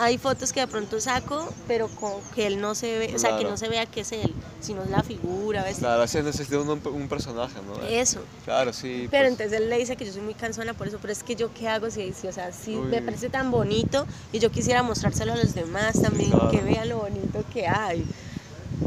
hay 0.00 0.18
fotos 0.18 0.52
que 0.52 0.60
de 0.60 0.66
pronto 0.66 1.00
saco, 1.00 1.48
pero 1.66 1.88
con 1.88 2.20
que 2.34 2.46
él 2.46 2.60
no 2.60 2.74
se 2.74 2.98
ve, 2.98 3.12
o 3.14 3.18
sea, 3.18 3.36
que 3.36 3.44
no 3.44 3.56
se 3.56 3.68
vea 3.68 3.86
que 3.86 4.00
es 4.00 4.12
él, 4.12 4.32
sino 4.60 4.82
es 4.82 4.90
la 4.90 5.02
figura, 5.02 5.62
¿ves? 5.64 5.78
Claro, 5.78 6.02
así 6.02 6.22
necesita 6.22 6.58
un, 6.58 6.68
un 6.70 7.08
personaje, 7.08 7.54
¿no? 7.66 7.86
Eso. 7.86 8.20
Claro, 8.44 8.72
sí. 8.72 9.08
Pero 9.10 9.24
pues, 9.24 9.32
entonces 9.32 9.60
él 9.60 9.70
le 9.70 9.78
dice 9.78 9.96
que 9.96 10.04
yo 10.04 10.12
soy 10.12 10.22
muy 10.22 10.34
cansona 10.34 10.74
por 10.74 10.88
eso, 10.88 10.98
pero 11.00 11.12
es 11.12 11.22
que 11.22 11.36
yo 11.36 11.52
qué 11.52 11.68
hago 11.68 11.90
si, 11.90 12.12
si 12.12 12.28
o 12.28 12.32
sea, 12.32 12.52
si 12.52 12.76
me 12.76 13.02
parece 13.02 13.28
tan 13.28 13.50
bonito 13.50 14.06
y 14.32 14.38
yo 14.38 14.50
quisiera 14.50 14.82
mostrárselo 14.82 15.32
a 15.32 15.36
los 15.36 15.54
demás 15.54 16.00
también, 16.00 16.30
claro. 16.30 16.50
que 16.50 16.60
vean 16.60 16.88
lo 16.88 16.98
bonito 16.98 17.44
que 17.52 17.66
hay, 17.66 18.04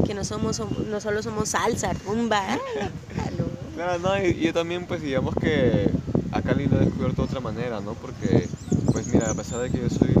que 0.06 0.14
no 0.14 0.24
somos, 0.24 0.58
som- 0.60 0.86
no 0.88 1.00
solo 1.00 1.22
somos 1.22 1.50
salsa, 1.50 1.92
rumba. 2.06 2.58
Claro, 3.74 3.98
no, 4.00 4.22
y, 4.22 4.34
yo 4.38 4.52
también, 4.52 4.86
pues 4.86 5.00
digamos 5.00 5.34
que 5.34 5.88
a 6.30 6.42
Cali 6.42 6.66
lo 6.66 6.76
he 6.80 6.84
descubierto 6.84 7.22
de 7.22 7.28
otra 7.28 7.40
manera, 7.40 7.80
¿no? 7.80 7.94
Porque, 7.94 8.46
pues 8.92 9.06
mira, 9.08 9.30
a 9.30 9.34
pesar 9.34 9.60
de 9.60 9.70
que 9.70 9.80
yo 9.80 9.88
soy 9.88 10.14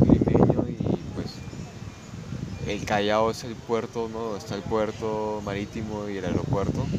el 2.66 2.84
Callao 2.84 3.30
es 3.30 3.44
el 3.44 3.56
puerto, 3.56 4.08
¿no? 4.08 4.36
Está 4.36 4.54
el 4.54 4.62
puerto 4.64 5.40
marítimo 5.44 6.08
y 6.08 6.16
el 6.18 6.24
aeropuerto. 6.24 6.90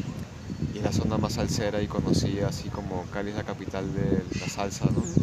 Y 0.74 0.80
es 0.80 0.84
la 0.84 0.91
zona 0.93 1.18
más 1.18 1.34
salsera 1.34 1.82
y 1.82 1.88
conocida, 1.88 2.49
así 2.49 2.70
como 2.70 3.07
Cali 3.09 3.32
es 3.32 3.36
la 3.38 3.43
capital 3.43 3.93
de 3.93 4.26
la 4.39 4.49
salsa, 4.49 4.88
¿no? 4.91 5.14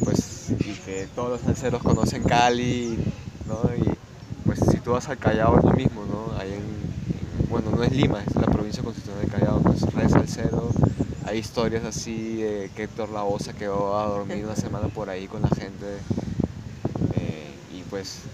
Pues, 0.00 0.54
y 0.64 0.78
que 0.78 1.08
todos 1.08 1.30
los 1.30 1.42
salseros 1.42 1.82
conocen 1.82 2.24
Cali, 2.24 2.98
¿no? 3.44 3.62
Y 3.76 3.98
pues 4.44 4.60
si 4.70 4.80
tú 4.80 4.92
vas 4.92 5.08
al 5.08 5.18
Callao 5.18 5.58
es 5.58 5.64
lo 5.64 5.72
mismo, 5.72 6.06
¿no? 6.06 6.32
Ahí 6.38 6.54
en, 6.54 6.96
en- 7.12 7.48
bueno, 7.48 7.70
no 7.72 7.82
es 7.84 7.92
Lima, 7.92 8.22
es 8.24 8.34
la 8.36 8.46
provincia 8.48 8.82
constitucional 8.82 9.22
del 9.22 9.30
Callao, 9.30 9.60
no 9.60 9.72
es 9.72 9.82
re 9.94 10.08
salsero. 10.08 10.76
Hay 11.20 11.38
historias 11.38 11.84
así 11.84 12.36
de 12.42 12.70
que 12.74 12.84
Héctor 12.84 13.10
Lavoe 13.10 13.38
quedó 13.56 13.98
a 13.98 14.06
dormir 14.06 14.44
una 14.44 14.56
semana 14.56 14.88
por 14.88 15.10
ahí 15.10 15.28
con 15.28 15.42
la 15.42 15.50
gente. 15.50 16.04
eh, 17.12 17.64
y 17.68 17.84
pues, 17.84 18.30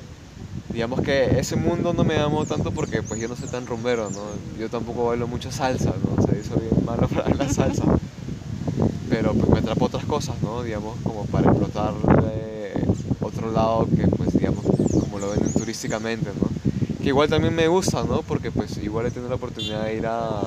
digamos 0.74 1.02
que 1.02 1.38
ese 1.38 1.54
mundo 1.54 1.94
no 1.94 2.02
me 2.02 2.16
llamó 2.16 2.44
tanto 2.46 2.72
porque 2.72 3.00
pues 3.00 3.20
yo 3.20 3.28
no 3.28 3.36
soy 3.36 3.48
tan 3.48 3.64
rumbero, 3.64 4.10
¿no? 4.10 4.22
Yo 4.58 4.68
tampoco 4.68 5.06
bailo 5.06 5.28
mucho 5.28 5.52
salsa, 5.52 5.94
¿no? 6.04 6.20
O 6.20 6.26
sea, 6.26 6.36
yo 6.36 6.42
soy 6.42 6.68
bien 6.68 6.84
malo 6.84 7.06
para 7.14 7.32
la 7.32 7.48
salsa. 7.48 7.84
Pero 9.08 9.34
pues 9.34 9.48
me 9.50 9.60
atrapó 9.60 9.84
otras 9.84 10.04
cosas, 10.04 10.34
¿no? 10.42 10.64
Digamos, 10.64 10.96
como 11.04 11.26
para 11.26 11.48
explotar 11.48 11.94
eh, 12.24 12.74
otro 13.20 13.52
lado 13.52 13.86
que 13.86 14.08
pues 14.08 14.32
digamos, 14.32 14.64
como 15.00 15.20
lo 15.20 15.30
venden 15.30 15.52
turísticamente, 15.52 16.30
¿no? 16.40 16.48
Que 17.00 17.08
igual 17.08 17.28
también 17.28 17.54
me 17.54 17.68
gusta, 17.68 18.02
¿no? 18.02 18.22
Porque 18.22 18.50
pues 18.50 18.76
igual 18.78 19.06
he 19.06 19.10
tenido 19.12 19.28
la 19.28 19.36
oportunidad 19.36 19.84
de 19.84 19.94
ir 19.94 20.06
a 20.06 20.42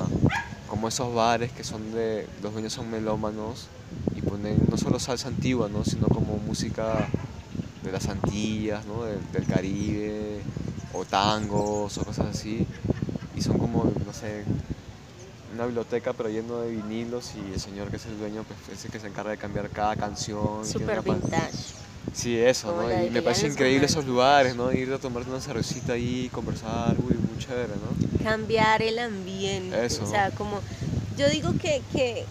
como 0.68 0.88
esos 0.88 1.14
bares 1.14 1.52
que 1.52 1.64
son 1.64 1.90
de, 1.92 2.26
los 2.42 2.52
dueños 2.52 2.74
son 2.74 2.90
melómanos 2.90 3.68
y 4.14 4.20
ponen 4.20 4.58
no 4.70 4.76
solo 4.76 4.98
salsa 4.98 5.28
antigua, 5.28 5.70
¿no? 5.72 5.86
Sino 5.86 6.06
como 6.06 6.36
música 6.36 7.08
de 7.88 7.92
las 7.92 8.08
Antillas, 8.08 8.84
¿no? 8.86 9.04
Del, 9.04 9.18
del 9.32 9.46
Caribe, 9.46 10.40
o 10.92 11.04
tangos, 11.04 11.96
o 11.98 12.04
cosas 12.04 12.26
así. 12.26 12.66
Y 13.34 13.40
son 13.40 13.58
como, 13.58 13.84
no 13.84 14.12
sé, 14.12 14.44
una 15.54 15.64
biblioteca 15.64 16.12
pero 16.12 16.28
lleno 16.28 16.60
de 16.60 16.70
vinilos 16.70 17.32
y 17.34 17.52
el 17.52 17.60
señor 17.60 17.88
que 17.88 17.96
es 17.96 18.06
el 18.06 18.18
dueño 18.18 18.44
pues 18.44 18.78
es 18.78 18.84
el 18.84 18.90
que 18.90 19.00
se 19.00 19.06
encarga 19.06 19.30
de 19.30 19.38
cambiar 19.38 19.70
cada 19.70 19.96
canción. 19.96 20.64
Super 20.64 21.02
vintage. 21.02 21.78
Sí, 22.12 22.38
eso, 22.38 22.68
Como 22.68 22.88
¿no? 22.88 23.04
Y 23.04 23.10
me 23.10 23.22
parece 23.22 23.46
increíble 23.46 23.86
esos 23.86 24.04
lugares, 24.04 24.54
¿no? 24.56 24.72
Ir 24.72 24.92
a 24.92 24.98
tomarte 24.98 25.30
una 25.30 25.40
cervecita 25.40 25.94
ahí, 25.94 26.28
conversar, 26.32 26.94
uy, 26.98 27.14
muy 27.14 27.38
chévere, 27.38 27.68
¿no? 27.68 28.08
cambiar 28.22 28.82
el 28.82 28.98
ambiente. 28.98 29.86
Eso. 29.86 30.04
O 30.04 30.06
sea, 30.06 30.30
como 30.32 30.60
yo 31.16 31.28
digo 31.30 31.52
que, 31.52 31.82
que 31.92 32.24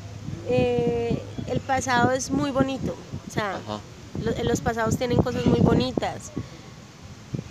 eh, 0.48 1.20
el 1.48 1.60
pasado 1.62 2.12
es 2.12 2.30
muy 2.30 2.52
bonito. 2.52 2.96
O 3.28 3.32
sea, 3.32 3.56
Ajá. 3.56 3.80
Lo- 4.24 4.44
los 4.44 4.62
pasados 4.62 4.98
tienen 4.98 5.18
cosas 5.18 5.46
muy 5.46 5.60
bonitas. 5.60 6.32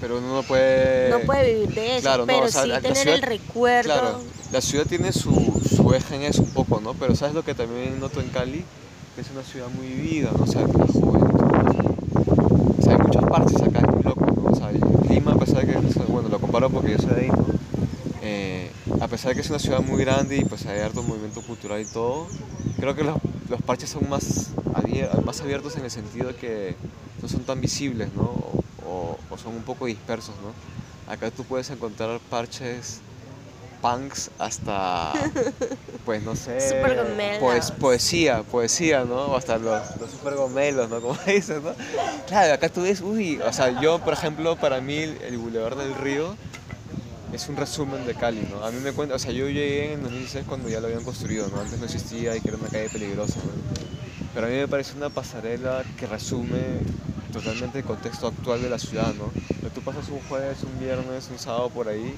Pero 0.01 0.19
uno 0.19 0.35
no 0.37 0.43
puede... 0.43 1.09
no 1.11 1.21
puede 1.21 1.55
vivir 1.55 1.75
de 1.75 1.93
eso, 1.97 2.03
claro, 2.03 2.23
no, 2.23 2.27
pero 2.27 2.45
o 2.47 2.49
sea, 2.49 2.63
sí 2.63 2.69
la- 2.69 2.75
la 2.75 2.81
tener 2.81 2.97
ciudad- 2.99 3.15
el 3.17 3.23
recuerdo. 3.23 3.93
Claro, 3.93 4.21
la 4.53 4.61
ciudad 4.61 4.87
tiene 4.87 5.13
su, 5.13 5.61
su 5.75 5.95
eje 5.95 6.17
en 6.17 6.23
eso 6.23 6.43
un 6.43 6.51
poco, 6.51 6.81
¿no? 6.81 6.95
Pero 6.95 7.15
¿sabes 7.17 7.35
lo 7.35 7.43
que 7.45 7.55
también 7.55 7.99
noto 8.01 8.21
en 8.21 8.29
Cali? 8.29 8.65
Que 9.15 9.23
es 9.23 9.31
una 9.31 9.43
ciudad 9.43 9.69
muy 9.69 9.87
vivida, 9.87 10.31
¿no? 10.37 10.45
O 10.45 10.47
sea, 10.47 10.61
la 10.63 10.87
juventud. 10.87 11.87
O 12.79 12.83
sea, 12.83 12.93
hay 12.93 12.99
muchos 12.99 13.25
parches 13.25 13.63
acá, 13.63 13.79
es 13.81 13.89
muy 13.95 14.03
loco, 14.03 14.27
¿no? 14.27 14.51
O 14.51 14.55
sea, 14.55 14.71
Lima, 15.09 15.33
a 15.33 15.37
pesar 15.39 15.65
de 15.67 15.73
que, 15.73 15.79
bueno, 16.09 16.29
lo 16.29 16.39
comparo 16.39 16.69
porque 16.71 16.93
yo 16.93 16.99
soy 16.99 17.15
de 17.15 17.21
ahí, 17.23 17.29
¿no? 17.29 17.47
Eh, 18.23 18.71
a 19.01 19.09
pesar 19.09 19.31
de 19.31 19.37
que 19.37 19.41
es 19.41 19.51
una 19.51 19.59
ciudad 19.59 19.81
muy 19.81 20.03
grande 20.05 20.37
y 20.37 20.45
pues 20.45 20.67
hay 20.67 20.81
harto 20.81 21.03
movimiento 21.03 21.41
cultural 21.43 21.81
y 21.81 21.85
todo, 21.87 22.27
creo 22.79 22.95
que 22.95 23.05
los, 23.05 23.17
los 23.49 23.61
parches 23.63 23.91
son 23.91 24.09
más, 24.09 24.49
más 25.25 25.41
abiertos 25.41 25.77
en 25.77 25.85
el 25.85 25.91
sentido 25.91 26.29
de 26.29 26.35
que 26.35 26.77
no 27.23 27.29
son 27.29 27.41
tan 27.45 27.61
visibles, 27.61 28.09
¿no? 28.15 28.23
O, 28.25 28.65
o- 28.87 29.19
o 29.31 29.39
son 29.39 29.55
un 29.55 29.63
poco 29.63 29.87
dispersos, 29.87 30.35
¿no? 30.43 31.13
Acá 31.13 31.31
tú 31.31 31.45
puedes 31.45 31.71
encontrar 31.71 32.19
parches 32.31 32.99
punks 33.83 34.31
hasta, 34.39 35.13
pues 36.05 36.23
no 36.23 36.35
sé, 36.35 36.59
pues, 37.41 37.71
poesía, 37.71 38.43
poesía, 38.43 39.05
¿no? 39.05 39.27
O 39.33 39.37
hasta 39.37 39.59
los, 39.59 39.83
los 40.01 40.11
super 40.11 40.35
gomelos, 40.35 40.89
¿no? 40.91 41.01
Como 41.01 41.15
dices, 41.27 41.63
¿no? 41.63 41.73
Claro, 42.27 42.55
acá 42.55 42.69
tú 42.69 42.83
ves, 42.83 43.01
uy, 43.01 43.39
o 43.41 43.53
sea, 43.53 43.81
yo, 43.81 43.99
por 44.01 44.15
ejemplo, 44.15 44.57
para 44.57 44.81
mí 44.81 44.97
el, 44.97 45.21
el 45.23 45.39
Boulevard 45.39 45.77
del 45.77 45.95
Río 45.95 46.37
es 47.33 47.49
un 47.49 47.57
resumen 47.57 48.07
de 48.07 48.15
Cali, 48.15 48.47
¿no? 48.51 48.65
A 48.65 48.71
mí 48.71 48.81
me 48.81 48.93
cuenta, 48.93 49.15
o 49.15 49.19
sea, 49.19 49.33
yo 49.33 49.47
llegué 49.47 49.93
en 49.93 50.03
2016 50.03 50.45
cuando 50.47 50.69
ya 50.69 50.81
lo 50.81 50.87
habían 50.87 51.05
construido, 51.05 51.49
¿no? 51.49 51.61
Antes 51.61 51.79
no 51.79 51.85
existía 51.85 52.37
y 52.37 52.41
que 52.41 52.49
era 52.49 52.57
una 52.57 52.69
calle 52.69 52.89
peligrosa, 52.89 53.41
¿no? 53.41 53.53
Pero 54.35 54.47
a 54.47 54.51
mí 54.51 54.57
me 54.57 54.69
parece 54.69 54.97
una 54.97 55.11
pasarela 55.11 55.83
que 55.99 56.07
resume 56.07 56.81
totalmente 57.33 57.79
el 57.79 57.85
contexto 57.85 58.29
actual 58.29 58.63
de 58.63 58.71
la 58.71 58.79
ciudad, 58.79 59.13
¿no? 59.15 59.31
tú 59.77 59.83
pasas 59.83 60.09
un 60.09 60.21
jueves, 60.21 60.63
un 60.63 60.81
viernes, 60.81 61.29
un 61.31 61.39
sábado 61.39 61.69
por 61.69 61.87
ahí, 61.89 62.15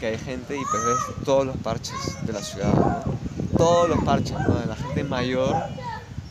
que 0.00 0.06
hay 0.06 0.18
gente 0.18 0.56
y 0.56 0.62
pues 0.64 0.84
ves 0.84 1.24
todos 1.24 1.46
los 1.46 1.56
parches 1.58 1.94
de 2.22 2.32
la 2.32 2.42
ciudad, 2.42 2.72
¿no? 2.74 3.04
Todos 3.56 3.88
los 3.88 4.02
parches, 4.02 4.36
¿no? 4.48 4.58
De 4.58 4.66
la 4.66 4.74
gente 4.74 5.04
mayor 5.04 5.54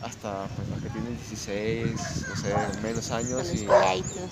hasta 0.02 0.46
pues, 0.54 0.65
16, 1.46 2.26
no 2.28 2.36
sé, 2.36 2.82
menos 2.82 3.10
años 3.10 3.52
y 3.54 3.66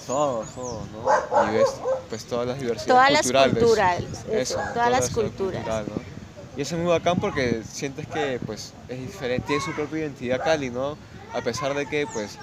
todos, 0.07 0.49
todos, 0.55 0.83
¿no? 0.91 1.49
Y 1.49 1.57
ves 1.57 1.69
pues 2.09 2.25
todas 2.25 2.47
las 2.47 2.61
diversidades 2.61 2.87
todas 2.87 3.53
culturales. 3.53 3.55
Las 3.55 4.25
culturales 4.25 4.25
eso, 4.31 4.61
todas, 4.75 4.91
las 4.91 5.11
culturas. 5.11 5.65
Y 6.57 6.61
eso 6.61 6.77
es 6.77 6.83
muy 6.83 6.91
bacán 6.91 7.19
porque 7.19 7.63
sientes 7.69 8.07
que 8.07 8.41
pues 8.45 8.73
es 8.89 9.01
diferente, 9.01 9.47
tiene 9.47 9.63
su 9.63 9.73
propia 9.73 10.01
identidad 10.01 10.43
Cali, 10.43 10.71
¿no? 10.71 10.97
A 11.33 11.41
pesar 11.41 11.75
de 11.75 11.87
que 11.87 12.07
pues 12.13 12.39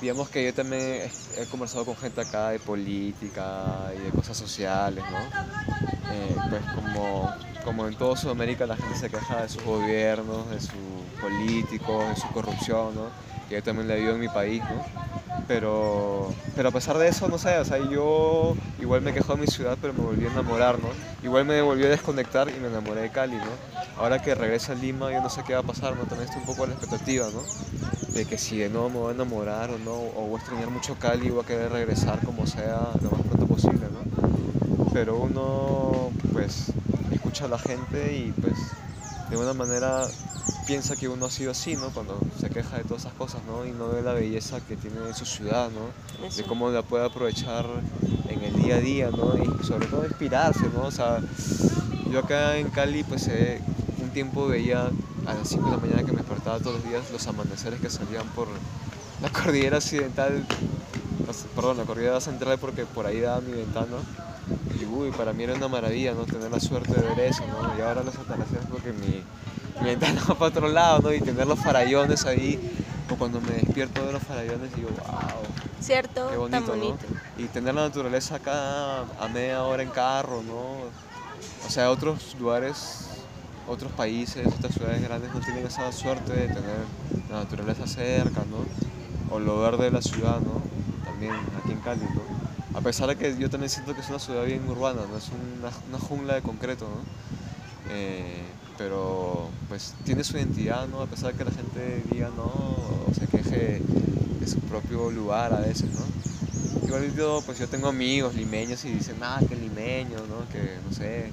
digamos 0.00 0.28
que 0.28 0.44
yo 0.44 0.52
también 0.52 1.10
he, 1.36 1.46
conversado 1.46 1.84
con 1.84 1.96
gente 1.96 2.20
acá 2.20 2.50
de 2.50 2.58
política 2.58 3.90
y 3.96 4.04
de 4.04 4.10
cosas 4.10 4.36
sociales, 4.36 5.02
¿no? 5.10 5.18
Eh, 6.12 6.36
pues 6.50 6.62
como, 6.74 7.34
como 7.64 7.86
en 7.88 7.96
toda 7.96 8.16
Sudamérica 8.16 8.66
la 8.66 8.76
gente 8.76 8.96
se 8.96 9.08
queja 9.08 9.42
de 9.42 9.48
sus 9.48 9.62
gobiernos, 9.62 10.50
de 10.50 10.60
sus 10.60 10.70
políticos, 11.20 12.08
de 12.08 12.16
su 12.16 12.28
corrupción, 12.28 12.94
¿no? 12.94 13.35
Que 13.48 13.56
yo 13.56 13.62
también 13.62 13.88
la 13.88 13.94
vivo 13.94 14.14
en 14.14 14.20
mi 14.20 14.28
país, 14.28 14.62
¿no? 14.62 14.80
Pero, 15.46 16.32
pero 16.56 16.70
a 16.70 16.72
pesar 16.72 16.98
de 16.98 17.08
eso, 17.08 17.28
no 17.28 17.38
sé, 17.38 17.56
o 17.58 17.64
sea, 17.64 17.78
yo 17.78 18.56
igual 18.80 19.02
me 19.02 19.12
quejo 19.12 19.34
de 19.34 19.42
mi 19.42 19.46
ciudad, 19.46 19.78
pero 19.80 19.92
me 19.92 20.00
volví 20.00 20.24
a 20.24 20.30
enamorar, 20.30 20.78
¿no? 20.78 20.88
Igual 21.22 21.44
me 21.44 21.62
volví 21.62 21.84
a 21.84 21.88
desconectar 21.88 22.48
y 22.48 22.58
me 22.58 22.66
enamoré 22.66 23.02
de 23.02 23.10
Cali, 23.10 23.36
¿no? 23.36 24.02
Ahora 24.02 24.18
que 24.18 24.34
regreso 24.34 24.72
a 24.72 24.74
Lima, 24.74 25.12
yo 25.12 25.20
no 25.20 25.30
sé 25.30 25.42
qué 25.44 25.54
va 25.54 25.60
a 25.60 25.62
pasar, 25.62 25.94
¿no? 25.94 26.02
También 26.04 26.24
estoy 26.24 26.40
un 26.40 26.46
poco 26.46 26.64
a 26.64 26.66
la 26.66 26.74
expectativa, 26.74 27.28
¿no? 27.32 27.42
De 28.12 28.24
que 28.24 28.38
si 28.38 28.58
de 28.58 28.68
nuevo 28.68 28.88
me 28.90 28.98
voy 28.98 29.08
a 29.10 29.14
enamorar 29.14 29.70
o 29.70 29.78
no, 29.78 29.94
o 29.94 30.26
voy 30.26 30.34
a 30.34 30.38
extrañar 30.38 30.70
mucho 30.70 30.96
Cali 30.96 31.30
voy 31.30 31.42
a 31.42 31.46
querer 31.46 31.70
regresar 31.70 32.18
como 32.24 32.46
sea 32.46 32.90
lo 33.02 33.10
más 33.10 33.20
pronto 33.22 33.46
posible, 33.46 33.86
¿no? 33.92 34.90
Pero 34.92 35.16
uno, 35.18 36.10
pues, 36.32 36.72
escucha 37.12 37.44
a 37.44 37.48
la 37.48 37.58
gente 37.58 38.16
y, 38.16 38.32
pues, 38.40 38.54
de 39.30 39.36
una 39.36 39.52
manera 39.52 40.08
piensa 40.66 40.96
que 40.96 41.08
uno 41.08 41.26
ha 41.26 41.30
sido 41.30 41.52
así, 41.52 41.76
¿no? 41.76 41.90
Cuando 41.90 42.18
se 42.38 42.50
queja 42.50 42.78
de 42.78 42.84
todas 42.84 43.02
esas 43.02 43.14
cosas, 43.14 43.40
¿no? 43.46 43.64
Y 43.64 43.70
no 43.70 43.88
ve 43.88 44.02
la 44.02 44.12
belleza 44.12 44.60
que 44.60 44.76
tiene 44.76 44.96
su 45.14 45.24
ciudad, 45.24 45.70
¿no? 45.70 46.28
De 46.36 46.42
cómo 46.44 46.70
la 46.70 46.82
puede 46.82 47.06
aprovechar 47.06 47.66
en 48.28 48.42
el 48.42 48.62
día 48.62 48.76
a 48.76 48.80
día, 48.80 49.10
¿no? 49.10 49.34
Y 49.36 49.64
sobre 49.64 49.86
todo 49.86 50.04
inspirarse, 50.04 50.66
¿no? 50.74 50.84
O 50.84 50.90
sea, 50.90 51.20
yo 52.10 52.18
acá 52.18 52.56
en 52.56 52.68
Cali, 52.70 53.04
pues 53.04 53.28
eh, 53.28 53.60
un 54.02 54.10
tiempo 54.10 54.48
veía 54.48 54.90
a 55.26 55.34
las 55.34 55.48
5 55.48 55.64
de 55.64 55.70
la 55.70 55.78
mañana 55.78 56.02
que 56.04 56.12
me 56.12 56.18
despertaba 56.18 56.58
todos 56.58 56.76
los 56.76 56.84
días 56.84 57.10
los 57.10 57.26
amaneceres 57.26 57.80
que 57.80 57.90
salían 57.90 58.26
por 58.28 58.48
la 59.22 59.28
cordillera 59.32 59.78
occidental, 59.78 60.44
perdón, 61.54 61.78
la 61.78 61.84
cordillera 61.84 62.20
central 62.20 62.58
porque 62.58 62.86
por 62.86 63.06
ahí 63.06 63.20
daba 63.20 63.40
mi 63.40 63.52
ventana. 63.52 63.96
Y 64.80 64.84
uy, 64.84 65.10
para 65.10 65.32
mí 65.32 65.42
era 65.42 65.54
una 65.54 65.68
maravilla, 65.68 66.12
¿no? 66.12 66.24
Tener 66.24 66.50
la 66.50 66.60
suerte 66.60 66.92
de 66.92 67.02
ver 67.08 67.20
eso, 67.20 67.44
¿no? 67.46 67.76
Y 67.76 67.80
ahora 67.80 68.02
los 68.02 68.14
atardeceres 68.16 68.66
porque 68.70 68.92
mi 68.92 69.22
mi 69.80 69.88
ventana 69.88 70.20
para 70.26 70.46
otro 70.46 70.68
lado, 70.68 71.00
¿no? 71.00 71.12
Y 71.12 71.20
tener 71.20 71.46
los 71.46 71.58
farallones 71.58 72.24
ahí, 72.26 72.58
o 73.10 73.16
cuando 73.16 73.40
me 73.40 73.52
despierto 73.52 74.04
de 74.04 74.12
los 74.12 74.22
farallones 74.22 74.74
digo, 74.74 74.88
wow. 74.90 75.42
¿Cierto? 75.80 76.28
Qué 76.30 76.36
bonito, 76.36 76.66
bonito. 76.66 77.06
Y 77.38 77.44
tener 77.44 77.74
la 77.74 77.82
naturaleza 77.82 78.36
acá 78.36 79.00
a 79.00 79.28
media 79.32 79.62
hora 79.62 79.82
en 79.82 79.90
carro, 79.90 80.42
¿no? 80.42 80.86
O 81.66 81.70
sea, 81.70 81.90
otros 81.90 82.36
lugares, 82.38 83.08
otros 83.68 83.92
países, 83.92 84.46
otras 84.46 84.74
ciudades 84.74 85.02
grandes 85.02 85.32
no 85.32 85.40
tienen 85.40 85.66
esa 85.66 85.92
suerte 85.92 86.32
de 86.32 86.46
tener 86.48 86.78
la 87.30 87.40
naturaleza 87.40 87.86
cerca, 87.86 88.42
¿no? 88.50 88.64
O 89.34 89.38
lo 89.38 89.60
verde 89.60 89.84
de 89.84 89.90
la 89.90 90.02
ciudad, 90.02 90.40
¿no? 90.40 90.62
También 91.04 91.34
aquí 91.58 91.72
en 91.72 91.80
Cali, 91.80 92.02
¿no? 92.02 92.78
A 92.78 92.80
pesar 92.80 93.08
de 93.08 93.16
que 93.16 93.36
yo 93.38 93.48
también 93.50 93.70
siento 93.70 93.94
que 93.94 94.00
es 94.00 94.08
una 94.08 94.18
ciudad 94.18 94.44
bien 94.44 94.68
urbana, 94.68 95.02
¿no? 95.10 95.16
Es 95.16 95.30
una, 95.30 95.70
una 95.88 95.98
jungla 95.98 96.34
de 96.34 96.42
concreto, 96.42 96.84
¿no? 96.84 97.92
Eh, 97.92 98.42
pero 98.78 99.48
pues 99.68 99.94
tiene 100.04 100.24
su 100.24 100.36
identidad, 100.36 100.86
¿no? 100.88 101.00
A 101.00 101.06
pesar 101.06 101.32
de 101.32 101.38
que 101.38 101.44
la 101.44 101.50
gente 101.50 102.02
diga 102.10 102.30
no, 102.36 102.44
o 102.44 103.10
se 103.18 103.26
queje 103.26 103.80
de 104.40 104.46
su 104.46 104.60
propio 104.60 105.10
lugar 105.10 105.52
a 105.52 105.60
veces, 105.60 105.90
¿no? 105.92 106.86
Igual 106.86 107.14
yo, 107.14 107.42
pues 107.44 107.58
yo 107.58 107.68
tengo 107.68 107.88
amigos 107.88 108.34
limeños 108.34 108.84
y 108.84 108.90
dicen, 108.90 109.16
ah, 109.22 109.40
que 109.48 109.56
limeño, 109.56 110.18
¿no? 110.28 110.48
Que 110.52 110.76
no 110.86 110.92
sé. 110.94 111.30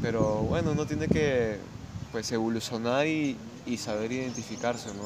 Pero 0.00 0.38
bueno, 0.38 0.72
uno 0.72 0.86
tiene 0.86 1.06
que 1.06 1.58
pues 2.10 2.30
evolucionar 2.32 3.06
y, 3.06 3.36
y 3.66 3.76
saber 3.76 4.12
identificarse, 4.12 4.88
¿no? 4.88 5.04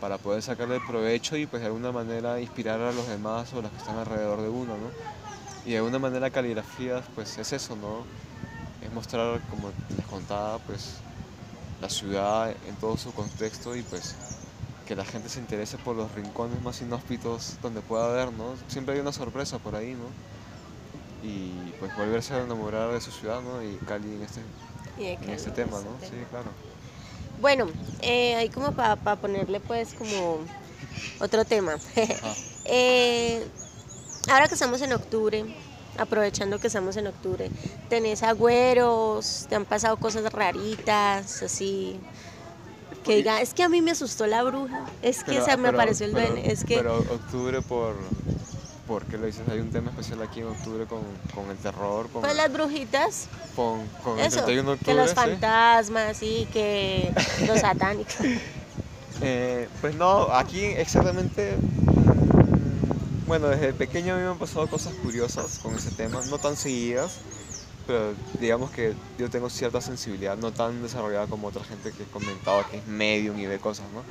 Para 0.00 0.18
poder 0.18 0.42
sacarle 0.42 0.80
provecho 0.80 1.36
y 1.36 1.46
pues 1.46 1.62
de 1.62 1.66
alguna 1.66 1.92
manera 1.92 2.40
inspirar 2.40 2.80
a 2.80 2.92
los 2.92 3.06
demás 3.08 3.52
o 3.52 3.62
los 3.62 3.70
que 3.70 3.78
están 3.78 3.98
alrededor 3.98 4.40
de 4.40 4.48
uno, 4.48 4.76
¿no? 4.76 4.90
Y 5.66 5.72
de 5.72 5.78
alguna 5.78 5.98
manera 5.98 6.30
caligrafía 6.30 7.02
pues 7.14 7.36
es 7.38 7.52
eso, 7.52 7.76
¿no? 7.76 8.04
Es 8.86 8.92
mostrar, 8.92 9.40
como 9.50 9.70
les 9.96 10.06
contaba, 10.06 10.58
pues 10.60 10.94
la 11.80 11.90
ciudad 11.90 12.50
en 12.66 12.76
todo 12.76 12.96
su 12.96 13.12
contexto 13.12 13.76
y 13.76 13.82
pues 13.82 14.14
que 14.86 14.96
la 14.96 15.04
gente 15.04 15.28
se 15.28 15.40
interese 15.40 15.76
por 15.78 15.96
los 15.96 16.12
rincones 16.12 16.62
más 16.62 16.80
inhóspitos 16.80 17.56
donde 17.60 17.80
pueda 17.80 18.06
haber, 18.06 18.32
¿no? 18.32 18.54
Siempre 18.68 18.94
hay 18.94 19.00
una 19.00 19.12
sorpresa 19.12 19.58
por 19.58 19.74
ahí, 19.74 19.94
¿no? 19.94 20.06
Y 21.28 21.72
pues 21.80 21.94
volverse 21.96 22.34
a 22.34 22.42
enamorar 22.42 22.92
de 22.92 23.00
su 23.00 23.10
ciudad, 23.10 23.40
¿no? 23.42 23.62
Y 23.62 23.76
Cali 23.86 24.14
en 24.14 24.22
este, 24.22 24.40
en 24.98 25.30
este 25.30 25.50
tema, 25.50 25.78
¿no? 25.80 26.06
Sí, 26.06 26.14
claro. 26.30 26.50
Bueno, 27.40 27.66
eh, 28.00 28.36
ahí 28.36 28.48
como 28.48 28.72
para 28.72 29.16
ponerle 29.16 29.60
pues 29.60 29.92
como 29.94 30.38
otro 31.18 31.44
tema. 31.44 31.74
eh, 32.64 33.46
ahora 34.30 34.46
que 34.48 34.54
estamos 34.54 34.80
en 34.82 34.92
octubre, 34.92 35.44
aprovechando 35.98 36.58
que 36.58 36.66
estamos 36.66 36.96
en 36.96 37.06
octubre, 37.06 37.50
tenés 37.88 38.22
agüeros, 38.22 39.46
te 39.48 39.54
han 39.54 39.64
pasado 39.64 39.96
cosas 39.96 40.32
raritas, 40.32 41.42
así, 41.42 41.98
que 43.04 43.16
diga, 43.16 43.40
es 43.40 43.54
que 43.54 43.62
a 43.62 43.68
mí 43.68 43.82
me 43.82 43.92
asustó 43.92 44.26
la 44.26 44.42
bruja, 44.42 44.84
es 45.02 45.24
que 45.24 45.40
se 45.40 45.56
me 45.56 45.68
apareció 45.68 46.06
el 46.06 46.12
duende, 46.12 46.50
es 46.50 46.64
que... 46.64 46.76
Pero 46.76 46.98
octubre 46.98 47.62
por... 47.62 47.96
¿Por 48.86 49.04
qué 49.06 49.18
lo 49.18 49.26
dices? 49.26 49.42
Hay 49.50 49.58
un 49.58 49.70
tema 49.72 49.90
especial 49.90 50.22
aquí 50.22 50.38
en 50.38 50.46
octubre 50.46 50.86
con, 50.86 51.00
con 51.34 51.50
el 51.50 51.56
terror. 51.56 52.08
Con 52.08 52.22
pues 52.22 52.36
las 52.36 52.52
brujitas. 52.52 53.26
Con, 53.56 53.84
con 54.04 54.20
el 54.20 54.30
31 54.30 54.62
de 54.62 54.74
octubre. 54.74 54.92
Que 54.92 54.94
los 54.94 55.12
fantasmas, 55.12 56.22
y 56.22 56.46
que 56.52 57.12
los 57.48 57.60
satánicos. 57.62 58.14
Eh, 59.22 59.68
pues 59.80 59.96
no, 59.96 60.30
aquí 60.32 60.60
exactamente 60.60 61.56
bueno, 63.26 63.48
desde 63.48 63.72
pequeño 63.72 64.14
a 64.14 64.16
mí 64.16 64.22
me 64.22 64.30
han 64.30 64.38
pasado 64.38 64.66
cosas 64.68 64.94
curiosas 64.94 65.58
con 65.58 65.74
ese 65.74 65.90
tema, 65.90 66.20
no 66.30 66.38
tan 66.38 66.56
seguidas, 66.56 67.18
pero 67.86 68.14
digamos 68.40 68.70
que 68.70 68.94
yo 69.18 69.28
tengo 69.30 69.50
cierta 69.50 69.80
sensibilidad, 69.80 70.36
no 70.36 70.52
tan 70.52 70.82
desarrollada 70.82 71.26
como 71.26 71.48
otra 71.48 71.64
gente 71.64 71.92
que 71.92 72.04
he 72.04 72.06
comentado 72.06 72.64
que 72.70 72.78
es 72.78 72.86
medium 72.86 73.38
y 73.38 73.46
ve 73.46 73.58
cosas, 73.58 73.86
¿no? 73.92 74.02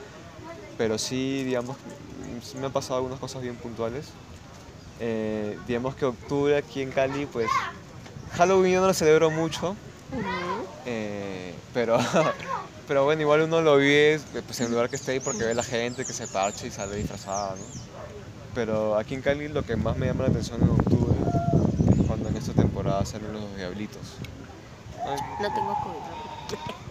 Pero 0.77 0.97
sí, 0.97 1.43
digamos, 1.43 1.77
me 2.59 2.65
han 2.65 2.71
pasado 2.71 2.97
algunas 2.97 3.19
cosas 3.19 3.41
bien 3.41 3.55
puntuales. 3.55 4.07
Eh, 4.99 5.57
digamos 5.67 5.95
que 5.95 6.05
octubre 6.05 6.57
aquí 6.57 6.81
en 6.81 6.91
Cali, 6.91 7.25
pues 7.25 7.49
Halloween 8.33 8.73
yo 8.73 8.81
no 8.81 8.87
lo 8.87 8.93
celebro 8.93 9.29
mucho, 9.29 9.75
eh, 10.85 11.53
pero, 11.73 11.97
pero 12.87 13.05
bueno, 13.05 13.21
igual 13.21 13.41
uno 13.41 13.61
lo 13.61 13.77
vive 13.77 14.19
pues, 14.45 14.59
en 14.59 14.67
el 14.67 14.71
lugar 14.73 14.89
que 14.89 14.97
esté 14.97 15.13
ahí 15.13 15.19
porque 15.19 15.43
ve 15.43 15.53
la 15.53 15.63
gente 15.63 16.05
que 16.05 16.13
se 16.13 16.27
parche 16.27 16.67
y 16.67 16.71
sale 16.71 16.95
disfrazada, 16.97 17.55
¿no? 17.55 17.84
Pero 18.55 18.97
aquí 18.97 19.13
en 19.13 19.21
Cali 19.21 19.49
lo 19.49 19.63
que 19.63 19.75
más 19.75 19.97
me 19.97 20.07
llama 20.07 20.23
la 20.23 20.29
atención 20.29 20.61
en 20.63 20.69
octubre 20.69 21.13
es 21.91 22.07
cuando 22.07 22.29
en 22.29 22.37
esta 22.37 22.53
temporada 22.53 23.05
salen 23.05 23.33
los 23.33 23.55
diablitos. 23.57 24.01
No 25.41 25.53
tengo 25.53 25.75
COVID. 25.83 26.25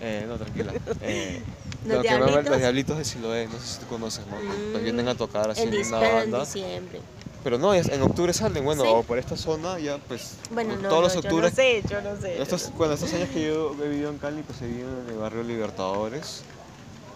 Eh, 0.03 0.27
no, 0.29 0.37
tranquila. 0.37 0.73
Eh, 1.01 1.43
¿Los, 1.87 2.03
diablitos? 2.03 2.45
los 2.47 2.59
diablitos 2.59 2.99
de 2.99 3.05
Siloé, 3.05 3.47
no 3.47 3.59
sé 3.59 3.67
si 3.67 3.81
tú 3.81 3.87
conoces, 3.87 4.25
¿no? 4.27 4.37
los 4.73 4.81
mm, 4.81 4.85
vienen 4.85 5.09
a 5.09 5.15
tocar 5.15 5.51
así 5.51 5.63
en, 5.63 5.75
una 5.87 5.99
banda. 5.99 6.39
En 6.39 6.45
diciembre. 6.45 7.01
Pero 7.43 7.59
no, 7.59 7.75
en 7.75 8.03
octubre 8.03 8.33
salen, 8.33 8.65
bueno, 8.65 8.85
o 8.85 9.03
por 9.03 9.19
esta 9.19 9.37
zona 9.37 9.79
ya 9.79 9.99
pues 9.99 10.37
bueno, 10.51 10.77
no, 10.77 10.89
todos 10.89 11.03
los 11.03 11.17
octubres. 11.17 11.55
Yo 11.55 11.63
no 11.63 11.63
sé, 11.63 11.83
yo 11.87 12.01
no 12.01 12.19
sé. 12.19 12.41
Estos, 12.41 12.73
bueno, 12.75 12.95
estos 12.95 13.13
años 13.13 13.29
que 13.29 13.47
yo 13.47 13.77
he 13.85 13.89
vivido 13.89 14.11
en 14.11 14.17
Cali, 14.17 14.43
pues 14.43 14.63
he 14.63 14.67
vivido 14.67 14.89
en 15.03 15.11
el 15.11 15.19
barrio 15.19 15.43
Libertadores 15.43 16.43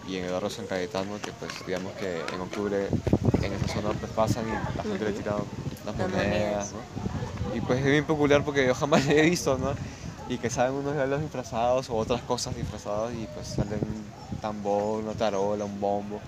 y 0.09 0.17
en 0.17 0.25
el 0.25 0.31
barrio 0.31 0.49
San 0.49 0.65
Cayetano, 0.65 1.19
que 1.23 1.31
pues 1.33 1.51
digamos 1.65 1.93
que 1.93 2.19
en 2.33 2.41
octubre 2.41 2.87
en 3.41 3.53
esa 3.53 3.67
zona 3.67 3.89
pues 3.99 4.11
pasan 4.11 4.45
y 4.47 4.77
la 4.77 4.83
gente 4.83 5.05
le 5.05 5.11
tira 5.13 5.35
las 5.85 5.95
monedas, 5.95 6.71
¿no? 6.73 7.55
Y 7.55 7.61
pues 7.61 7.79
es 7.79 7.85
bien 7.85 8.05
popular 8.05 8.43
porque 8.43 8.65
yo 8.65 8.73
jamás 8.75 9.05
le 9.07 9.19
he 9.19 9.29
visto, 9.29 9.57
¿no? 9.57 9.73
Y 10.29 10.37
que 10.37 10.49
salen 10.49 10.73
unos 10.73 10.93
diablos 10.95 11.21
disfrazados 11.21 11.89
o 11.89 11.95
otras 11.95 12.21
cosas 12.21 12.55
disfrazadas 12.55 13.13
y 13.13 13.27
pues 13.33 13.47
salen 13.47 13.79
un 13.81 14.39
tambor, 14.41 15.03
una 15.03 15.13
tarola, 15.13 15.65
un 15.65 15.79
bombo. 15.79 16.19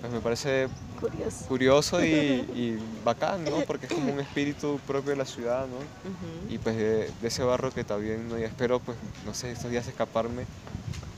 pues 0.00 0.12
me 0.12 0.20
parece 0.20 0.68
Curioso. 1.00 1.44
curioso 1.48 2.04
y, 2.04 2.08
y 2.54 2.78
bacán, 3.04 3.44
¿no? 3.44 3.60
Porque 3.66 3.86
es 3.86 3.92
como 3.92 4.12
un 4.12 4.20
espíritu 4.20 4.78
propio 4.86 5.10
de 5.10 5.16
la 5.16 5.24
ciudad, 5.26 5.66
¿no? 5.66 5.76
Ujú. 5.76 6.54
Y 6.54 6.58
pues 6.58 6.76
de, 6.76 7.10
de 7.20 7.28
ese 7.28 7.42
barrio 7.42 7.70
que 7.72 7.84
también, 7.84 8.28
¿no? 8.28 8.38
Y 8.38 8.44
espero, 8.44 8.78
pues, 8.80 8.96
no 9.26 9.34
sé, 9.34 9.50
estos 9.52 9.70
días 9.70 9.86
escaparme 9.88 10.44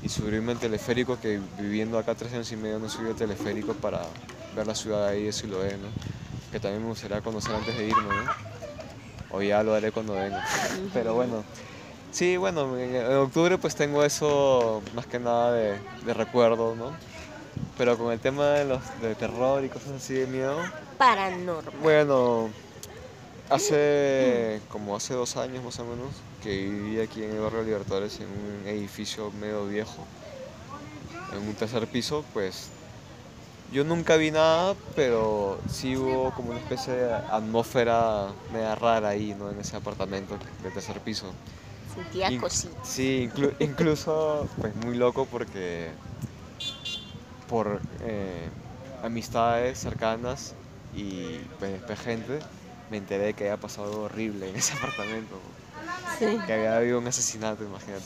y 0.02 0.08
subirme 0.08 0.52
al 0.52 0.58
teleférico, 0.58 1.18
que 1.20 1.40
viviendo 1.58 1.98
acá 1.98 2.14
tres 2.14 2.32
años 2.32 2.50
y 2.52 2.56
medio 2.56 2.78
no 2.78 2.88
subí 2.88 3.08
al 3.08 3.16
teleférico 3.16 3.74
para 3.74 4.00
ver 4.54 4.66
la 4.66 4.74
ciudad 4.74 5.06
ahí 5.08 5.24
de 5.24 5.32
Siloé, 5.32 5.76
¿no? 5.76 5.88
Que 6.52 6.60
también 6.60 6.82
me 6.82 6.88
gustaría 6.88 7.20
conocer 7.20 7.54
antes 7.54 7.76
de 7.76 7.86
irme, 7.88 8.02
¿no? 8.02 9.36
O 9.36 9.42
ya 9.42 9.62
lo 9.62 9.74
haré 9.74 9.90
cuando 9.92 10.14
venga. 10.14 10.42
Pero 10.94 11.14
bueno, 11.14 11.44
sí, 12.12 12.36
bueno, 12.36 12.78
en, 12.78 12.94
en 12.96 13.16
octubre 13.16 13.58
pues 13.58 13.74
tengo 13.74 14.02
eso 14.04 14.80
más 14.94 15.06
que 15.06 15.18
nada 15.18 15.52
de, 15.52 15.78
de 16.04 16.14
recuerdo, 16.14 16.74
¿no? 16.76 16.92
Pero 17.76 17.98
con 17.98 18.12
el 18.12 18.18
tema 18.18 18.46
de 18.50 18.64
los 18.64 18.80
de 19.02 19.14
terror 19.14 19.64
y 19.64 19.68
cosas 19.68 19.92
así 19.92 20.14
de 20.14 20.26
miedo, 20.26 20.56
Paranormal. 20.96 21.74
bueno, 21.82 22.48
hace 23.50 24.62
como 24.68 24.96
hace 24.96 25.14
dos 25.14 25.36
años 25.36 25.64
más 25.64 25.78
o 25.78 25.84
menos 25.84 26.14
que 26.40 26.50
viví 26.50 27.00
aquí 27.00 27.22
en 27.24 27.32
el 27.32 27.40
barrio 27.40 27.62
Libertadores 27.62 28.20
en 28.20 28.28
un 28.28 28.66
edificio 28.66 29.30
medio 29.32 29.66
viejo, 29.66 30.06
en 31.32 31.38
un 31.48 31.54
tercer 31.54 31.86
piso, 31.88 32.24
pues 32.32 32.70
yo 33.72 33.84
nunca 33.84 34.16
vi 34.16 34.30
nada, 34.30 34.76
pero 34.94 35.58
sí 35.68 35.96
hubo 35.96 36.32
como 36.32 36.50
una 36.50 36.58
especie 36.58 36.94
de 36.94 37.14
atmósfera 37.28 38.34
media 38.50 38.74
rara 38.74 39.10
ahí, 39.10 39.34
¿no? 39.34 39.50
En 39.50 39.60
ese 39.60 39.76
apartamento 39.76 40.38
de 40.62 40.70
tercer 40.70 41.00
piso. 41.00 41.34
Sentía 41.94 42.30
In- 42.30 42.40
cositas. 42.40 42.76
Sí, 42.82 43.28
inclu- 43.30 43.54
incluso 43.60 44.46
pues 44.60 44.74
muy 44.76 44.96
loco 44.96 45.26
porque 45.26 45.92
por 47.46 47.80
eh, 48.00 48.48
amistades 49.02 49.78
cercanas 49.78 50.54
y 50.92 51.38
pues 51.58 51.80
gente 52.00 52.40
me 52.90 52.96
enteré 52.96 53.34
que 53.34 53.44
había 53.44 53.56
pasado 53.58 53.88
algo 53.88 54.02
horrible 54.04 54.48
en 54.50 54.56
ese 54.56 54.72
apartamento, 54.78 55.36
Sí. 56.18 56.38
que 56.46 56.52
había 56.52 56.76
habido 56.76 56.98
un 56.98 57.06
asesinato, 57.06 57.62
imagínate. 57.64 58.04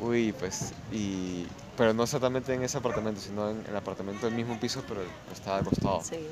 Uy, 0.00 0.34
pues, 0.38 0.72
y, 0.92 1.46
pero 1.76 1.94
no 1.94 2.02
exactamente 2.02 2.52
en 2.52 2.62
ese 2.62 2.76
apartamento, 2.78 3.20
sino 3.20 3.50
en 3.50 3.64
el 3.68 3.76
apartamento 3.76 4.26
del 4.26 4.34
mismo 4.34 4.58
piso, 4.60 4.82
pero 4.88 5.00
estaba 5.32 5.58
al 5.58 5.64
costado. 5.64 6.02
Sí. 6.02 6.26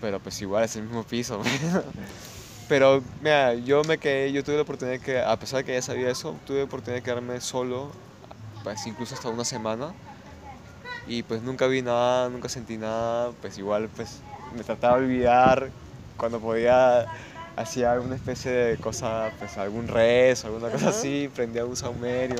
Pero 0.00 0.20
pues 0.20 0.40
igual 0.42 0.64
es 0.64 0.76
el 0.76 0.82
mismo 0.82 1.04
piso. 1.04 1.40
Pero 2.68 3.00
mira, 3.22 3.54
yo 3.54 3.84
me 3.84 3.96
quedé, 3.96 4.32
yo 4.32 4.42
tuve 4.42 4.56
la 4.56 4.62
oportunidad 4.62 4.98
que, 5.00 5.20
a 5.20 5.38
pesar 5.38 5.58
de 5.58 5.64
que 5.64 5.74
ya 5.74 5.82
sabía 5.82 6.10
eso, 6.10 6.34
tuve 6.46 6.58
la 6.58 6.64
oportunidad 6.64 6.96
de 6.96 7.02
quedarme 7.04 7.40
solo, 7.40 7.92
pues 8.64 8.84
incluso 8.88 9.14
hasta 9.14 9.28
una 9.28 9.44
semana. 9.44 9.94
Y 11.06 11.22
pues 11.22 11.42
nunca 11.42 11.68
vi 11.68 11.80
nada, 11.82 12.28
nunca 12.28 12.48
sentí 12.48 12.76
nada, 12.76 13.30
pues 13.40 13.56
igual 13.58 13.88
pues 13.94 14.18
me 14.56 14.64
trataba 14.64 14.98
de 14.98 15.04
olvidar 15.04 15.70
cuando 16.16 16.40
podía, 16.40 17.06
hacía 17.56 17.92
alguna 17.92 18.14
especie 18.14 18.50
de 18.50 18.76
cosa, 18.78 19.30
pues 19.38 19.56
algún 19.58 19.88
rezo, 19.88 20.48
alguna 20.48 20.70
cosa 20.70 20.88
así, 20.90 21.30
prendía 21.34 21.64
un 21.64 21.76
saumerio, 21.76 22.36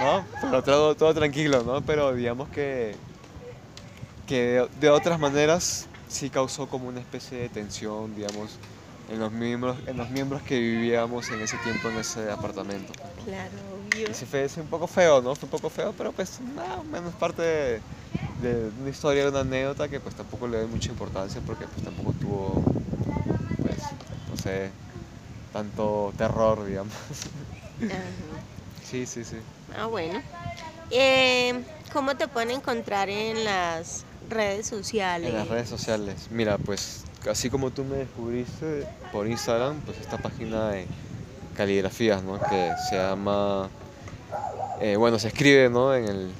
¿no? 0.00 0.24
Pero 0.40 0.62
todo, 0.62 0.94
todo 0.94 1.14
tranquilo, 1.14 1.62
¿no? 1.64 1.80
Pero 1.82 2.14
digamos 2.14 2.48
que, 2.48 2.94
que 4.26 4.40
de, 4.42 4.68
de 4.80 4.90
otras 4.90 5.18
maneras 5.18 5.86
sí 6.08 6.30
causó 6.30 6.66
como 6.68 6.88
una 6.88 7.00
especie 7.00 7.38
de 7.38 7.48
tensión, 7.48 8.14
digamos, 8.14 8.58
en 9.10 9.20
los 9.20 9.30
miembros, 9.32 9.76
en 9.86 9.96
los 9.96 10.10
miembros 10.10 10.42
que 10.42 10.58
vivíamos 10.58 11.30
en 11.30 11.40
ese 11.40 11.56
tiempo 11.58 11.88
en 11.88 11.98
ese 11.98 12.30
apartamento. 12.30 12.92
¿no? 12.94 13.24
Claro, 13.24 13.50
obvio. 13.92 14.10
Y 14.10 14.14
sí 14.14 14.26
fue, 14.26 14.48
sí, 14.48 14.60
un 14.60 14.66
poco 14.66 14.86
feo, 14.86 15.22
¿no? 15.22 15.34
Fue 15.34 15.46
un 15.46 15.50
poco 15.50 15.70
feo, 15.70 15.94
pero 15.96 16.12
pues 16.12 16.40
nada, 16.54 16.82
menos 16.90 17.14
parte 17.14 17.42
de, 17.42 17.80
de 18.42 18.70
una 18.80 18.90
historia, 18.90 19.22
de 19.24 19.30
una 19.30 19.40
anécdota 19.40 19.88
que 19.88 20.00
pues 20.00 20.14
tampoco 20.14 20.48
le 20.48 20.58
doy 20.58 20.66
mucha 20.66 20.90
importancia 20.90 21.40
porque 21.46 21.66
pues 21.66 21.84
tampoco 21.84 22.12
tuvo, 22.20 22.62
sé, 24.46 24.70
tanto 25.52 26.12
terror, 26.16 26.64
digamos. 26.64 26.94
Ajá. 27.82 27.96
Sí, 28.88 29.06
sí, 29.06 29.24
sí. 29.24 29.36
Ah, 29.76 29.86
bueno. 29.86 30.22
Eh, 30.90 31.64
¿Cómo 31.92 32.16
te 32.16 32.28
pueden 32.28 32.50
encontrar 32.50 33.08
en 33.08 33.44
las 33.44 34.04
redes 34.28 34.66
sociales? 34.66 35.28
En 35.28 35.36
las 35.36 35.48
redes 35.48 35.68
sociales. 35.68 36.28
Mira, 36.30 36.58
pues 36.58 37.04
así 37.28 37.50
como 37.50 37.70
tú 37.70 37.84
me 37.84 37.96
descubriste 37.96 38.86
por 39.12 39.26
Instagram, 39.26 39.80
pues 39.80 39.98
esta 39.98 40.18
página 40.18 40.70
de 40.70 40.86
caligrafías, 41.56 42.22
¿no? 42.22 42.38
Que 42.38 42.72
se 42.88 42.96
llama, 42.96 43.68
eh, 44.80 44.96
bueno, 44.96 45.18
se 45.18 45.28
escribe, 45.28 45.68
¿no? 45.68 45.94
En 45.94 46.04
el, 46.04 46.30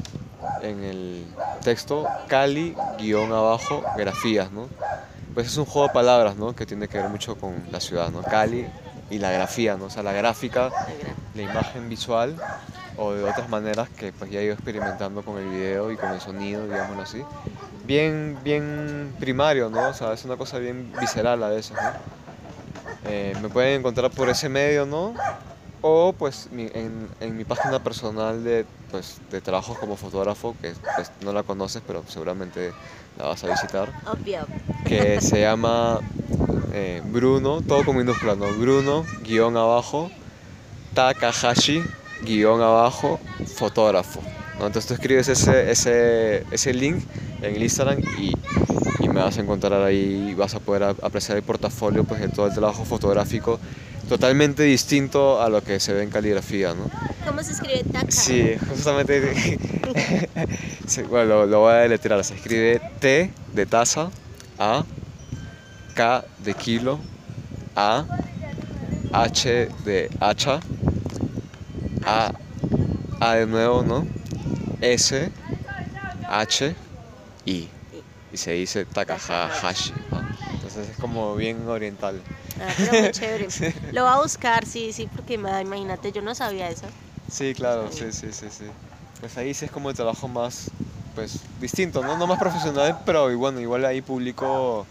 en 0.63 0.85
el 0.85 1.25
texto 1.65 2.07
cali 2.29 2.77
guion 2.99 3.33
abajo 3.33 3.83
grafías, 3.97 4.53
¿no? 4.53 4.69
Pues 5.37 5.49
es 5.49 5.59
un 5.59 5.67
juego 5.67 5.89
de 5.89 5.93
palabras, 5.93 6.37
¿no? 6.37 6.57
Que 6.57 6.65
tiene 6.65 6.89
que 6.89 6.97
ver 6.97 7.11
mucho 7.11 7.37
con 7.37 7.63
la 7.71 7.79
ciudad, 7.79 8.09
¿no? 8.09 8.23
Cali 8.23 8.67
y 9.11 9.19
la 9.19 9.31
grafía, 9.31 9.77
¿no? 9.77 9.85
O 9.85 9.91
sea, 9.91 10.03
la 10.03 10.15
gráfica, 10.15 10.71
La 11.35 11.43
imagen 11.43 11.91
visual 11.91 12.37
o 12.97 13.13
de 13.13 13.23
otras 13.23 13.51
maneras 13.51 13.91
que 13.91 14.15
pues 14.15 14.31
ya 14.31 14.41
he 14.41 14.45
ido 14.45 14.55
experimentando 14.55 15.21
con 15.23 15.37
el 15.37 15.47
video 15.51 15.93
y 15.93 15.99
con 15.99 16.11
el 16.11 16.23
sonido, 16.23 16.65
digámoslo 16.65 17.03
así. 17.03 17.23
Bien, 17.85 18.39
bien 18.45 19.15
primario, 19.21 19.69
¿no? 19.69 19.91
O 19.91 19.93
sea, 19.93 20.15
es 20.15 20.25
una 20.25 20.39
cosa 20.39 20.57
bien 20.57 20.91
visceral 20.99 21.43
a 21.43 21.51
veces, 21.51 21.77
¿no? 21.77 21.91
Eh, 23.11 23.35
me 23.43 23.51
pueden 23.51 23.81
encontrar 23.81 24.11
por 24.13 24.31
ese 24.31 24.49
medio, 24.49 24.87
¿no? 24.87 25.13
O 25.89 26.13
pues 26.19 26.49
mi- 26.51 26.69
en, 26.75 27.09
en 27.21 27.37
mi 27.37 27.45
página 27.45 27.79
personal 27.79 28.43
de, 28.43 28.67
pues, 28.91 29.21
de 29.31 29.41
trabajo 29.41 29.77
como 29.79 29.97
fotógrafo, 29.97 30.57
que 30.61 30.73
pues, 30.97 31.13
no 31.21 31.33
la 31.33 31.45
conoces, 31.45 31.81
pero 31.87 32.03
seguramente 32.09 32.73
la 33.19 33.27
vas 33.27 33.45
a 33.45 33.49
visitar, 33.49 33.95
Obvio. 34.05 34.41
que 34.85 35.21
se 35.21 35.41
llama 35.43 36.01
eh, 36.73 37.03
Bruno, 37.05 37.63
todo 37.63 37.85
con 37.85 37.97
minúscula, 37.97 38.35
¿no? 38.35 38.53
Bruno, 38.55 39.05
guion 39.23 39.57
abajo, 39.57 40.11
Takahashi, 40.95 41.83
guion 42.25 42.61
abajo, 42.63 43.21
fotógrafo. 43.47 44.21
¿no? 44.59 44.67
Entonces 44.67 44.89
tú 44.89 44.95
escribes 44.95 45.29
ese, 45.29 45.71
ese, 45.71 46.45
ese 46.51 46.75
link 46.75 47.05
en 47.43 47.55
el 47.55 47.63
Instagram 47.63 48.01
y, 48.19 48.33
y 49.01 49.09
me 49.09 49.21
vas 49.21 49.39
a 49.39 49.43
encontrar 49.43 49.83
ahí 49.83 50.35
vas 50.35 50.55
a 50.55 50.61
poder 50.61 50.83
apreciar 50.85 51.37
el 51.37 51.45
portafolio 51.45 52.05
pues, 52.05 52.21
de 52.21 52.29
todo 52.29 52.47
el 52.47 52.55
trabajo 52.55 52.85
fotográfico 52.85 53.61
totalmente 54.09 54.63
distinto 54.63 55.43
a 55.43 55.49
lo 55.49 55.63
que 55.63 55.81
se 55.81 55.93
ve 55.93 56.03
en 56.03 56.11
caligrafía, 56.11 56.75
¿no? 56.75 56.89
¿Cómo 57.27 57.43
se 57.43 57.53
escribe 57.53 57.85
taca? 57.93 58.11
Sí, 58.11 58.57
justamente. 58.69 59.59
Sí, 60.87 61.03
bueno, 61.03 61.27
lo, 61.27 61.47
lo 61.47 61.61
voy 61.61 61.73
a 61.73 61.77
deletrear. 61.79 62.23
Se 62.23 62.35
escribe 62.35 62.81
T 63.01 63.31
de 63.55 63.67
taza, 63.67 64.11
A, 64.59 64.85
K 65.95 66.25
de 66.39 66.55
kilo, 66.55 67.01
A, 67.75 68.05
H 69.13 69.69
de 69.85 70.11
hacha, 70.21 70.61
A, 72.05 72.33
A 73.21 73.35
de 73.35 73.47
nuevo, 73.47 73.83
¿no? 73.83 74.07
S, 74.81 75.31
H, 76.29 76.77
I. 77.47 77.69
Y 78.33 78.37
se 78.37 78.53
dice 78.53 78.85
Takahashi. 78.85 79.93
¿no? 80.13 80.21
Entonces 80.55 80.91
es 80.91 80.97
como 80.99 81.35
bien 81.35 81.67
oriental. 81.69 82.21
Ah, 82.61 82.73
pero 82.79 82.95
muy 82.95 83.11
chévere. 83.13 83.49
Lo 83.93 84.03
voy 84.05 84.13
a 84.13 84.19
buscar, 84.19 84.65
sí, 84.67 84.93
sí, 84.93 85.09
porque 85.15 85.39
ma- 85.39 85.61
imagínate, 85.61 86.13
yo 86.13 86.23
no 86.23 86.35
sabía 86.35 86.69
eso. 86.69 86.87
Sí, 87.31 87.55
claro, 87.55 87.91
sí, 87.91 88.13
sí, 88.13 88.33
sí, 88.33 88.47
sí. 88.51 88.65
Pues 89.21 89.37
ahí 89.37 89.53
sí 89.55 89.65
es 89.65 89.71
como 89.71 89.91
el 89.91 89.97
trabajo 89.97 90.29
más, 90.29 90.71
pues, 91.15 91.41
distinto, 91.61 92.03
¿no? 92.03 92.17
No 92.17 92.27
más 92.27 92.39
profesional, 92.39 92.97
pero 93.05 93.31
y 93.31 93.35
bueno, 93.35 93.61
igual 93.61 93.85
ahí 93.85 94.01
publico, 94.01 94.87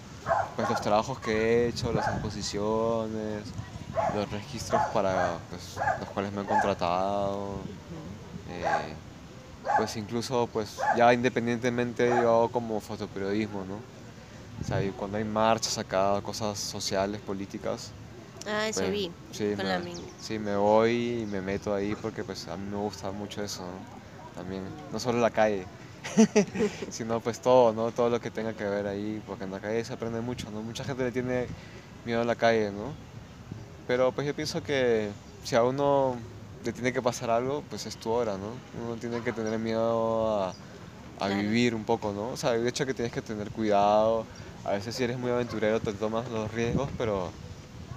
pues, 0.56 0.70
los 0.70 0.82
trabajos 0.82 1.20
que 1.20 1.32
he 1.32 1.68
hecho, 1.70 1.92
las 1.94 2.06
exposiciones, 2.08 3.44
los 4.16 4.30
registros 4.32 4.82
para, 4.94 5.38
pues, 5.50 5.62
los 6.00 6.10
cuales 6.10 6.32
me 6.34 6.42
han 6.42 6.48
contratado. 6.48 7.60
eh, 8.50 8.94
pues 9.78 9.96
incluso, 9.98 10.48
pues, 10.54 10.70
ya 10.96 11.14
independientemente 11.14 12.08
yo 12.22 12.30
hago 12.30 12.50
como 12.50 12.80
fotoperiodismo, 12.80 13.66
¿no? 13.66 13.95
O 14.62 14.64
sea, 14.64 14.80
cuando 14.94 15.18
hay 15.18 15.24
marchas 15.26 15.78
acá, 15.78 16.22
cosas 16.22 16.60
sociales, 16.60 17.22
políticas, 17.22 17.94
Ah, 18.46 18.68
eso 18.70 18.90
pues, 18.90 18.92
vi. 18.92 19.12
Sí, 19.32 19.56
con 19.56 19.68
me, 19.68 19.70
la 19.70 19.80
sí, 20.18 20.40
me 20.40 20.56
voy 20.58 21.22
y 21.24 21.26
me 21.28 21.42
meto 21.42 21.74
ahí 21.76 21.96
porque 21.96 22.24
pues 22.26 22.48
a 22.48 22.58
mí 22.58 22.66
me 22.70 22.78
gusta 22.78 23.12
mucho 23.12 23.44
eso, 23.44 23.64
¿no? 23.66 23.88
También, 24.34 24.76
no 24.92 25.00
solo 25.00 25.20
la 25.20 25.32
calle, 25.32 25.70
sino 26.90 27.22
pues 27.22 27.42
todo, 27.42 27.74
¿no? 27.74 27.92
Todo 27.92 28.10
lo 28.10 28.20
que 28.20 28.32
tenga 28.32 28.54
que 28.56 28.66
ver 28.66 28.88
ahí, 28.88 29.22
porque 29.26 29.44
en 29.46 29.52
la 29.52 29.60
calle 29.62 29.84
se 29.86 29.94
aprende 29.94 30.22
mucho, 30.22 30.52
¿no? 30.52 30.62
Mucha 30.64 30.84
gente 30.86 31.04
le 31.04 31.12
tiene 31.12 31.50
miedo 32.06 32.22
a 32.22 32.26
la 32.26 32.36
calle, 32.36 32.72
¿no? 32.72 32.98
Pero 33.86 34.14
pues 34.14 34.28
yo 34.28 34.36
pienso 34.36 34.64
que 34.64 35.14
si 35.44 35.56
a 35.56 35.64
uno 35.64 36.22
le 36.64 36.74
tiene 36.74 36.94
que 36.94 37.02
pasar 37.02 37.30
algo, 37.30 37.64
pues 37.64 37.86
es 37.86 37.98
tu 37.98 38.10
hora, 38.12 38.38
¿no? 38.38 38.64
Uno 38.74 38.98
tiene 38.98 39.22
que 39.24 39.34
tener 39.34 39.60
miedo 39.60 40.42
a, 40.44 40.56
a 41.20 41.28
Claro. 41.28 41.30
vivir 41.30 41.76
un 41.76 41.86
poco, 41.86 42.14
¿no? 42.14 42.32
O 42.32 42.38
sea, 42.38 42.54
de 42.54 42.68
hecho 42.70 42.86
que 42.86 42.94
tienes 42.96 43.14
que 43.14 43.22
tener 43.22 43.52
cuidado, 43.52 44.28
a 44.66 44.72
veces 44.72 44.96
si 44.96 45.04
eres 45.04 45.18
muy 45.18 45.32
aventurero 45.32 45.80
te 45.80 45.94
tomas 45.94 46.30
los 46.30 46.52
riesgos, 46.54 46.90
pero 46.98 47.30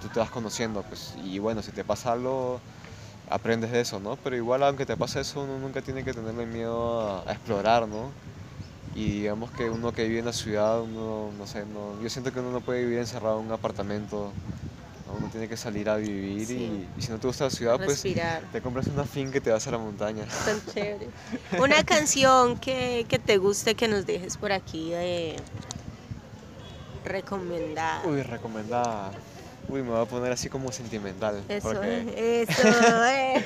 tú 0.01 0.07
te 0.09 0.19
vas 0.19 0.29
conociendo, 0.29 0.83
pues, 0.83 1.13
y 1.23 1.39
bueno, 1.39 1.61
si 1.61 1.71
te 1.71 1.83
pasa 1.83 2.11
algo, 2.13 2.59
aprendes 3.29 3.71
de 3.71 3.81
eso, 3.81 3.99
¿no? 3.99 4.15
Pero 4.17 4.35
igual, 4.35 4.63
aunque 4.63 4.85
te 4.85 4.95
pase 4.97 5.19
eso, 5.21 5.41
uno 5.43 5.57
nunca 5.59 5.81
tiene 5.81 6.03
que 6.03 6.13
tenerle 6.13 6.45
miedo 6.45 7.01
a, 7.01 7.29
a 7.29 7.33
explorar, 7.33 7.87
¿no? 7.87 8.09
Y 8.95 9.11
digamos 9.21 9.51
que 9.51 9.69
uno 9.69 9.91
que 9.93 10.05
vive 10.07 10.19
en 10.19 10.25
la 10.25 10.33
ciudad, 10.33 10.81
uno, 10.81 11.29
no 11.37 11.45
sé, 11.47 11.63
no, 11.65 12.01
yo 12.01 12.09
siento 12.09 12.31
que 12.33 12.39
uno 12.39 12.51
no 12.51 12.61
puede 12.61 12.83
vivir 12.83 12.99
encerrado 12.99 13.39
en 13.39 13.45
un 13.47 13.51
apartamento. 13.51 14.31
¿no? 15.07 15.13
Uno 15.17 15.27
tiene 15.31 15.47
que 15.47 15.57
salir 15.57 15.89
a 15.89 15.95
vivir 15.97 16.45
Sí. 16.47 16.53
y, 16.55 16.87
y 16.99 17.01
si 17.01 17.11
no 17.11 17.17
te 17.19 17.27
gusta 17.27 17.45
la 17.45 17.49
ciudad, 17.49 17.77
Respirar. 17.79 18.41
pues 18.41 18.51
te 18.51 18.61
compras 18.61 18.87
una 18.87 19.03
finca 19.05 19.33
que 19.33 19.41
te 19.41 19.51
vas 19.51 19.65
a 19.67 19.71
la 19.71 19.77
montaña. 19.77 20.25
Tan 20.45 20.59
chévere. 20.73 21.09
Una 21.59 21.83
canción 21.83 22.57
que, 22.57 23.05
que 23.07 23.19
te 23.19 23.37
guste 23.37 23.75
que 23.75 23.87
nos 23.87 24.05
dejes 24.05 24.37
por 24.37 24.51
aquí 24.51 24.89
de 24.91 25.35
recomendada. 27.03 28.01
Uy, 28.05 28.21
recomendada. 28.23 29.11
Uy, 29.67 29.83
me 29.83 29.89
voy 29.91 30.01
a 30.01 30.05
poner 30.05 30.31
así 30.31 30.49
como 30.49 30.71
sentimental. 30.71 31.43
Eso, 31.47 31.67
porque- 31.69 32.45
eso, 32.49 33.05
eh. 33.05 33.43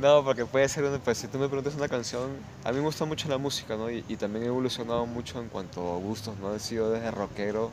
No, 0.00 0.24
porque 0.24 0.44
puede 0.44 0.68
ser, 0.68 0.84
una- 0.84 0.98
pues 0.98 1.18
si 1.18 1.28
tú 1.28 1.38
me 1.38 1.46
preguntas 1.48 1.74
una 1.76 1.88
canción, 1.88 2.30
a 2.64 2.70
mí 2.72 2.78
me 2.78 2.84
gusta 2.84 3.04
mucho 3.04 3.28
la 3.28 3.38
música, 3.38 3.76
¿no? 3.76 3.88
Y, 3.90 4.04
y 4.08 4.16
también 4.16 4.44
he 4.44 4.48
evolucionado 4.48 5.06
mucho 5.06 5.40
en 5.40 5.48
cuanto 5.48 5.94
a 5.94 5.98
gustos, 5.98 6.36
¿no? 6.38 6.52
He 6.54 6.58
sido 6.58 6.90
desde 6.90 7.10
rockero 7.12 7.70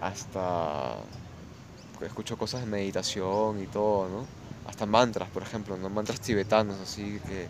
hasta... 0.00 0.94
pues, 1.98 2.08
escucho 2.10 2.36
cosas 2.36 2.60
de 2.62 2.66
meditación 2.66 3.62
y 3.62 3.66
todo, 3.66 4.08
¿no? 4.08 4.26
Hasta 4.68 4.86
mantras, 4.86 5.28
por 5.30 5.42
ejemplo, 5.42 5.76
¿no? 5.76 5.88
Mantras 5.88 6.20
tibetanos, 6.20 6.80
así 6.80 7.20
que... 7.26 7.48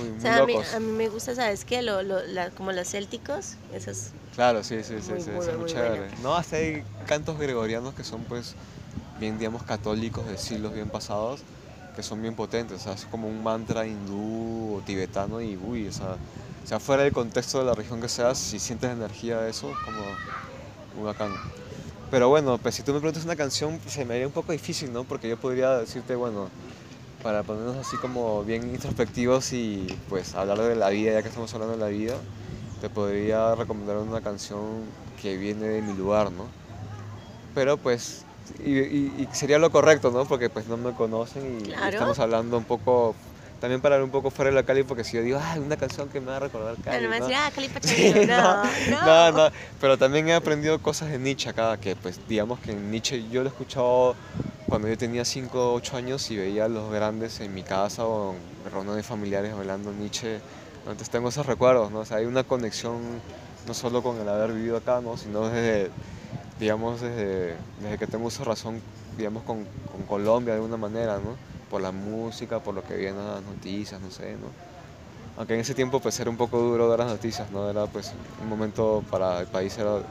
Uy, 0.00 0.08
O 0.08 0.12
muy 0.12 0.20
sea, 0.20 0.36
a 0.38 0.46
mí, 0.46 0.52
locos. 0.52 0.74
a 0.74 0.80
mí 0.80 0.92
me 0.92 1.08
gusta, 1.08 1.34
¿sabes 1.34 1.64
qué? 1.64 1.82
Lo, 1.82 2.02
lo- 2.02 2.24
la- 2.26 2.50
como 2.50 2.72
los 2.72 2.88
célticos, 2.90 3.54
esos. 3.74 4.10
Claro, 4.34 4.62
sí, 4.62 4.82
sí, 4.84 4.94
sí, 5.00 5.12
Muy, 5.12 5.20
sí, 5.20 5.30
muy, 5.30 5.46
muy 5.46 5.56
muy 5.56 5.66
chévere. 5.66 5.98
bueno. 5.98 6.12
No, 6.22 6.36
hasta 6.36 6.56
hay 6.56 6.84
cantos 7.06 7.38
gregorianos 7.38 7.94
que 7.94 8.04
son 8.04 8.22
pues 8.24 8.54
bien, 9.18 9.38
digamos, 9.38 9.62
católicos 9.64 10.26
de 10.26 10.36
siglos 10.36 10.72
bien 10.74 10.90
pasados, 10.90 11.40
que 11.96 12.02
son 12.02 12.22
bien 12.22 12.34
potentes, 12.34 12.80
o 12.80 12.84
sea, 12.84 12.92
es 12.92 13.04
como 13.06 13.26
un 13.28 13.42
mantra 13.42 13.86
hindú 13.86 14.76
o 14.76 14.82
tibetano 14.86 15.40
y 15.40 15.56
uy, 15.56 15.88
o 15.88 15.92
sea, 15.92 16.12
o 16.64 16.68
sea, 16.68 16.78
fuera 16.78 17.02
del 17.02 17.12
contexto 17.12 17.58
de 17.58 17.64
la 17.64 17.74
religión 17.74 18.00
que 18.00 18.08
seas, 18.08 18.38
si 18.38 18.58
sientes 18.60 18.90
energía 18.90 19.40
de 19.40 19.50
eso, 19.50 19.70
es 19.72 19.78
como 19.78 20.00
un 20.96 21.04
bacán. 21.04 21.30
Pero 22.10 22.28
bueno, 22.28 22.58
pues 22.58 22.74
si 22.74 22.82
tú 22.82 22.92
me 22.92 23.00
preguntas 23.00 23.24
una 23.24 23.36
canción, 23.36 23.78
pues, 23.80 23.94
se 23.94 24.04
me 24.04 24.14
haría 24.14 24.26
un 24.26 24.32
poco 24.32 24.52
difícil, 24.52 24.92
¿no? 24.92 25.04
Porque 25.04 25.28
yo 25.28 25.36
podría 25.36 25.78
decirte, 25.78 26.14
bueno, 26.16 26.48
para 27.22 27.42
ponernos 27.42 27.76
así 27.76 27.96
como 27.96 28.44
bien 28.44 28.70
introspectivos 28.70 29.52
y 29.52 29.86
pues 30.08 30.34
hablar 30.34 30.58
de 30.58 30.76
la 30.76 30.88
vida, 30.90 31.12
ya 31.12 31.22
que 31.22 31.28
estamos 31.28 31.52
hablando 31.54 31.76
de 31.76 31.80
la 31.82 31.88
vida, 31.88 32.14
te 32.80 32.88
podría 32.88 33.54
recomendar 33.54 33.96
una 33.96 34.20
canción 34.20 34.84
que 35.20 35.36
viene 35.36 35.66
de 35.66 35.82
mi 35.82 35.94
lugar, 35.94 36.30
¿no? 36.30 36.44
Pero 37.54 37.76
pues, 37.76 38.24
y, 38.64 38.78
y- 38.78 39.12
y 39.30 39.34
sería 39.34 39.58
lo 39.58 39.70
correcto, 39.70 40.10
¿no? 40.10 40.24
Porque 40.26 40.48
pues 40.48 40.68
no 40.68 40.76
me 40.76 40.92
conocen 40.92 41.60
y, 41.66 41.72
estamos 41.88 42.18
hablando 42.20 42.56
un 42.56 42.64
poco, 42.64 43.16
también 43.60 43.80
para 43.80 43.96
hablar 43.96 44.04
un 44.04 44.12
poco 44.12 44.30
fuera 44.30 44.50
de 44.50 44.54
la 44.54 44.62
Cali, 44.62 44.84
porque 44.84 45.02
si 45.02 45.16
yo 45.16 45.22
digo, 45.22 45.40
ay, 45.42 45.58
una 45.58 45.76
canción 45.76 46.08
que 46.08 46.20
me 46.20 46.26
va 46.28 46.36
a 46.36 46.40
recordar 46.40 46.76
Cali, 46.84 47.06
Bueno, 47.06 47.10
me 47.10 47.18
¿no? 47.18 47.26
decir, 47.26 47.36
ah, 47.36 47.50
Cali 47.52 47.66
Sí, 47.82 48.12
Pachanguero. 48.12 48.26
No, 48.26 48.62
no, 48.90 49.32
no. 49.32 49.38
no, 49.48 49.50
pero 49.80 49.98
también 49.98 50.28
he 50.28 50.34
aprendido 50.34 50.78
cosas 50.80 51.10
de 51.10 51.18
Nietzsche 51.18 51.48
acá, 51.48 51.76
que 51.78 51.96
pues 51.96 52.20
digamos 52.28 52.60
que 52.60 52.70
en 52.70 52.92
Nietzsche 52.92 53.28
yo 53.28 53.40
lo 53.42 53.48
he 53.48 53.50
escuchado 53.50 54.14
cuando 54.68 54.88
yo 54.88 54.98
tenía 54.98 55.24
5 55.24 55.72
o 55.72 55.74
8 55.74 55.96
años 55.96 56.30
y 56.30 56.36
veía 56.36 56.66
a 56.66 56.68
los 56.68 56.92
grandes 56.92 57.40
en 57.40 57.54
mi 57.54 57.62
casa 57.62 58.04
o 58.06 58.34
en 58.34 58.70
reuniones 58.70 59.06
familiares 59.06 59.52
hablando 59.52 59.92
Nietzsche, 59.92 60.40
entonces 60.80 61.08
tengo 61.10 61.30
esos 61.30 61.46
recuerdos, 61.46 61.90
¿no? 61.90 62.00
O 62.00 62.14
hay 62.14 62.26
una 62.26 62.44
conexión 62.44 62.98
no 63.66 63.74
solo 63.74 64.02
con 64.02 64.18
el 64.18 64.28
haber 64.28 64.52
vivido 64.52 64.76
acá, 64.76 65.00
¿no? 65.00 65.16
Sino 65.16 65.48
desde, 65.48 65.90
digamos, 66.60 67.00
desde, 67.00 67.56
desde 67.80 67.98
que 67.98 68.06
tengo 68.06 68.28
de 68.28 68.44
razón, 68.44 68.80
digamos, 69.16 69.42
con, 69.42 69.64
con 69.90 70.02
Colombia 70.06 70.54
de 70.54 70.60
alguna 70.60 70.76
manera, 70.76 71.16
¿no? 71.16 71.36
Por 71.70 71.80
la 71.80 71.92
música, 71.92 72.60
por 72.60 72.74
lo 72.74 72.82
que 72.82 72.96
vienen 72.96 73.26
las 73.26 73.42
noticias, 73.42 74.00
no 74.00 74.10
sé, 74.10 74.32
¿no? 74.32 74.48
Aunque 75.38 75.54
en 75.54 75.60
ese 75.60 75.74
tiempo 75.74 76.00
pues 76.00 76.18
era 76.20 76.28
un 76.28 76.36
poco 76.36 76.58
duro 76.58 76.88
ver 76.88 76.98
las 76.98 77.08
noticias, 77.08 77.50
¿no? 77.50 77.70
Era 77.70 77.86
pues 77.86 78.12
un 78.42 78.48
momento 78.48 79.02
para 79.10 79.40
el 79.40 79.46
país, 79.46 79.78
era 79.78 80.02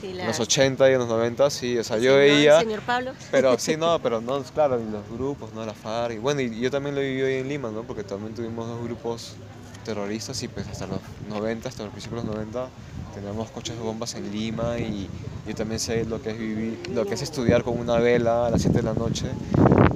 Sí, 0.00 0.08
en 0.18 0.26
los 0.26 0.40
80 0.40 0.90
y 0.90 0.92
en 0.92 0.98
los 0.98 1.08
90, 1.08 1.50
sí, 1.50 1.78
o 1.78 1.84
sea, 1.84 1.98
yo 1.98 2.16
veía, 2.16 2.60
Señor 2.60 2.82
Pablo. 2.82 3.12
pero 3.30 3.58
sí, 3.58 3.76
no, 3.76 3.98
pero 4.00 4.20
no, 4.20 4.42
claro, 4.42 4.76
los 4.76 5.08
grupos, 5.10 5.52
¿no? 5.54 5.64
La 5.64 5.72
FARC, 5.72 6.16
y 6.16 6.18
bueno, 6.18 6.42
y 6.42 6.60
yo 6.60 6.70
también 6.70 6.94
lo 6.94 7.00
viví 7.00 7.22
ahí 7.22 7.34
en 7.40 7.48
Lima, 7.48 7.70
¿no? 7.70 7.82
Porque 7.82 8.04
también 8.04 8.34
tuvimos 8.34 8.68
dos 8.68 8.82
grupos 8.82 9.36
terroristas 9.84 10.42
y 10.42 10.48
pues 10.48 10.66
hasta 10.68 10.86
los 10.86 10.98
90, 11.28 11.68
hasta 11.68 11.84
los 11.84 11.92
principios 11.92 12.22
de 12.22 12.26
los 12.26 12.36
90, 12.36 12.68
teníamos 13.14 13.50
coches 13.50 13.76
de 13.76 13.82
bombas 13.82 14.14
en 14.16 14.30
Lima 14.30 14.78
y 14.78 15.08
yo 15.46 15.54
también 15.54 15.78
sé 15.80 16.04
lo 16.04 16.20
que 16.20 16.30
es 16.30 16.38
vivir, 16.38 16.78
lo 16.92 17.06
que 17.06 17.14
es 17.14 17.22
estudiar 17.22 17.62
con 17.62 17.78
una 17.78 17.96
vela 17.98 18.46
a 18.46 18.50
las 18.50 18.60
7 18.60 18.78
de 18.78 18.82
la 18.82 18.94
noche, 18.94 19.26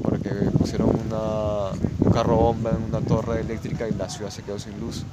porque 0.02 0.30
pusieron 0.56 0.88
una, 0.88 1.72
un 1.98 2.12
carro 2.12 2.36
bomba 2.36 2.70
en 2.70 2.82
una 2.84 3.00
torre 3.06 3.40
eléctrica 3.40 3.86
y 3.88 3.92
la 3.92 4.08
ciudad 4.08 4.30
se 4.30 4.42
quedó 4.42 4.58
sin 4.58 4.78
luz, 4.80 5.04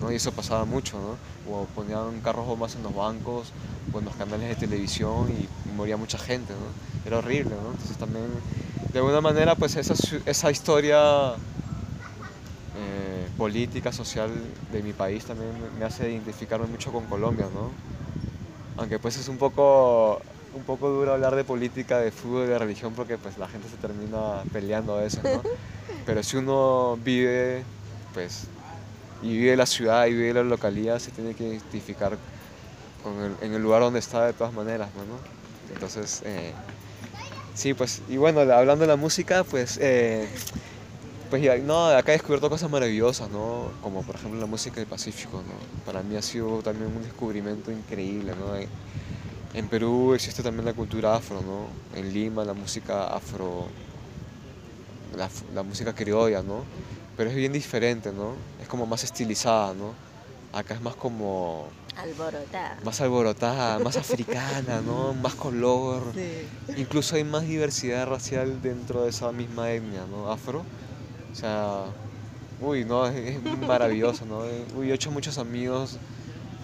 ¿no? 0.00 0.12
Y 0.12 0.16
eso 0.16 0.34
pasaba 0.34 0.64
mucho, 0.64 1.00
¿no? 1.00 1.20
O 1.42 1.68
ponían 1.68 2.20
carros 2.20 2.46
bombas 2.46 2.74
en 2.76 2.82
los 2.82 2.94
bancos 2.94 3.54
o 3.90 3.98
en 3.98 4.04
los 4.04 4.16
canales 4.16 4.48
de 4.48 4.56
televisión 4.56 5.30
y 5.30 5.48
moría 5.64 5.96
mucha 5.96 6.18
gente, 6.18 6.54
¿no? 6.56 6.76
Era 7.04 7.18
horrible, 7.18 7.56
¿no? 7.56 7.72
Entonces 7.72 7.98
también, 7.98 8.42
de 8.92 8.98
alguna 8.98 9.20
manera, 9.20 9.56
pues 9.56 9.76
esa, 9.76 9.94
esa 10.24 10.50
historia 10.50 11.42
eh, 12.72 13.30
política, 13.36 13.92
social 13.92 14.54
de 14.68 14.82
mi 14.82 14.92
país 14.92 15.24
también 15.26 15.58
me- 15.58 15.70
me 15.70 15.84
hace 15.84 16.10
identificarme 16.10 16.66
mucho 16.66 16.92
con 16.92 17.06
Colombia, 17.06 17.48
¿no? 17.50 17.78
Aunque 18.76 18.98
pues 19.00 19.16
es 19.16 19.28
un 19.28 19.38
poco, 19.38 20.24
un 20.52 20.64
poco 20.64 20.90
duro 20.90 21.12
hablar 21.14 21.34
de 21.36 21.44
política, 21.44 21.98
de 22.00 22.12
fútbol, 22.12 22.48
de 22.48 22.58
religión, 22.58 22.94
porque 22.94 23.18
pues 23.18 23.38
la 23.38 23.48
gente 23.48 23.68
se 23.68 23.78
termina 23.78 24.46
peleando 24.52 24.96
a 24.96 25.02
veces, 25.02 25.26
¿no? 25.26 25.42
Pero 26.04 26.22
si 26.22 26.36
uno 26.36 26.98
vive, 26.98 27.70
pues, 28.12 28.52
y 29.22 29.36
vive 29.38 29.56
la 29.56 29.66
ciudad 29.66 30.06
y 30.06 30.14
vive 30.14 30.34
la 30.34 30.42
localidad, 30.42 30.98
se 30.98 31.10
tiene 31.10 31.34
que 31.34 31.44
identificar 31.44 32.18
con 33.02 33.14
el- 33.22 33.36
en 33.40 33.54
el 33.54 33.62
lugar 33.62 33.80
donde 33.82 33.98
está 33.98 34.26
de 34.26 34.32
todas 34.32 34.52
maneras, 34.52 34.88
¿no? 34.94 35.74
Entonces, 35.74 36.22
eh, 36.24 36.52
sí, 37.54 37.74
pues, 37.74 38.02
y 38.08 38.16
bueno, 38.16 38.40
hablando 38.40 38.82
de 38.82 38.88
la 38.88 38.96
música, 38.96 39.44
pues, 39.44 39.78
eh, 39.80 40.28
pues 41.30 41.62
no, 41.62 41.88
acá 41.88 42.12
he 42.12 42.16
descubierto 42.16 42.48
cosas 42.48 42.70
maravillosas, 42.70 43.28
¿no? 43.30 43.70
Como 43.82 44.02
por 44.02 44.14
ejemplo 44.14 44.40
la 44.40 44.46
música 44.46 44.76
del 44.76 44.86
Pacífico. 44.86 45.42
Para 45.84 46.02
mí 46.02 46.16
ha 46.16 46.22
sido 46.22 46.62
también 46.62 46.94
un 46.94 47.02
descubrimiento 47.02 47.72
increíble, 47.72 48.32
¿no? 48.38 48.56
En, 49.54 49.68
Perú 49.68 50.14
existe 50.14 50.42
también 50.42 50.66
la 50.66 50.74
cultura 50.74 51.16
afro, 51.16 51.40
¿no? 51.42 51.66
En 51.98 52.12
Lima 52.12 52.44
la 52.44 52.52
música 52.52 53.06
afro, 53.08 53.66
la, 55.16 55.28
la 55.54 55.62
música 55.62 55.94
criolla, 55.94 56.42
¿no? 56.42 56.62
Pero 57.16 57.30
es 57.30 57.36
bien 57.36 57.52
diferente, 57.52 58.12
¿no? 58.12 58.34
Es 58.60 58.68
como 58.68 58.86
más 58.86 59.04
estilizada, 59.04 59.74
¿no? 59.74 59.94
Acá 60.52 60.74
es 60.74 60.80
más 60.80 60.94
como, 60.96 61.68
Alborotada. 61.96 62.78
más 62.84 63.00
alborotada, 63.00 63.78
más 63.78 63.96
africana, 63.96 64.80
¿no? 64.84 65.14
Más 65.22 65.34
color. 65.34 66.02
Sí. 66.14 66.76
Incluso 66.76 67.16
hay 67.16 67.24
más 67.24 67.42
diversidad 67.42 68.06
racial 68.06 68.60
dentro 68.62 69.04
de 69.04 69.10
esa 69.10 69.32
misma 69.32 69.70
etnia, 69.70 70.04
¿no? 70.10 70.30
Afro. 70.30 70.62
O 71.32 71.34
sea, 71.34 71.84
uy, 72.60 72.84
no, 72.84 73.06
es, 73.06 73.42
maravilloso, 73.66 74.24
¿no? 74.26 74.40
Uy, 74.76 74.88
yo 74.88 74.92
he 74.92 74.94
hecho 74.94 75.10
muchos 75.10 75.38
amigos 75.38 75.98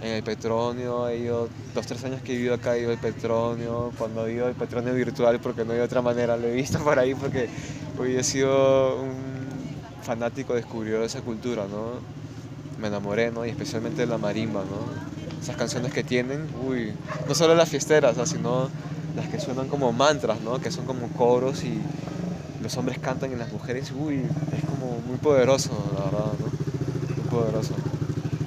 en 0.03 0.12
el 0.12 0.22
Petronio, 0.22 1.09
he 1.09 1.18
ido, 1.18 1.48
los 1.74 1.86
tres 1.86 2.03
años 2.05 2.20
que 2.22 2.32
he 2.32 2.36
vivido 2.36 2.55
acá 2.55 2.76
he 2.76 2.80
ido 2.80 2.90
al 2.90 2.98
Petronio, 2.98 3.92
cuando 3.96 4.26
he 4.26 4.32
ido 4.32 4.46
al 4.46 4.55
Petronio 4.55 4.92
virtual, 4.94 5.40
porque 5.40 5.64
no 5.64 5.72
hay 5.72 5.80
otra 5.80 6.03
manera, 6.03 6.36
lo 6.36 6.48
he 6.48 6.53
visto 6.53 6.78
por 6.80 6.98
ahí, 6.98 7.14
porque 7.14 7.48
uy, 7.98 8.16
he 8.16 8.24
sido 8.24 9.00
un 9.00 9.41
fanático 10.03 10.55
descubridor 10.55 11.00
de 11.00 11.07
esa 11.07 11.20
cultura, 11.20 11.66
¿no? 11.70 12.00
Me 12.80 12.88
enamoré, 12.88 13.30
¿no? 13.30 13.46
Y 13.46 13.50
especialmente 13.50 14.03
de 14.03 14.07
la 14.07 14.18
marimba, 14.18 14.61
¿no? 14.61 15.40
Esas 15.40 15.57
canciones 15.57 15.92
que 15.92 16.05
tienen, 16.05 16.46
uy, 16.66 16.92
no 17.28 17.34
solo 17.34 17.55
las 17.55 17.68
fiesteras, 17.68 18.18
¿ah? 18.18 18.26
sino 18.26 18.68
las 19.16 19.28
que 19.28 19.40
suenan 19.40 19.68
como 19.68 19.92
mantras, 19.92 20.40
¿no? 20.40 20.59
Que 20.61 20.70
son 20.70 20.84
como 20.84 21.09
coros 21.09 21.64
y 21.64 21.80
los 22.62 22.76
hombres 22.76 22.98
cantan 22.98 23.32
y 23.32 23.36
las 23.36 23.53
mujeres, 23.53 23.92
uy, 23.96 24.22
es 24.57 24.64
como 24.64 25.00
muy 25.07 25.16
poderoso, 25.16 25.70
la 25.94 26.05
verdad, 26.05 26.32
¿no? 26.38 27.16
Muy 27.16 27.30
poderoso. 27.30 27.74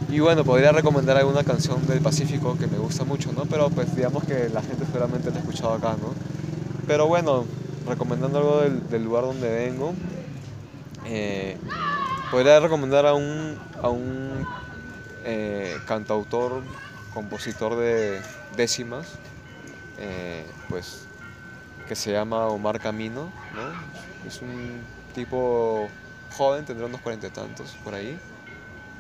Y 0.10 0.20
bueno, 0.20 0.46
podría 0.46 0.72
recomendar 0.72 1.18
alguna 1.18 1.44
canción 1.44 1.86
del 1.88 2.00
Pacífico 2.00 2.58
que 2.58 2.68
me 2.68 2.78
gusta 2.78 3.04
mucho, 3.04 3.34
¿no? 3.34 3.46
Pero 3.46 3.70
pues 3.70 3.96
digamos 3.96 4.24
que 4.24 4.50
la 4.50 4.62
gente 4.62 4.86
seguramente 4.86 5.30
la 5.30 5.38
ha 5.38 5.40
escuchado 5.40 5.74
acá, 5.74 5.98
¿no? 6.02 6.14
Pero 6.88 7.08
bueno, 7.08 7.44
recomendando 7.88 8.38
algo 8.38 8.62
del, 8.62 8.88
del 8.90 9.04
lugar 9.04 9.26
donde 9.26 9.50
vengo, 9.50 9.94
eh, 11.06 11.58
podría 12.32 12.60
recomendar 12.60 13.06
a 13.06 13.14
un, 13.14 13.58
a 13.82 13.90
un 13.90 14.46
eh, 15.24 15.78
cantautor, 15.88 16.62
compositor 17.14 17.76
de 17.76 18.22
décimas, 18.56 19.08
eh, 19.98 20.46
pues 20.70 21.08
que 21.88 21.96
se 21.96 22.12
llama 22.12 22.48
Omar 22.48 22.80
Camino, 22.80 23.32
¿no? 23.54 24.28
Es 24.28 24.42
un 24.42 24.82
tipo 25.14 25.88
joven, 26.36 26.66
tendrá 26.66 26.88
unos 26.88 27.02
cuarenta 27.02 27.28
y 27.28 27.30
tantos 27.30 27.72
por 27.84 27.94
ahí. 27.94 28.20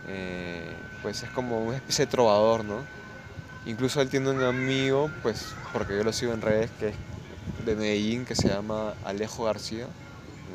Eh, 0.07 0.71
pues 1.01 1.23
es 1.23 1.29
como 1.31 1.63
una 1.63 1.77
especie 1.77 2.05
de 2.05 2.11
trovador, 2.11 2.63
¿no? 2.63 2.81
Incluso 3.65 4.01
él 4.01 4.09
tiene 4.09 4.29
un 4.29 4.43
amigo, 4.43 5.09
pues, 5.23 5.55
porque 5.73 5.97
yo 5.97 6.03
lo 6.03 6.13
sigo 6.13 6.33
en 6.33 6.41
redes, 6.41 6.69
que 6.79 6.89
es 6.89 6.95
de 7.65 7.75
Medellín, 7.75 8.23
que 8.25 8.35
se 8.35 8.47
llama 8.47 8.93
Alejo 9.03 9.45
García. 9.45 9.87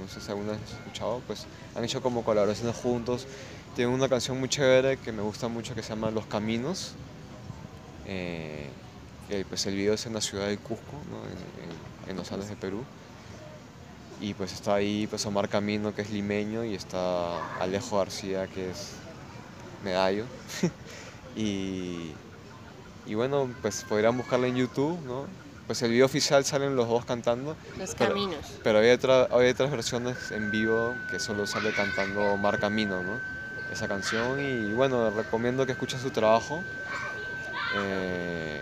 No 0.00 0.08
sé 0.08 0.20
si 0.20 0.30
alguna 0.30 0.52
vez 0.52 0.60
has 0.64 0.72
escuchado, 0.72 1.22
pues 1.26 1.46
han 1.74 1.84
hecho 1.84 2.02
como 2.02 2.24
colaboraciones 2.24 2.76
juntos 2.76 3.26
tiene 3.74 3.94
una 3.94 4.08
canción 4.08 4.38
muy 4.38 4.48
chévere 4.48 4.96
que 4.96 5.12
me 5.12 5.22
gusta 5.22 5.48
mucho 5.48 5.74
que 5.74 5.82
se 5.82 5.90
llama 5.90 6.10
Los 6.10 6.26
Caminos. 6.26 6.92
Eh, 8.06 8.68
pues 9.48 9.64
el 9.66 9.76
video 9.76 9.94
es 9.94 10.06
en 10.06 10.14
la 10.14 10.20
ciudad 10.20 10.48
de 10.48 10.58
Cusco, 10.58 10.96
en, 12.08 12.16
los 12.16 12.32
Andes 12.32 12.48
de 12.48 12.56
Perú. 12.56 12.82
Y 14.20 14.34
pues 14.34 14.52
está 14.52 14.74
ahí 14.74 15.06
pues 15.06 15.24
Omar 15.24 15.48
Camino, 15.48 15.94
que 15.94 16.02
es 16.02 16.10
limeño, 16.10 16.64
y 16.64 16.74
está 16.74 17.58
Alejo 17.60 17.98
García, 17.98 18.48
que 18.48 18.70
es 18.70 18.94
medallo. 19.84 20.24
y, 21.36 22.12
y 23.06 23.14
bueno, 23.14 23.48
pues 23.62 23.84
podrían 23.88 24.16
buscarla 24.16 24.48
en 24.48 24.56
YouTube, 24.56 24.98
¿no? 25.06 25.26
Pues 25.70 25.82
el 25.82 25.92
video 25.92 26.06
oficial 26.06 26.44
salen 26.44 26.74
los 26.74 26.88
dos 26.88 27.04
cantando. 27.04 27.56
Los 27.78 27.94
caminos. 27.94 28.44
Pero 28.64 28.80
hay, 28.80 28.88
hay 28.88 29.50
otras 29.50 29.70
versiones 29.70 30.32
en 30.32 30.50
vivo 30.50 30.96
que 31.08 31.20
solo 31.20 31.46
sale 31.46 31.72
cantando 31.72 32.22
Omar 32.22 32.58
Camino, 32.58 33.04
¿no? 33.04 33.20
Esa 33.72 33.86
canción 33.86 34.40
y 34.40 34.72
bueno, 34.72 35.10
recomiendo 35.10 35.64
que 35.66 35.70
escuchen 35.70 36.00
su 36.00 36.10
trabajo. 36.10 36.64
Eh, 37.76 38.60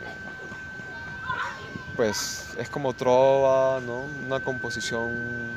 pues 1.96 2.50
es 2.58 2.68
como 2.68 2.92
trova, 2.92 3.80
¿no? 3.80 4.02
Una 4.26 4.40
composición, 4.40 5.08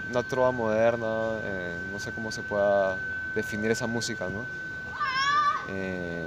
una 0.09 0.23
trova 0.23 0.51
moderna, 0.51 1.37
eh, 1.43 1.75
no 1.91 1.99
sé 1.99 2.13
cómo 2.13 2.31
se 2.31 2.43
pueda 2.43 2.95
definir 3.35 3.71
esa 3.71 3.87
música, 3.87 4.29
¿no? 4.29 4.45
Eh, 5.67 6.25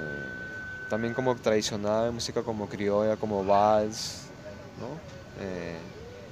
también 0.90 1.14
como 1.14 1.34
tradicional, 1.36 2.12
música 2.12 2.42
como 2.42 2.68
criolla, 2.68 3.16
como 3.16 3.42
vals, 3.42 4.24
¿no? 4.78 5.13
Eh, 5.40 5.76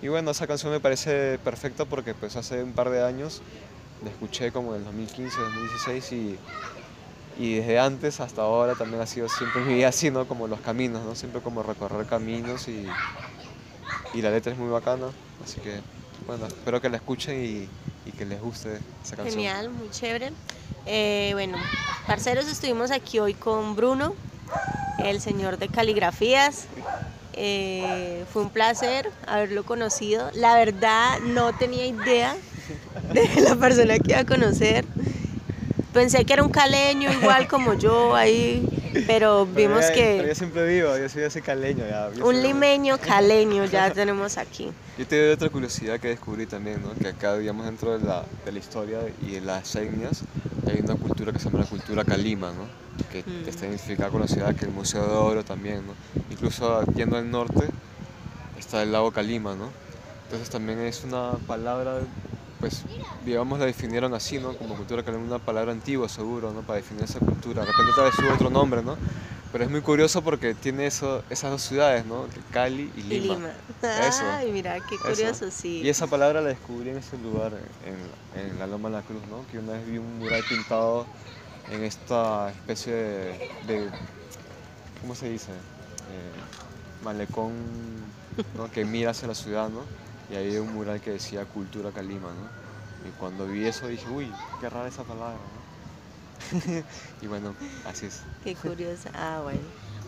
y 0.03 0.09
bueno, 0.09 0.31
esa 0.31 0.47
canción 0.47 0.73
me 0.73 0.81
parece 0.81 1.39
perfecta 1.39 1.85
porque 1.85 2.15
pues 2.15 2.37
hace 2.37 2.63
un 2.63 2.73
par 2.73 2.91
de 2.91 3.05
años 3.05 3.41
la 4.05 4.11
escuché 4.11 4.51
como 4.51 4.75
en 4.75 4.81
el 4.81 4.85
2015, 4.87 5.41
2016 5.41 6.13
y, 6.13 6.39
y 7.39 7.55
desde 7.57 7.79
antes 7.79 8.21
hasta 8.21 8.43
ahora 8.43 8.75
también 8.75 9.01
ha 9.01 9.07
sido 9.07 9.29
siempre 9.29 9.63
mi 9.63 9.75
vida 9.75 9.89
así, 9.89 10.11
¿no? 10.11 10.27
Como 10.27 10.49
los 10.49 10.61
caminos, 10.61 11.05
¿no? 11.05 11.15
Siempre 11.15 11.41
como 11.41 11.63
recorrer 11.63 12.07
caminos 12.07 12.67
y, 12.69 12.87
y 14.15 14.23
la 14.23 14.31
letra 14.31 14.53
es 14.53 14.59
muy 14.59 14.71
bacana, 14.71 15.07
así 15.45 15.61
que 15.61 15.81
bueno, 16.27 16.47
espero 16.47 16.81
que 16.81 16.89
la 16.89 16.97
escuchen 16.97 17.69
y, 18.07 18.13
que 18.13 18.25
les 18.25 18.41
guste 18.41 18.79
esa 19.05 19.17
canción. 19.17 19.37
Genial, 19.37 19.71
muy 19.71 19.91
chévere. 19.91 20.33
Eh, 20.87 21.31
bueno, 21.33 21.57
parceros, 22.07 22.47
estuvimos 22.47 22.91
aquí 22.91 23.19
hoy 23.19 23.35
con 23.35 23.75
Bruno, 23.75 24.15
el 24.99 25.21
señor 25.21 25.59
de 25.59 25.69
caligrafías. 25.69 26.67
Eh, 27.35 28.25
fue 28.33 28.43
un 28.43 28.51
placer 28.51 29.11
haberlo 29.27 29.65
conocido. 29.65 30.31
La 30.35 30.55
verdad 30.57 31.19
no 31.21 31.53
tenía 31.53 31.87
idea 31.87 32.37
de 33.13 33.29
la 33.41 33.57
persona 33.57 33.99
que 33.99 34.13
iba 34.13 34.21
a 34.21 34.27
conocer. 34.27 34.85
Pensé 35.93 36.25
que 36.25 36.33
era 36.33 36.43
un 36.43 36.51
caleño 36.51 37.13
igual 37.13 37.49
como 37.49 37.75
yo 37.75 38.15
ahí, 38.15 38.67
pero 39.07 39.47
vimos 39.47 39.85
que... 39.87 40.17
Pero 40.19 40.29
yo 40.29 40.35
siempre 40.35 40.67
vivo, 40.67 40.97
yo 40.97 41.09
soy 41.09 41.23
ese 41.23 41.43
caleño 41.43 41.85
ya. 41.89 42.11
Un 42.25 42.43
limeño 42.43 42.99
caleño 43.07 43.65
ya 43.65 43.91
tenemos 43.91 44.39
aquí. 44.39 44.71
Yo 44.99 45.07
tengo 45.07 45.33
otra 45.33 45.49
curiosidad 45.49 45.99
que 46.01 46.09
descubrí 46.09 46.47
también, 46.47 46.83
¿no? 46.83 46.95
que 46.95 47.09
acá, 47.09 47.37
digamos, 47.37 47.67
dentro 47.67 47.99
de 47.99 48.05
la, 48.05 48.25
de 48.45 48.53
la 48.53 48.59
historia 48.59 48.99
y 49.23 49.33
de 49.33 49.41
las 49.41 49.75
etnias, 49.77 50.23
hay 50.67 50.81
una 50.81 50.95
cultura 50.95 51.33
que 51.33 51.39
se 51.39 51.47
llama 51.47 51.61
la 51.61 51.67
cultura 51.67 52.05
calima, 52.05 52.53
¿no? 52.53 52.83
que 53.11 53.23
mm. 53.23 53.49
está 53.49 53.67
identificada 53.67 54.11
con 54.11 54.21
la 54.21 54.29
ciudad, 54.29 54.55
que 54.55 54.65
el 54.65 54.71
Museo 54.71 55.07
de 55.07 55.15
Oro 55.15 55.45
también, 55.45 55.83
¿no? 55.87 55.95
Incluso 56.31 56.85
yendo 56.95 57.17
al 57.17 57.31
norte 57.31 57.69
está 58.59 58.83
el 58.83 58.93
lago 58.93 59.11
Calima, 59.13 59.55
¿no? 59.55 59.71
Entonces 60.25 60.51
también 60.51 60.81
es 60.81 61.05
una 61.05 61.33
palabra, 61.47 62.01
pues 62.63 62.85
digamos 63.27 63.59
la 63.59 63.67
definieron 63.67 64.15
así, 64.15 64.39
¿no? 64.39 64.57
Como 64.57 64.77
cultura 64.77 65.03
calima, 65.03 65.25
una 65.25 65.41
palabra 65.41 65.73
antigua 65.73 66.09
seguro, 66.09 66.53
¿no? 66.53 66.61
Para 66.61 66.77
definir 66.77 67.03
esa 67.03 67.19
cultura. 67.19 67.63
De 67.63 67.73
repente 67.73 67.93
tal 67.97 68.05
vez 68.05 68.15
su 68.15 68.27
otro 68.29 68.51
nombre, 68.51 68.85
¿no? 68.85 68.97
Pero 69.51 69.65
es 69.65 69.71
muy 69.71 69.81
curioso 69.81 70.23
porque 70.23 70.55
tiene 70.55 70.87
eso, 70.87 71.25
esas 71.29 71.51
dos 71.51 71.63
ciudades, 71.63 72.07
¿no? 72.07 72.25
Cali 72.53 72.89
y 72.97 73.03
Lima. 73.03 73.15
Y 73.15 73.21
Lima. 73.21 73.51
Ay, 74.39 74.53
mira, 74.53 74.79
qué 74.89 74.97
curioso, 74.97 75.51
sí. 75.51 75.83
Y 75.83 75.89
esa 75.89 76.07
palabra 76.07 76.41
la 76.41 76.51
descubrí 76.51 76.91
en 76.91 76.99
ese 76.99 77.19
lugar, 77.19 77.53
en, 77.85 78.41
en 78.41 78.59
la 78.61 78.69
Loma 78.69 78.91
de 78.91 78.95
la 78.95 79.03
Cruz, 79.03 79.23
¿no? 79.29 79.45
Que 79.51 79.59
una 79.59 79.73
vez 79.73 79.85
vi 79.91 79.99
un 79.99 80.21
mural 80.21 80.45
pintado 80.49 81.05
en 81.73 81.83
esta 81.83 82.51
especie 82.51 82.95
de, 83.67 83.91
¿cómo 85.01 85.17
se 85.17 85.29
dice? 85.29 85.51
Eh, 85.51 87.05
malecón 87.05 87.53
que 88.73 88.85
mira 88.85 89.11
hacia 89.11 89.27
la 89.27 89.35
ciudad, 89.35 89.69
¿no? 89.69 89.81
Y 90.31 90.37
hay 90.37 90.57
un 90.57 90.73
mural 90.73 91.01
que 91.01 91.13
decía 91.13 91.45
Cultura 91.45 91.91
Calima, 91.93 92.29
¿no? 92.29 93.09
Y 93.09 93.11
cuando 93.19 93.47
vi 93.47 93.67
eso 93.67 93.89
dije, 93.89 94.09
uy, 94.09 94.29
qué 94.61 94.71
rara 94.71 94.89
esa 94.89 95.03
palabra, 95.03 95.35
¿no? 95.35 96.83
y 97.23 97.27
bueno, 97.27 97.55
así 97.87 98.07
es. 98.07 98.21
Qué 98.45 98.55
curiosa. 98.55 99.11
Ah, 99.15 99.41
bueno. 99.43 99.61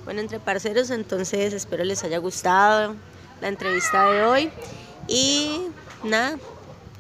Bueno, 0.05 0.21
entre 0.21 0.39
parceros, 0.39 0.91
entonces 0.91 1.53
espero 1.53 1.85
les 1.85 2.05
haya 2.05 2.19
gustado 2.19 2.95
la 3.41 3.49
entrevista 3.49 4.05
de 4.05 4.23
hoy. 4.23 4.51
Y 5.09 5.69
nada, 6.03 6.39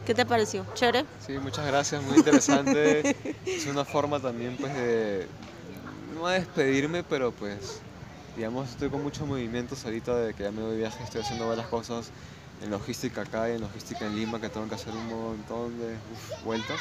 ¿Qué 0.07 0.15
te 0.15 0.27
pareció? 0.27 0.67
¿Chévere? 0.75 1.07
Sí, 1.27 1.33
muchas 1.39 1.67
gracias, 1.67 2.03
muy 2.03 2.19
interesante. 2.19 3.17
es 3.47 3.67
una 3.67 3.87
forma 3.87 4.21
también 4.21 4.55
pues 4.59 4.75
de, 4.75 5.27
no 6.15 6.29
de 6.29 6.41
despedirme, 6.41 7.03
pero 7.03 7.33
pues, 7.33 7.81
digamos, 8.37 8.69
estoy 8.69 8.91
con 8.91 9.03
muchos 9.03 9.27
movimientos 9.27 9.83
ahorita 9.87 10.15
de 10.17 10.35
que 10.35 10.43
ya 10.43 10.51
me 10.51 10.61
voy 10.61 10.73
de 10.73 10.79
viaje, 10.79 11.03
estoy 11.03 11.23
haciendo 11.23 11.49
varias 11.49 11.69
cosas 11.69 12.11
en 12.65 12.71
logística 12.71 13.23
acá 13.23 13.49
y 13.51 13.53
en 13.53 13.61
logística 13.61 14.07
en 14.07 14.17
Lima, 14.17 14.41
que 14.41 14.49
tengo 14.49 14.69
que 14.69 14.75
hacer 14.75 14.93
un 14.95 15.07
montón 15.07 15.79
de 15.79 15.97
vueltas. 16.45 16.81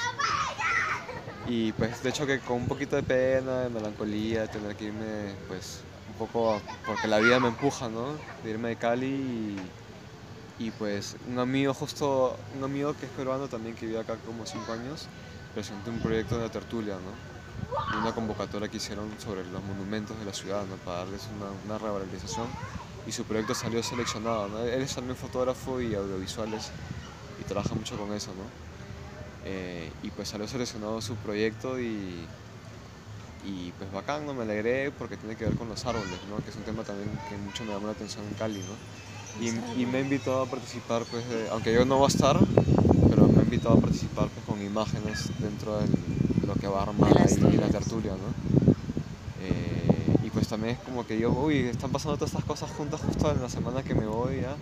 Y 1.47 1.73
pues 1.73 2.01
de 2.01 2.09
hecho 2.09 2.25
que 2.25 2.39
con 2.39 2.57
un 2.57 2.67
poquito 2.67 2.95
de 2.95 3.03
pena, 3.03 3.59
de 3.61 3.69
melancolía, 3.69 4.47
tener 4.47 4.75
que 4.75 4.85
irme 4.85 5.35
pues 5.47 5.81
un 6.09 6.15
poco, 6.15 6.61
porque 6.85 7.07
la 7.07 7.19
vida 7.19 7.39
me 7.39 7.49
empuja, 7.49 7.89
¿no? 7.89 8.13
De 8.43 8.49
irme 8.49 8.69
de 8.69 8.75
Cali 8.77 9.07
y 9.07 9.57
y 10.59 10.71
pues 10.71 11.17
un 11.27 11.39
amigo 11.39 11.73
justo, 11.73 12.37
un 12.57 12.63
amigo 12.63 12.95
que 12.95 13.05
es 13.07 13.11
peruano 13.11 13.47
también 13.47 13.75
que 13.75 13.85
vive 13.85 13.99
acá 13.99 14.15
como 14.25 14.45
cinco 14.45 14.71
años, 14.73 15.07
presentó 15.53 15.89
un 15.89 15.99
proyecto 15.99 16.37
de 16.37 16.43
la 16.43 16.51
tertulia, 16.51 16.95
¿no? 16.95 17.97
Una 17.99 18.13
convocatoria 18.13 18.67
que 18.69 18.77
hicieron 18.77 19.09
sobre 19.19 19.43
los 19.45 19.63
monumentos 19.63 20.17
de 20.19 20.25
la 20.25 20.33
ciudad, 20.33 20.65
¿no? 20.65 20.75
Para 20.77 20.99
darles 20.99 21.27
una, 21.35 21.47
una 21.65 21.77
revalorización 21.77 22.47
y 23.07 23.11
su 23.11 23.23
proyecto 23.25 23.53
salió 23.53 23.83
seleccionado, 23.83 24.47
¿no? 24.47 24.59
Él 24.59 24.81
es 24.81 24.95
también 24.95 25.15
fotógrafo 25.15 25.81
y 25.81 25.93
audiovisuales 25.95 26.71
y 27.39 27.43
trabaja 27.43 27.75
mucho 27.75 27.97
con 27.97 28.13
eso, 28.13 28.31
¿no? 28.31 28.43
Eh, 29.45 29.91
y 30.03 30.09
pues 30.11 30.29
salió 30.29 30.47
seleccionado 30.47 31.01
su 31.01 31.15
proyecto 31.15 31.79
y, 31.79 32.25
y 33.45 33.73
pues 33.77 33.91
bacán, 33.91 34.25
¿no? 34.25 34.33
Me 34.33 34.43
alegré 34.43 34.91
porque 34.91 35.17
tiene 35.17 35.35
que 35.35 35.45
ver 35.45 35.55
con 35.55 35.67
los 35.67 35.85
árboles, 35.85 36.19
¿no? 36.29 36.43
Que 36.43 36.49
es 36.49 36.55
un 36.55 36.63
tema 36.63 36.83
también 36.83 37.09
que 37.29 37.37
mucho 37.37 37.63
me 37.65 37.73
llama 37.73 37.87
la 37.87 37.91
atención 37.93 38.23
en 38.25 38.33
Cali, 38.35 38.59
¿no? 38.59 39.03
Y, 39.41 39.85
me 39.87 39.97
ha 39.97 40.01
invitado 40.01 40.43
a 40.43 40.45
participar, 40.45 41.03
pues, 41.09 41.23
aunque 41.51 41.73
yo 41.73 41.85
no 41.85 41.97
voy 41.97 42.05
a 42.05 42.07
estar, 42.07 42.37
pero 43.09 43.27
me 43.27 43.39
ha 43.39 43.43
invitado 43.43 43.75
a 43.77 43.81
participar 43.81 44.27
pues, 44.29 44.45
con 44.45 44.63
imágenes 44.63 45.29
dentro 45.39 45.79
de 45.79 45.87
lo 46.45 46.53
que 46.53 46.67
va 46.67 46.81
a 46.81 46.83
armar 46.83 47.17
ahí 47.17 47.57
la 47.57 47.67
tertulia, 47.67 48.11
¿no? 48.11 48.73
También 50.53 50.75
es 50.75 50.83
como 50.83 51.03
que 51.03 51.17
yo, 51.17 51.31
uy, 51.31 51.67
están 51.67 51.89
pasando 51.89 52.15
todas 52.15 52.29
estas 52.29 52.45
cosas 52.45 52.69
juntas 52.69 53.01
justo 53.01 53.31
en 53.31 53.41
la 53.41 53.49
semana 53.49 53.81
que 53.81 53.95
me 53.95 54.05
voy, 54.05 54.41
¿ya? 54.41 54.55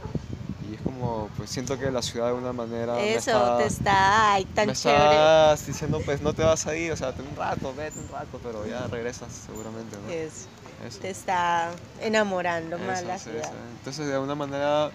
Y 0.70 0.76
es 0.76 0.82
como, 0.84 1.28
pues 1.36 1.50
siento 1.50 1.78
que 1.78 1.92
la 1.92 2.02
ciudad 2.02 2.28
de 2.28 2.34
una 2.36 2.54
manera... 2.54 2.98
Eso, 3.02 3.58
te 3.58 3.66
está, 3.66 4.32
ay, 4.32 4.46
tan 4.46 4.68
me 4.68 4.74
chévere. 4.74 5.04
estás 5.04 5.68
diciendo, 5.68 6.00
pues 6.06 6.22
no 6.22 6.32
te 6.32 6.44
vas 6.44 6.66
a 6.66 6.78
ir, 6.78 6.94
o 6.94 6.96
sea, 6.96 7.12
ten 7.12 7.28
un 7.28 7.36
rato, 7.36 7.74
vete 7.76 8.00
un 8.00 8.08
rato, 8.08 8.40
pero 8.42 8.66
ya 8.66 8.88
regresas 8.88 9.34
seguramente, 9.34 9.98
¿no? 9.98 10.90
te 11.02 11.10
está 11.10 11.72
enamorando 12.00 12.78
más 12.80 13.04
la 13.04 13.20
ciudad. 13.20 13.52
Entonces, 13.80 14.08
de 14.08 14.14
alguna 14.14 14.36
manera, 14.36 14.92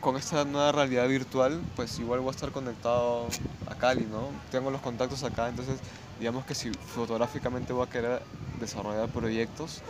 con, 0.00 0.16
esta 0.16 0.46
nueva 0.46 0.72
realidad 0.72 1.06
virtual, 1.06 1.60
pues 1.76 1.98
igual 1.98 2.20
voy 2.20 2.28
a 2.28 2.30
estar 2.30 2.50
conectado 2.50 3.26
a 3.66 3.74
Cali, 3.74 4.08
¿no? 4.10 4.28
Tengo 4.50 4.70
los 4.70 4.80
contactos 4.80 5.22
acá, 5.22 5.50
entonces 5.50 5.80
digamos 6.18 6.46
que 6.46 6.54
si 6.54 6.72
fotográficamente 6.72 7.74
voy 7.74 7.86
a 7.86 7.90
querer 7.90 8.22
desarrollar 8.64 9.08
proyectos, 9.08 9.82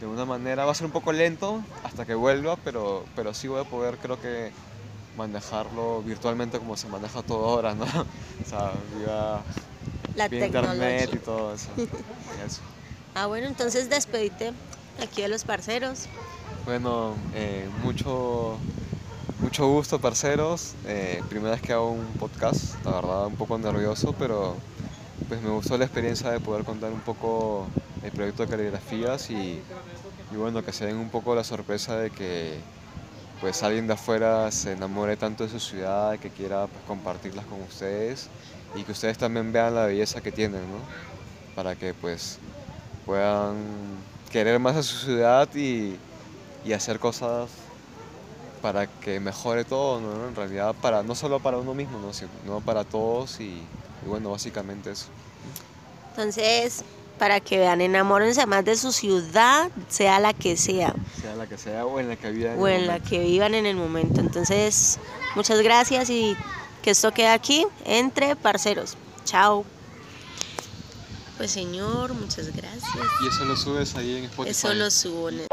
de 0.00 0.06
una 0.06 0.24
manera 0.24 0.64
va 0.64 0.72
a 0.72 0.74
ser 0.74 0.86
un 0.86 0.92
poco 0.92 1.12
lento 1.12 1.62
hasta 1.84 2.06
que 2.06 2.14
vuelva, 2.14 2.56
pero, 2.56 3.04
pero 3.14 3.34
sí 3.34 3.48
voy 3.48 3.60
a 3.60 3.64
poder, 3.64 3.98
creo 3.98 4.20
que, 4.20 4.52
manejarlo 5.16 6.02
virtualmente 6.02 6.58
como 6.58 6.76
se 6.76 6.88
maneja 6.88 7.22
todo 7.22 7.44
ahora, 7.46 7.74
¿no? 7.74 7.84
O 8.44 8.48
sea, 8.48 8.72
vía, 8.96 9.40
la 10.16 10.24
internet 10.24 11.10
y 11.12 11.18
todo 11.18 11.54
eso. 11.54 11.68
Ah, 13.14 13.26
bueno, 13.26 13.46
entonces 13.46 13.90
despedite 13.90 14.52
aquí 15.02 15.22
de 15.22 15.28
los 15.28 15.44
parceros. 15.44 16.06
Bueno, 16.64 17.14
eh, 17.34 17.68
mucho, 17.82 18.56
mucho 19.40 19.68
gusto, 19.68 20.00
parceros. 20.00 20.74
Eh, 20.86 21.22
primera 21.28 21.52
vez 21.52 21.60
que 21.60 21.72
hago 21.72 21.90
un 21.90 22.06
podcast, 22.18 22.82
la 22.84 22.92
verdad, 22.92 23.26
un 23.26 23.36
poco 23.36 23.58
nervioso, 23.58 24.14
pero 24.18 24.56
pues 25.28 25.42
me 25.42 25.50
gustó 25.50 25.78
la 25.78 25.84
experiencia 25.84 26.30
de 26.30 26.40
poder 26.40 26.64
contar 26.64 26.92
un 26.92 27.02
poco 27.02 27.74
el 28.02 28.12
proyecto 28.12 28.42
de 28.42 28.48
caligrafías 28.48 29.30
y, 29.30 29.68
y 30.30 30.36
bueno, 30.36 30.62
que 30.64 30.72
se 30.72 30.86
den 30.86 30.98
un 30.98 31.10
poco 31.10 31.34
la 31.34 31.44
sorpresa 31.44 31.96
de 31.98 32.12
que 32.12 32.68
pues 33.38 33.62
alguien 33.62 33.86
de 33.86 33.94
afuera 33.94 34.50
se 34.52 34.72
enamore 34.72 35.16
tanto 35.16 35.44
de 35.44 35.50
su 35.50 35.60
ciudad, 35.60 36.18
que 36.18 36.32
quiera 36.32 36.68
pues, 36.68 36.84
compartirlas 36.84 37.46
con 37.46 37.62
ustedes 37.62 38.32
y 38.72 38.84
que 38.84 38.92
ustedes 38.92 39.18
también 39.18 39.52
vean 39.52 39.74
la 39.74 39.86
belleza 39.86 40.22
que 40.22 40.32
tienen, 40.32 40.68
¿no? 40.70 40.92
para 41.54 41.76
que 41.76 41.94
pues 41.94 42.42
puedan 43.04 44.08
querer 44.30 44.60
más 44.60 44.76
a 44.76 44.82
su 44.82 44.96
ciudad 44.98 45.48
y, 45.54 46.02
y 46.62 46.72
hacer 46.74 47.00
cosas 47.00 47.72
para 48.60 48.86
que 48.88 49.20
mejore 49.20 49.64
todo, 49.64 50.00
¿no? 50.00 50.28
En 50.28 50.34
realidad, 50.34 50.76
para, 50.80 51.02
no 51.02 51.14
solo 51.14 51.40
para 51.40 51.58
uno 51.58 51.74
mismo, 51.74 51.98
¿no? 52.00 52.12
sino 52.12 52.62
para 52.64 52.84
todos 52.84 53.40
y, 53.40 53.72
y 54.04 54.08
bueno, 54.08 54.30
básicamente 54.30 54.90
eso. 54.92 55.06
Entonces, 56.10 56.82
para 57.18 57.40
que 57.40 57.58
vean, 57.58 57.80
enamórense 57.80 58.44
más 58.46 58.64
de 58.64 58.76
su 58.76 58.92
ciudad, 58.92 59.70
sea 59.88 60.18
la 60.20 60.32
que 60.32 60.56
sea. 60.56 60.94
Sea 61.20 61.36
la 61.36 61.46
que 61.46 61.58
sea 61.58 61.84
o 61.86 62.00
en 62.00 62.08
la 62.08 62.16
que 62.16 62.30
vivan. 62.30 62.58
O 62.58 62.66
en 62.68 62.86
la 62.86 62.98
que 63.00 63.18
vivan 63.20 63.54
en 63.54 63.66
el 63.66 63.76
momento. 63.76 64.20
Entonces, 64.20 64.98
muchas 65.36 65.60
gracias 65.60 66.08
y 66.10 66.36
que 66.82 66.90
esto 66.90 67.12
quede 67.12 67.28
aquí 67.28 67.66
entre 67.84 68.36
parceros. 68.36 68.96
Chao. 69.24 69.64
Pues 71.36 71.50
señor, 71.52 72.12
muchas 72.14 72.54
gracias. 72.54 72.84
Y 73.22 73.28
eso 73.28 73.44
lo 73.44 73.56
subes 73.56 73.94
ahí 73.96 74.16
en 74.18 74.24
Spotify. 74.24 74.50
Eso 74.50 74.74
lo 74.74 74.90
subo. 74.90 75.28
en- 75.30 75.46